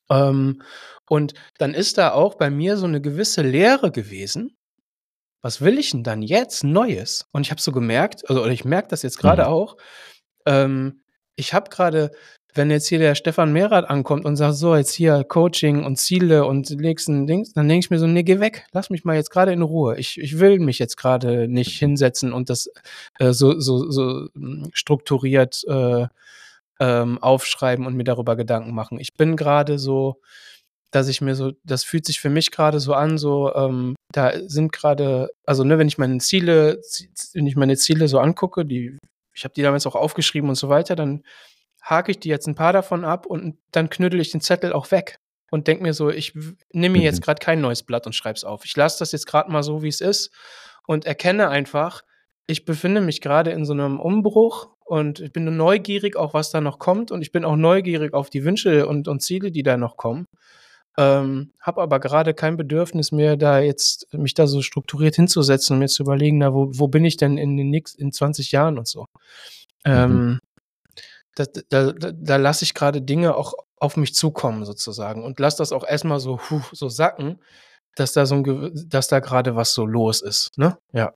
Ähm, 0.09 0.61
und 1.09 1.33
dann 1.57 1.73
ist 1.73 1.97
da 1.97 2.11
auch 2.11 2.35
bei 2.35 2.49
mir 2.49 2.77
so 2.77 2.85
eine 2.85 3.01
gewisse 3.01 3.41
Lehre 3.41 3.91
gewesen. 3.91 4.57
Was 5.41 5.61
will 5.61 5.77
ich 5.77 5.91
denn 5.91 6.03
dann 6.03 6.21
jetzt 6.21 6.63
Neues? 6.63 7.27
Und 7.31 7.43
ich 7.43 7.51
habe 7.51 7.61
so 7.61 7.71
gemerkt, 7.71 8.27
also 8.29 8.45
ich 8.47 8.65
merke 8.65 8.87
das 8.87 9.03
jetzt 9.03 9.19
gerade 9.19 9.43
mhm. 9.43 9.49
auch, 9.49 9.77
ähm, 10.45 11.01
ich 11.35 11.53
habe 11.53 11.69
gerade, 11.69 12.11
wenn 12.53 12.71
jetzt 12.71 12.87
hier 12.87 12.99
der 12.99 13.15
Stefan 13.15 13.51
Mehrath 13.51 13.89
ankommt 13.89 14.25
und 14.25 14.37
sagt, 14.37 14.55
so, 14.55 14.75
jetzt 14.75 14.93
hier 14.93 15.23
Coaching 15.23 15.83
und 15.83 15.97
Ziele 15.97 16.45
und 16.45 16.69
nächsten 16.69 17.27
Dings, 17.27 17.53
dann 17.53 17.67
denke 17.67 17.85
ich 17.85 17.89
mir 17.89 17.99
so, 17.99 18.07
nee, 18.07 18.23
geh 18.23 18.39
weg, 18.39 18.65
lass 18.71 18.89
mich 18.89 19.03
mal 19.03 19.15
jetzt 19.15 19.29
gerade 19.29 19.51
in 19.51 19.61
Ruhe. 19.61 19.97
Ich, 19.97 20.17
ich 20.19 20.39
will 20.39 20.59
mich 20.59 20.79
jetzt 20.79 20.95
gerade 20.97 21.47
nicht 21.47 21.77
hinsetzen 21.77 22.31
und 22.33 22.49
das 22.49 22.69
äh, 23.19 23.33
so, 23.33 23.59
so, 23.59 23.91
so 23.91 24.27
hm, 24.33 24.69
strukturiert 24.73 25.63
äh, 25.67 26.07
ähm, 26.79 27.17
aufschreiben 27.21 27.85
und 27.85 27.95
mir 27.95 28.03
darüber 28.03 28.35
Gedanken 28.35 28.73
machen. 28.73 28.99
Ich 28.99 29.13
bin 29.17 29.35
gerade 29.35 29.79
so, 29.79 30.21
dass 30.91 31.09
ich 31.09 31.21
mir 31.21 31.35
so, 31.35 31.51
das 31.63 31.83
fühlt 31.83 32.05
sich 32.05 32.21
für 32.21 32.29
mich 32.29 32.51
gerade 32.51 32.79
so 32.79 32.93
an, 32.93 33.17
so, 33.17 33.53
ähm, 33.53 33.95
da 34.13 34.31
sind 34.47 34.71
gerade, 34.71 35.29
also 35.45 35.63
ne, 35.65 35.77
wenn 35.77 35.87
ich 35.87 35.97
meine 35.97 36.19
Ziele, 36.19 36.81
wenn 37.33 37.47
ich 37.47 37.57
meine 37.57 37.75
Ziele 37.75 38.07
so 38.07 38.19
angucke, 38.19 38.65
die 38.65 38.97
ich 39.35 39.43
habe 39.43 39.53
die 39.53 39.61
damals 39.61 39.85
auch 39.85 39.95
aufgeschrieben 39.95 40.49
und 40.49 40.55
so 40.55 40.69
weiter, 40.69 40.95
dann 40.95 41.23
hake 41.81 42.11
ich 42.11 42.19
die 42.19 42.29
jetzt 42.29 42.47
ein 42.47 42.55
paar 42.55 42.73
davon 42.73 43.05
ab 43.05 43.25
und 43.25 43.57
dann 43.71 43.89
knüttel 43.89 44.19
ich 44.19 44.31
den 44.31 44.41
Zettel 44.41 44.73
auch 44.73 44.91
weg 44.91 45.19
und 45.51 45.67
denke 45.67 45.83
mir 45.83 45.93
so, 45.93 46.09
ich 46.09 46.33
nehme 46.71 46.97
mir 46.97 47.03
jetzt 47.03 47.19
mhm. 47.19 47.23
gerade 47.23 47.39
kein 47.39 47.61
neues 47.61 47.83
Blatt 47.83 48.07
und 48.07 48.13
schreibe 48.13 48.35
es 48.35 48.43
auf. 48.43 48.65
Ich 48.65 48.75
lasse 48.75 48.99
das 48.99 49.11
jetzt 49.11 49.27
gerade 49.27 49.51
mal 49.51 49.61
so, 49.63 49.83
wie 49.83 49.89
es 49.89 50.01
ist 50.01 50.31
und 50.87 51.05
erkenne 51.05 51.49
einfach, 51.49 52.01
ich 52.47 52.65
befinde 52.65 53.01
mich 53.01 53.21
gerade 53.21 53.51
in 53.51 53.65
so 53.65 53.73
einem 53.73 53.99
Umbruch 53.99 54.69
und 54.85 55.19
ich 55.19 55.31
bin 55.31 55.43
neugierig 55.57 56.15
auch, 56.15 56.33
was 56.33 56.51
da 56.51 56.61
noch 56.61 56.79
kommt 56.79 57.11
und 57.11 57.21
ich 57.21 57.31
bin 57.31 57.43
auch 57.43 57.55
neugierig 57.55 58.13
auf 58.13 58.29
die 58.29 58.43
Wünsche 58.43 58.87
und, 58.87 59.07
und 59.07 59.21
Ziele, 59.21 59.51
die 59.51 59.63
da 59.63 59.77
noch 59.77 59.97
kommen. 59.97 60.27
Ähm, 60.97 61.51
habe 61.59 61.81
aber 61.81 61.99
gerade 61.99 62.33
kein 62.33 62.55
Bedürfnis 62.55 63.11
mehr, 63.11 63.35
da 63.35 63.59
jetzt 63.59 64.13
mich 64.13 64.33
da 64.33 64.47
so 64.47 64.61
strukturiert 64.61 65.15
hinzusetzen 65.15 65.73
und 65.73 65.79
mir 65.79 65.87
zu 65.87 66.03
überlegen, 66.03 66.37
na, 66.37 66.53
wo, 66.53 66.69
wo 66.71 66.87
bin 66.87 67.03
ich 67.03 67.17
denn 67.17 67.37
in 67.37 67.57
den 67.57 67.69
nächsten 67.69 68.01
in 68.01 68.11
20 68.13 68.51
Jahren 68.51 68.77
und 68.77 68.87
so. 68.87 69.07
Ähm, 69.83 70.11
mhm. 70.11 70.39
da, 71.35 71.45
da, 71.69 71.91
da, 71.91 72.11
da 72.13 72.35
lasse 72.37 72.63
ich 72.63 72.73
gerade 72.73 73.01
Dinge 73.01 73.35
auch 73.35 73.53
auf 73.77 73.97
mich 73.97 74.15
zukommen 74.15 74.63
sozusagen 74.65 75.23
und 75.23 75.39
lasse 75.39 75.57
das 75.57 75.73
auch 75.73 75.85
erstmal 75.85 76.19
so, 76.19 76.39
huh, 76.49 76.61
so 76.71 76.87
sacken, 76.87 77.39
dass 77.95 78.13
da 78.13 78.25
so 78.25 78.35
ein, 78.35 78.71
dass 78.87 79.07
da 79.09 79.19
gerade 79.19 79.55
was 79.55 79.73
so 79.73 79.85
los 79.85 80.21
ist. 80.21 80.57
Ne? 80.57 80.77
Ja. 80.93 81.13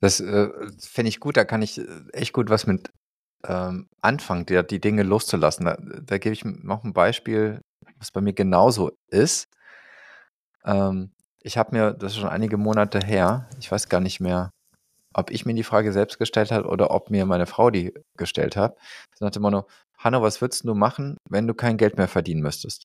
Das 0.00 0.20
äh, 0.20 0.48
fände 0.80 1.08
ich 1.08 1.20
gut, 1.20 1.36
da 1.36 1.44
kann 1.44 1.62
ich 1.62 1.78
äh, 1.78 1.86
echt 2.12 2.32
gut 2.32 2.50
was 2.50 2.66
mit 2.66 2.90
ähm, 3.44 3.88
anfangen, 4.00 4.46
die, 4.46 4.64
die 4.66 4.80
Dinge 4.80 5.02
loszulassen. 5.02 5.66
Da, 5.66 5.76
da 5.76 6.18
gebe 6.18 6.32
ich 6.32 6.44
noch 6.44 6.84
ein 6.84 6.92
Beispiel, 6.92 7.60
was 7.98 8.10
bei 8.10 8.20
mir 8.20 8.32
genauso 8.32 8.92
ist. 9.08 9.48
Ähm, 10.64 11.12
ich 11.42 11.58
habe 11.58 11.76
mir, 11.76 11.92
das 11.92 12.12
ist 12.12 12.18
schon 12.18 12.28
einige 12.28 12.56
Monate 12.56 13.00
her, 13.04 13.48
ich 13.58 13.70
weiß 13.70 13.88
gar 13.88 14.00
nicht 14.00 14.20
mehr, 14.20 14.50
ob 15.14 15.30
ich 15.30 15.44
mir 15.44 15.54
die 15.54 15.64
Frage 15.64 15.92
selbst 15.92 16.18
gestellt 16.18 16.52
habe 16.52 16.68
oder 16.68 16.90
ob 16.90 17.10
mir 17.10 17.26
meine 17.26 17.46
Frau 17.46 17.70
die 17.70 17.92
gestellt 18.16 18.56
hat. 18.56 18.78
Sie 19.14 19.24
sagte 19.24 19.40
immer 19.40 19.50
nur, 19.50 19.66
Hanno, 19.98 20.22
was 20.22 20.40
würdest 20.40 20.64
du 20.64 20.74
machen, 20.74 21.16
wenn 21.28 21.46
du 21.46 21.54
kein 21.54 21.76
Geld 21.76 21.96
mehr 21.96 22.08
verdienen 22.08 22.42
müsstest? 22.42 22.84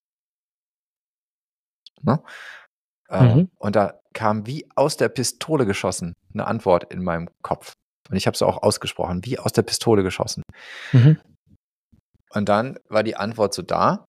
Ne? 2.01 2.21
Ähm, 3.09 3.35
mhm. 3.35 3.51
und 3.57 3.75
da 3.75 3.99
kam 4.13 4.45
wie 4.45 4.67
aus 4.75 4.97
der 4.97 5.09
Pistole 5.09 5.65
geschossen 5.65 6.13
eine 6.33 6.45
Antwort 6.45 6.91
in 6.93 7.03
meinem 7.03 7.29
Kopf. 7.41 7.73
Und 8.09 8.15
ich 8.17 8.27
habe 8.27 8.35
es 8.35 8.41
auch 8.41 8.63
ausgesprochen, 8.63 9.25
wie 9.25 9.39
aus 9.39 9.53
der 9.53 9.63
Pistole 9.63 10.03
geschossen. 10.03 10.43
Mhm. 10.91 11.19
Und 12.31 12.49
dann 12.49 12.77
war 12.89 13.03
die 13.03 13.15
Antwort 13.15 13.53
so 13.53 13.61
da. 13.61 14.05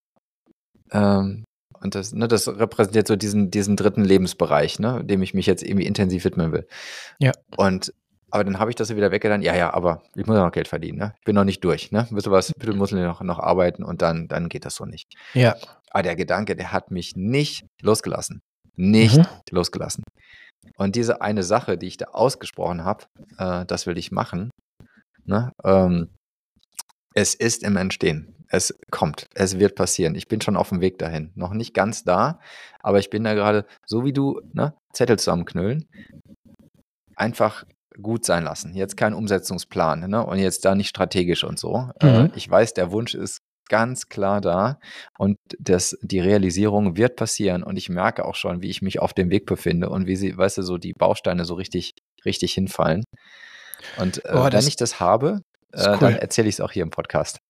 Ähm, 0.92 1.44
und 1.80 1.94
das, 1.94 2.12
ne, 2.12 2.26
das 2.28 2.48
repräsentiert 2.48 3.06
so 3.06 3.16
diesen, 3.16 3.50
diesen 3.50 3.76
dritten 3.76 4.04
Lebensbereich, 4.04 4.78
ne, 4.78 5.04
dem 5.04 5.22
ich 5.22 5.34
mich 5.34 5.46
jetzt 5.46 5.62
irgendwie 5.62 5.86
intensiv 5.86 6.24
widmen 6.24 6.52
will. 6.52 6.66
Ja. 7.18 7.32
Und 7.56 7.92
aber 8.30 8.44
dann 8.44 8.58
habe 8.58 8.70
ich 8.70 8.76
das 8.76 8.94
wieder 8.94 9.10
weggetan. 9.10 9.40
Ja, 9.42 9.56
ja, 9.56 9.72
aber 9.72 10.02
ich 10.14 10.26
muss 10.26 10.36
ja 10.36 10.44
noch 10.44 10.52
Geld 10.52 10.68
verdienen, 10.68 10.98
ne? 10.98 11.14
Ich 11.18 11.24
bin 11.24 11.34
noch 11.34 11.44
nicht 11.44 11.64
durch, 11.64 11.92
ne? 11.92 12.06
Bitte 12.10 12.30
was, 12.30 12.52
bitte 12.52 12.74
muss 12.74 12.92
ich 12.92 12.98
noch, 12.98 13.22
noch 13.22 13.38
arbeiten 13.38 13.82
und 13.82 14.02
dann, 14.02 14.28
dann 14.28 14.50
geht 14.50 14.66
das 14.66 14.74
so 14.74 14.84
nicht. 14.84 15.14
Ja. 15.32 15.56
Aber 15.90 16.02
der 16.02 16.16
Gedanke, 16.16 16.54
der 16.54 16.72
hat 16.72 16.90
mich 16.90 17.16
nicht 17.16 17.64
losgelassen. 17.80 18.42
Nicht 18.76 19.16
mhm. 19.16 19.26
losgelassen. 19.50 20.04
Und 20.76 20.96
diese 20.96 21.20
eine 21.22 21.42
Sache, 21.42 21.78
die 21.78 21.86
ich 21.86 21.96
da 21.96 22.06
ausgesprochen 22.06 22.84
habe, 22.84 23.04
äh, 23.38 23.64
das 23.66 23.86
will 23.86 23.98
ich 23.98 24.12
machen, 24.12 24.50
ne? 25.24 25.52
ähm, 25.64 26.10
es 27.14 27.34
ist 27.34 27.62
im 27.62 27.76
Entstehen. 27.76 28.34
Es 28.50 28.78
kommt. 28.90 29.28
Es 29.34 29.58
wird 29.58 29.74
passieren. 29.74 30.14
Ich 30.14 30.28
bin 30.28 30.40
schon 30.40 30.56
auf 30.56 30.70
dem 30.70 30.80
Weg 30.80 30.98
dahin. 30.98 31.32
Noch 31.34 31.52
nicht 31.52 31.74
ganz 31.74 32.04
da, 32.04 32.40
aber 32.80 32.98
ich 32.98 33.10
bin 33.10 33.24
da 33.24 33.34
gerade, 33.34 33.66
so 33.86 34.04
wie 34.04 34.12
du, 34.12 34.40
ne, 34.52 34.74
Zettel 34.94 35.18
zusammenknüllen, 35.18 35.86
einfach 37.14 37.64
gut 38.00 38.24
sein 38.24 38.44
lassen. 38.44 38.74
Jetzt 38.74 38.96
kein 38.96 39.12
Umsetzungsplan 39.12 40.08
ne? 40.08 40.24
und 40.24 40.38
jetzt 40.38 40.64
da 40.64 40.74
nicht 40.74 40.88
strategisch 40.88 41.44
und 41.44 41.58
so. 41.58 41.90
Äh, 42.00 42.06
mhm. 42.06 42.26
Äh, 42.26 42.30
ich 42.36 42.48
weiß, 42.48 42.74
der 42.74 42.90
Wunsch 42.92 43.14
ist 43.14 43.40
ganz 43.68 44.08
klar 44.08 44.40
da 44.40 44.78
und 45.18 45.38
das, 45.58 45.96
die 46.02 46.20
Realisierung 46.20 46.96
wird 46.96 47.16
passieren 47.16 47.62
und 47.62 47.76
ich 47.76 47.88
merke 47.88 48.24
auch 48.24 48.34
schon, 48.34 48.62
wie 48.62 48.70
ich 48.70 48.82
mich 48.82 49.00
auf 49.00 49.12
dem 49.12 49.30
Weg 49.30 49.46
befinde 49.46 49.88
und 49.88 50.06
wie 50.06 50.16
sie, 50.16 50.36
weißt 50.36 50.58
du, 50.58 50.62
so 50.62 50.78
die 50.78 50.92
Bausteine 50.92 51.44
so 51.44 51.54
richtig, 51.54 51.94
richtig 52.24 52.52
hinfallen. 52.54 53.04
Und 53.98 54.24
äh, 54.24 54.32
oh, 54.32 54.48
wenn 54.50 54.66
ich 54.66 54.76
das 54.76 55.00
habe, 55.00 55.40
äh, 55.72 55.88
cool. 55.88 55.96
dann 56.00 56.14
erzähle 56.16 56.48
ich 56.48 56.56
es 56.56 56.60
auch 56.60 56.72
hier 56.72 56.82
im 56.82 56.90
Podcast. 56.90 57.38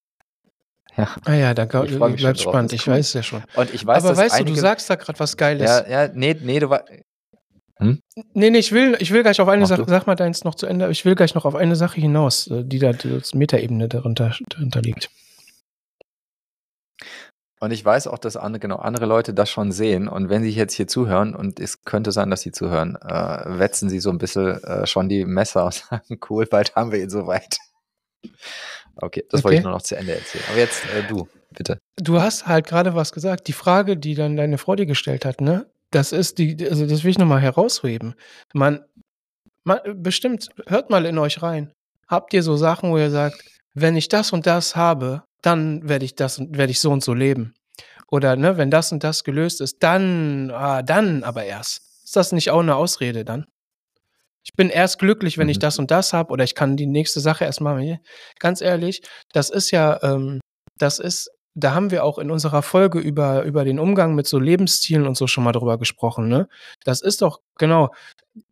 Ja. 0.96 1.14
Ah 1.26 1.34
ja, 1.34 1.54
da 1.54 1.64
bleibt 1.64 2.40
spannend. 2.40 2.72
Ich 2.72 2.88
cool. 2.88 2.94
weiß 2.94 3.12
ja 3.12 3.22
schon. 3.22 3.44
Und 3.54 3.72
ich 3.72 3.86
weiß, 3.86 4.04
Aber 4.04 4.16
weißt 4.16 4.40
du, 4.40 4.44
du 4.46 4.56
sagst 4.56 4.90
da 4.90 4.96
gerade 4.96 5.20
was 5.20 5.36
Geiles. 5.36 5.70
Ja, 5.70 5.88
ja, 5.88 6.10
nee, 6.12 6.34
nee, 6.42 6.58
du 6.58 6.68
hm? 7.78 8.00
Nee, 8.34 8.50
nee, 8.50 8.58
ich 8.58 8.72
will, 8.72 8.96
ich 8.98 9.12
will 9.12 9.22
gleich 9.22 9.40
auf 9.40 9.48
eine 9.48 9.66
Sache, 9.66 9.84
sag 9.86 10.06
mal 10.06 10.16
deins 10.16 10.42
noch 10.42 10.56
zu 10.56 10.66
Ende, 10.66 10.90
ich 10.90 11.04
will 11.04 11.14
gleich 11.14 11.34
noch 11.34 11.44
auf 11.44 11.54
eine 11.54 11.76
Sache 11.76 12.00
hinaus, 12.00 12.48
äh, 12.48 12.64
die 12.64 12.80
da 12.80 12.88
als 12.88 13.34
Metaebene 13.34 13.88
darunter, 13.88 14.34
darunter 14.48 14.82
liegt. 14.82 15.10
Und 17.61 17.72
ich 17.72 17.84
weiß 17.84 18.06
auch, 18.06 18.18
dass 18.18 18.36
andere, 18.36 18.61
genau, 18.61 18.76
andere 18.76 19.06
Leute 19.06 19.34
das 19.34 19.50
schon 19.50 19.72
sehen. 19.72 20.09
Und 20.09 20.28
wenn 20.28 20.42
sie 20.42 20.50
jetzt 20.50 20.74
hier 20.74 20.86
zuhören, 20.86 21.34
und 21.34 21.59
es 21.59 21.84
könnte 21.84 22.12
sein, 22.12 22.30
dass 22.30 22.42
sie 22.42 22.52
zuhören, 22.52 22.96
äh, 22.96 23.59
wetzen 23.59 23.88
sie 23.88 24.00
so 24.00 24.11
ein 24.11 24.18
bisschen 24.18 24.62
äh, 24.62 24.86
schon 24.86 25.09
die 25.09 25.24
Messer 25.24 25.64
und 25.64 25.74
sagen, 25.90 26.18
cool, 26.30 26.46
bald 26.46 26.74
haben 26.76 26.92
wir 26.92 27.00
ihn 27.00 27.11
soweit. 27.11 27.59
Okay, 28.96 29.24
das 29.30 29.40
okay. 29.40 29.44
wollte 29.44 29.56
ich 29.59 29.62
nur 29.64 29.72
noch 29.72 29.82
zu 29.82 29.96
Ende 29.96 30.14
erzählen. 30.14 30.44
Aber 30.48 30.59
jetzt 30.59 30.84
äh, 30.86 31.02
du, 31.09 31.28
bitte. 31.52 31.78
Du 31.96 32.20
hast 32.20 32.46
halt 32.46 32.66
gerade 32.66 32.94
was 32.94 33.12
gesagt. 33.12 33.48
Die 33.48 33.52
Frage, 33.52 33.96
die 33.96 34.14
dann 34.14 34.36
deine 34.36 34.59
Frau 34.59 34.74
dir 34.74 34.86
gestellt 34.86 35.24
hat, 35.24 35.40
ne? 35.40 35.66
Das 35.90 36.12
ist 36.12 36.38
die, 36.38 36.68
also 36.68 36.86
das 36.86 37.04
will 37.04 37.11
ich 37.11 37.18
nochmal 37.18 37.40
herausheben. 37.40 38.14
Man, 38.52 38.84
man, 39.64 39.78
bestimmt, 39.94 40.48
hört 40.66 40.90
mal 40.90 41.06
in 41.06 41.16
euch 41.18 41.42
rein. 41.42 41.72
Habt 42.09 42.34
ihr 42.34 42.42
so 42.42 42.56
Sachen, 42.56 42.90
wo 42.90 42.98
ihr 42.98 43.11
sagt, 43.11 43.42
wenn 43.74 43.96
ich 43.96 44.09
das 44.09 44.32
und 44.32 44.46
das 44.46 44.76
habe, 44.76 45.22
dann 45.43 45.89
werde 45.89 46.05
ich 46.05 46.14
das 46.14 46.39
und 46.39 46.57
werde 46.57 46.70
ich 46.70 46.80
so 46.80 46.91
und 46.91 47.03
so 47.03 47.14
leben. 47.14 47.55
Oder 48.11 48.36
ne, 48.36 48.57
wenn 48.57 48.70
das 48.70 48.93
und 48.93 49.05
das 49.05 49.24
gelöst 49.24 49.61
ist, 49.61 49.82
dann, 49.82 50.51
ah, 50.51 50.82
dann 50.82 51.24
aber 51.24 51.45
erst. 51.45 51.82
Ist 52.05 52.16
das 52.16 52.32
nicht 52.32 52.51
auch 52.51 52.61
eine 52.61 52.76
Ausrede 52.76 53.24
dann? 53.24 53.45
Ich 54.45 54.55
bin 54.55 54.70
erst 54.70 54.99
glücklich, 54.99 55.36
wenn 55.36 55.47
mhm. 55.47 55.51
ich 55.51 55.59
das 55.59 55.78
und 55.78 55.91
das 55.91 56.14
habe, 56.14 56.32
oder 56.32 56.43
ich 56.43 56.55
kann 56.55 56.76
die 56.76 56.86
nächste 56.86 57.20
Sache 57.20 57.45
erst 57.45 57.61
machen. 57.61 57.99
Ganz 58.39 58.62
ehrlich, 58.62 59.03
das 59.32 59.51
ist 59.51 59.70
ja, 59.70 60.03
ähm, 60.03 60.41
das 60.78 60.99
ist 60.99 61.30
da 61.59 61.74
haben 61.74 61.90
wir 61.90 62.04
auch 62.04 62.18
in 62.18 62.30
unserer 62.30 62.62
Folge 62.62 62.98
über, 62.98 63.42
über 63.44 63.64
den 63.64 63.78
Umgang 63.78 64.14
mit 64.14 64.26
so 64.26 64.38
Lebenszielen 64.38 65.06
und 65.06 65.16
so 65.16 65.26
schon 65.26 65.44
mal 65.44 65.52
drüber 65.52 65.78
gesprochen, 65.78 66.28
ne? 66.28 66.48
Das 66.84 67.00
ist 67.00 67.22
doch, 67.22 67.40
genau, 67.59 67.90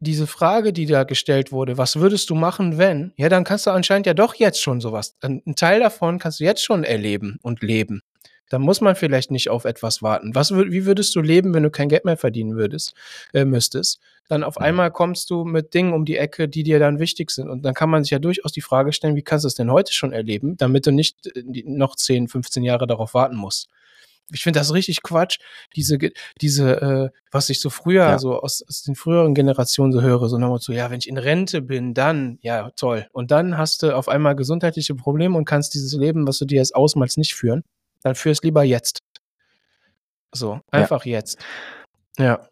diese 0.01 0.27
Frage, 0.27 0.73
die 0.73 0.87
da 0.87 1.05
gestellt 1.05 1.53
wurde, 1.53 1.79
was 1.79 1.97
würdest 1.97 2.31
du 2.31 2.35
machen, 2.35 2.79
wenn? 2.79 3.13
Ja, 3.17 3.29
dann 3.29 3.45
kannst 3.45 3.67
du 3.67 3.71
anscheinend 3.71 4.07
ja 4.07 4.15
doch 4.15 4.35
jetzt 4.35 4.61
schon 4.61 4.81
sowas. 4.81 5.17
Ein 5.23 5.43
Teil 5.55 5.81
davon 5.81 6.19
kannst 6.19 6.41
du 6.41 6.45
jetzt 6.45 6.65
schon 6.65 6.83
erleben 6.83 7.39
und 7.43 7.63
leben. 7.63 8.03
Da 8.49 8.59
muss 8.59 8.81
man 8.81 8.95
vielleicht 8.95 9.31
nicht 9.31 9.51
auf 9.51 9.65
etwas 9.65 10.03
warten. 10.03 10.35
Was, 10.35 10.53
wie 10.53 10.87
würdest 10.87 11.15
du 11.17 11.21
leben, 11.21 11.53
wenn 11.55 11.65
du 11.65 11.71
kein 11.71 11.89
Geld 11.89 12.05
mehr 12.05 12.17
verdienen 12.17 12.57
würdest, 12.57 12.95
äh, 13.33 13.45
müsstest? 13.45 14.01
Dann 14.29 14.45
auf 14.45 14.59
mhm. 14.59 14.65
einmal 14.65 14.91
kommst 14.91 15.31
du 15.31 15.45
mit 15.45 15.75
Dingen 15.75 15.93
um 15.93 16.05
die 16.05 16.17
Ecke, 16.17 16.49
die 16.49 16.63
dir 16.63 16.79
dann 16.79 16.99
wichtig 16.99 17.31
sind. 17.31 17.49
Und 17.49 17.63
dann 17.63 17.75
kann 17.75 17.91
man 17.91 18.05
sich 18.05 18.11
ja 18.11 18.19
durchaus 18.19 18.53
die 18.53 18.61
Frage 18.61 18.93
stellen, 18.93 19.17
wie 19.17 19.23
kannst 19.23 19.45
du 19.45 19.49
es 19.49 19.55
denn 19.55 19.71
heute 19.71 19.93
schon 19.93 20.13
erleben, 20.13 20.57
damit 20.57 20.87
du 20.87 20.93
nicht 20.93 21.27
äh, 21.35 21.43
noch 21.65 21.97
10, 21.97 22.29
15 22.29 22.63
Jahre 22.63 22.87
darauf 22.87 23.15
warten 23.15 23.37
musst. 23.37 23.69
Ich 24.33 24.43
finde 24.43 24.59
das 24.59 24.75
richtig 24.75 25.05
Quatsch, 25.05 25.39
diese, 25.77 25.99
diese, 26.41 26.81
äh, 26.81 27.11
was 27.31 27.49
ich 27.49 27.61
so 27.61 27.71
früher, 27.71 28.03
ja. 28.03 28.19
so 28.19 28.41
aus, 28.41 28.61
aus 28.69 28.83
den 28.83 28.97
früheren 28.97 29.35
Generationen 29.35 29.93
so 29.93 30.03
höre, 30.03 30.29
so 30.29 30.37
nochmal 30.37 30.59
so, 30.59 30.73
ja, 30.73 30.91
wenn 30.91 30.99
ich 30.99 31.09
in 31.09 31.17
Rente 31.17 31.63
bin, 31.63 31.95
dann, 31.95 32.39
ja, 32.43 32.71
toll. 32.71 33.07
Und 33.13 33.31
dann 33.31 33.57
hast 33.57 33.85
du 33.85 33.95
auf 33.95 34.09
einmal 34.09 34.35
gesundheitliche 34.35 34.97
Probleme 34.97 35.39
und 35.39 35.45
kannst 35.45 35.75
dieses 35.75 35.93
Leben, 35.93 36.27
was 36.27 36.39
du 36.39 36.45
dir 36.45 36.57
jetzt 36.57 36.75
ausmalst, 36.75 37.19
nicht 37.19 37.37
führen 37.37 37.63
dann 38.03 38.15
führ 38.15 38.33
es 38.33 38.43
lieber 38.43 38.63
jetzt. 38.63 39.01
So, 40.33 40.61
einfach 40.71 41.05
ja. 41.05 41.19
jetzt. 41.19 41.39
Ja. 42.19 42.49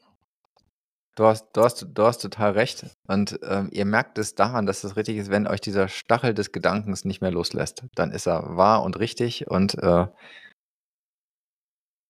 Du 1.17 1.27
hast, 1.27 1.47
du, 1.53 1.63
hast, 1.63 1.87
du 1.89 2.03
hast 2.03 2.19
total 2.19 2.53
recht. 2.53 2.87
Und 3.07 3.39
ähm, 3.45 3.69
ihr 3.71 3.85
merkt 3.85 4.19
es 4.19 4.35
daran, 4.35 4.67
dass 4.67 4.83
es 4.83 4.97
richtig 4.97 5.17
ist, 5.17 5.31
wenn 5.31 5.47
euch 5.47 5.61
dieser 5.61 5.89
Stachel 5.89 6.35
des 6.35 6.51
Gedankens 6.51 7.05
nicht 7.05 7.21
mehr 7.21 7.31
loslässt. 7.31 7.85
Dann 7.95 8.11
ist 8.11 8.27
er 8.27 8.57
wahr 8.57 8.83
und 8.83 8.99
richtig 8.99 9.49
und 9.49 9.75
äh, 9.75 10.07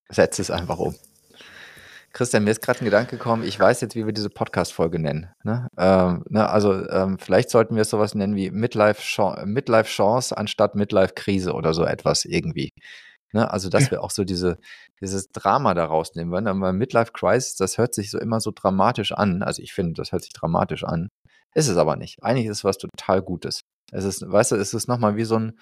setzt 0.09 0.39
es 0.39 0.49
einfach 0.49 0.79
um. 0.79 0.95
Christian, 2.13 2.45
mir 2.45 2.51
ist 2.51 2.61
gerade 2.61 2.79
ein 2.79 2.85
Gedanke 2.85 3.17
gekommen, 3.17 3.43
ich 3.43 3.59
weiß 3.59 3.81
jetzt, 3.81 3.93
wie 3.95 4.05
wir 4.05 4.13
diese 4.13 4.29
Podcast-Folge 4.29 4.99
nennen. 4.99 5.27
Ne? 5.43 5.67
Ähm, 5.77 6.23
ne, 6.29 6.49
also 6.49 6.87
ähm, 6.87 7.19
vielleicht 7.19 7.49
sollten 7.49 7.75
wir 7.75 7.81
es 7.81 7.89
sowas 7.89 8.15
nennen 8.15 8.37
wie 8.37 8.51
Midlife-Chance 8.51 9.45
Midlife 9.45 10.01
anstatt 10.37 10.75
Midlife-Krise 10.75 11.51
oder 11.51 11.73
so 11.73 11.83
etwas 11.83 12.23
irgendwie. 12.23 12.71
Ne? 13.35 13.51
Also, 13.51 13.69
dass 13.69 13.91
wir 13.91 14.01
auch 14.01 14.11
so 14.11 14.23
diese, 14.23 14.57
dieses 15.01 15.27
Drama 15.27 15.73
daraus 15.73 16.15
nehmen 16.15 16.31
wollen. 16.31 16.47
Aber 16.47 16.71
Midlife 16.71 17.11
Crisis, 17.11 17.55
das 17.55 17.77
hört 17.77 17.93
sich 17.93 18.09
so 18.09 18.17
immer 18.17 18.39
so 18.39 18.51
dramatisch 18.55 19.11
an. 19.11 19.43
Also 19.43 19.61
ich 19.61 19.73
finde, 19.73 19.93
das 19.93 20.13
hört 20.13 20.23
sich 20.23 20.31
dramatisch 20.31 20.85
an. 20.85 21.09
Ist 21.53 21.67
es 21.67 21.75
aber 21.75 21.97
nicht. 21.97 22.23
Eigentlich 22.23 22.45
ist 22.45 22.59
es 22.59 22.63
was 22.63 22.77
total 22.77 23.21
Gutes. 23.21 23.59
Es 23.91 24.05
ist, 24.05 24.23
weißt 24.25 24.53
du, 24.53 24.55
es 24.55 24.73
ist 24.73 24.87
nochmal 24.87 25.17
wie 25.17 25.25
so 25.25 25.37
ein, 25.37 25.59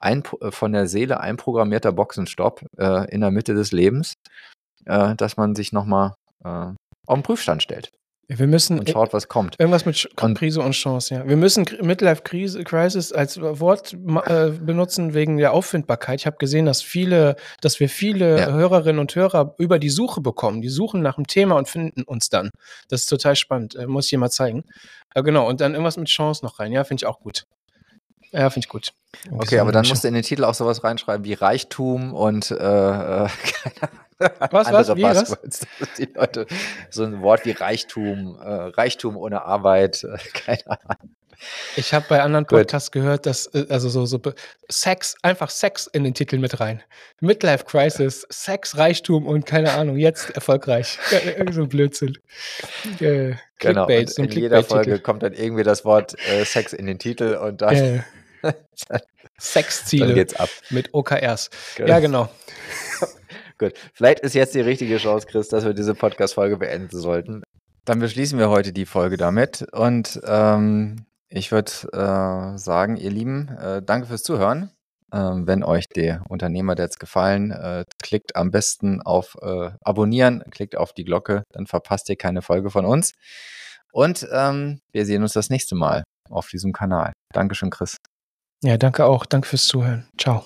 ein 0.00 0.22
äh, 0.40 0.50
von 0.50 0.72
der 0.72 0.86
Seele 0.86 1.20
einprogrammierter 1.20 1.92
Boxenstopp 1.92 2.64
äh, 2.78 3.10
in 3.12 3.20
der 3.20 3.30
Mitte 3.30 3.52
des 3.52 3.70
Lebens, 3.70 4.14
äh, 4.86 5.14
dass 5.14 5.36
man 5.36 5.54
sich 5.54 5.72
nochmal 5.72 6.14
äh, 6.42 6.72
auf 7.06 7.14
den 7.14 7.22
Prüfstand 7.22 7.62
stellt. 7.62 7.90
Wir 8.38 8.46
müssen 8.46 8.78
und 8.78 8.88
schaut, 8.88 9.12
was 9.12 9.26
kommt. 9.26 9.56
Irgendwas 9.58 9.84
mit 9.84 10.08
Krise 10.14 10.60
und 10.60 10.70
Chance, 10.72 11.14
ja. 11.14 11.28
Wir 11.28 11.36
müssen 11.36 11.66
Midlife 11.82 12.22
Crisis 12.22 13.12
als 13.12 13.40
Wort 13.40 13.92
äh, 13.92 14.50
benutzen 14.50 15.14
wegen 15.14 15.36
der 15.36 15.52
Auffindbarkeit. 15.52 16.20
Ich 16.20 16.26
habe 16.26 16.36
gesehen, 16.36 16.64
dass 16.64 16.80
viele, 16.80 17.34
dass 17.60 17.80
wir 17.80 17.88
viele 17.88 18.38
ja. 18.38 18.52
Hörerinnen 18.52 19.00
und 19.00 19.14
Hörer 19.16 19.56
über 19.58 19.80
die 19.80 19.90
Suche 19.90 20.20
bekommen. 20.20 20.62
Die 20.62 20.68
suchen 20.68 21.02
nach 21.02 21.16
einem 21.18 21.26
Thema 21.26 21.56
und 21.56 21.68
finden 21.68 22.02
uns 22.04 22.28
dann. 22.28 22.50
Das 22.88 23.00
ist 23.00 23.06
total 23.06 23.34
spannend. 23.34 23.74
Äh, 23.74 23.88
muss 23.88 24.04
ich 24.04 24.10
dir 24.10 24.18
mal 24.18 24.30
zeigen. 24.30 24.64
Äh, 25.14 25.24
genau. 25.24 25.48
Und 25.48 25.60
dann 25.60 25.72
irgendwas 25.72 25.96
mit 25.96 26.08
Chance 26.08 26.44
noch 26.44 26.60
rein. 26.60 26.70
Ja, 26.70 26.84
finde 26.84 27.02
ich 27.02 27.06
auch 27.06 27.18
gut. 27.18 27.46
Ja, 28.32 28.48
finde 28.50 28.66
ich 28.66 28.68
gut. 28.68 28.92
Okay, 29.30 29.58
aber 29.58 29.72
dann 29.72 29.86
musst 29.88 30.04
du 30.04 30.08
in 30.08 30.14
den 30.14 30.22
Titel 30.22 30.44
auch 30.44 30.54
sowas 30.54 30.84
reinschreiben 30.84 31.24
wie 31.24 31.34
Reichtum 31.34 32.14
und 32.14 32.50
äh, 32.50 32.54
äh 32.54 33.28
keine 33.68 33.90
was, 34.50 34.70
was, 34.70 34.96
wie, 34.96 35.02
Buzzwords. 35.02 35.66
Was? 35.78 35.94
Die 35.98 36.08
Leute, 36.14 36.46
so 36.90 37.04
ein 37.04 37.22
Wort 37.22 37.46
wie 37.46 37.52
Reichtum, 37.52 38.38
äh, 38.40 38.48
Reichtum 38.48 39.16
ohne 39.16 39.42
Arbeit, 39.42 40.04
äh, 40.04 40.18
keine 40.34 40.66
Ahnung. 40.66 41.16
Ich 41.74 41.94
habe 41.94 42.04
bei 42.06 42.20
anderen 42.20 42.44
Podcasts 42.44 42.92
Good. 42.92 43.02
gehört, 43.02 43.24
dass 43.24 43.46
äh, 43.54 43.64
also 43.70 43.88
so, 43.88 44.04
so 44.04 44.20
Sex, 44.70 45.16
einfach 45.22 45.48
Sex 45.48 45.86
in 45.86 46.04
den 46.04 46.12
Titel 46.12 46.38
mit 46.38 46.60
rein. 46.60 46.82
Midlife 47.20 47.64
Crisis, 47.64 48.26
Sex, 48.28 48.76
Reichtum 48.76 49.26
und 49.26 49.46
keine 49.46 49.72
Ahnung, 49.72 49.96
jetzt 49.96 50.30
erfolgreich. 50.30 50.98
Irgend 51.10 51.54
so 51.54 51.62
ein 51.62 51.68
Blödsinn. 51.70 52.18
Äh, 53.00 53.36
genau, 53.58 53.86
und 53.86 54.18
in 54.18 54.30
jeder 54.30 54.62
Folge 54.62 54.98
kommt 54.98 55.22
dann 55.22 55.32
irgendwie 55.32 55.62
das 55.62 55.86
Wort 55.86 56.14
äh, 56.28 56.44
Sex 56.44 56.74
in 56.74 56.84
den 56.84 56.98
Titel 56.98 57.38
und 57.42 57.62
dann. 57.62 57.74
Äh, 57.74 58.00
Sexziele. 59.38 60.14
Geht's 60.14 60.34
ab. 60.34 60.48
Mit 60.70 60.92
OKRs. 60.92 61.50
Genau. 61.76 61.88
Ja, 61.88 61.98
genau. 61.98 62.28
Gut. 63.58 63.74
Vielleicht 63.94 64.20
ist 64.20 64.34
jetzt 64.34 64.54
die 64.54 64.60
richtige 64.60 64.98
Chance, 64.98 65.26
Chris, 65.26 65.48
dass 65.48 65.64
wir 65.64 65.74
diese 65.74 65.94
Podcast-Folge 65.94 66.56
beenden 66.56 66.98
sollten. 66.98 67.42
Dann 67.84 67.98
beschließen 67.98 68.38
wir 68.38 68.50
heute 68.50 68.72
die 68.72 68.86
Folge 68.86 69.16
damit. 69.16 69.66
Und 69.72 70.20
ähm, 70.24 71.06
ich 71.28 71.52
würde 71.52 71.72
äh, 71.92 72.58
sagen, 72.58 72.96
ihr 72.96 73.10
Lieben, 73.10 73.48
äh, 73.48 73.82
danke 73.82 74.06
fürs 74.06 74.22
Zuhören. 74.22 74.70
Ähm, 75.12 75.46
wenn 75.46 75.64
euch 75.64 75.88
der 75.88 76.22
Unternehmer 76.28 76.76
jetzt 76.78 77.00
gefallen, 77.00 77.50
äh, 77.50 77.84
klickt 78.02 78.36
am 78.36 78.50
besten 78.50 79.02
auf 79.02 79.36
äh, 79.42 79.70
Abonnieren, 79.82 80.44
klickt 80.50 80.76
auf 80.76 80.92
die 80.92 81.04
Glocke, 81.04 81.42
dann 81.52 81.66
verpasst 81.66 82.08
ihr 82.08 82.16
keine 82.16 82.42
Folge 82.42 82.70
von 82.70 82.84
uns. 82.84 83.12
Und 83.92 84.26
ähm, 84.32 84.80
wir 84.92 85.04
sehen 85.06 85.22
uns 85.22 85.32
das 85.32 85.50
nächste 85.50 85.74
Mal 85.74 86.04
auf 86.28 86.48
diesem 86.48 86.72
Kanal. 86.72 87.12
Dankeschön, 87.32 87.70
Chris. 87.70 87.96
Ja, 88.62 88.76
danke 88.76 89.06
auch. 89.06 89.26
Danke 89.26 89.48
fürs 89.48 89.66
Zuhören. 89.66 90.06
Ciao. 90.18 90.44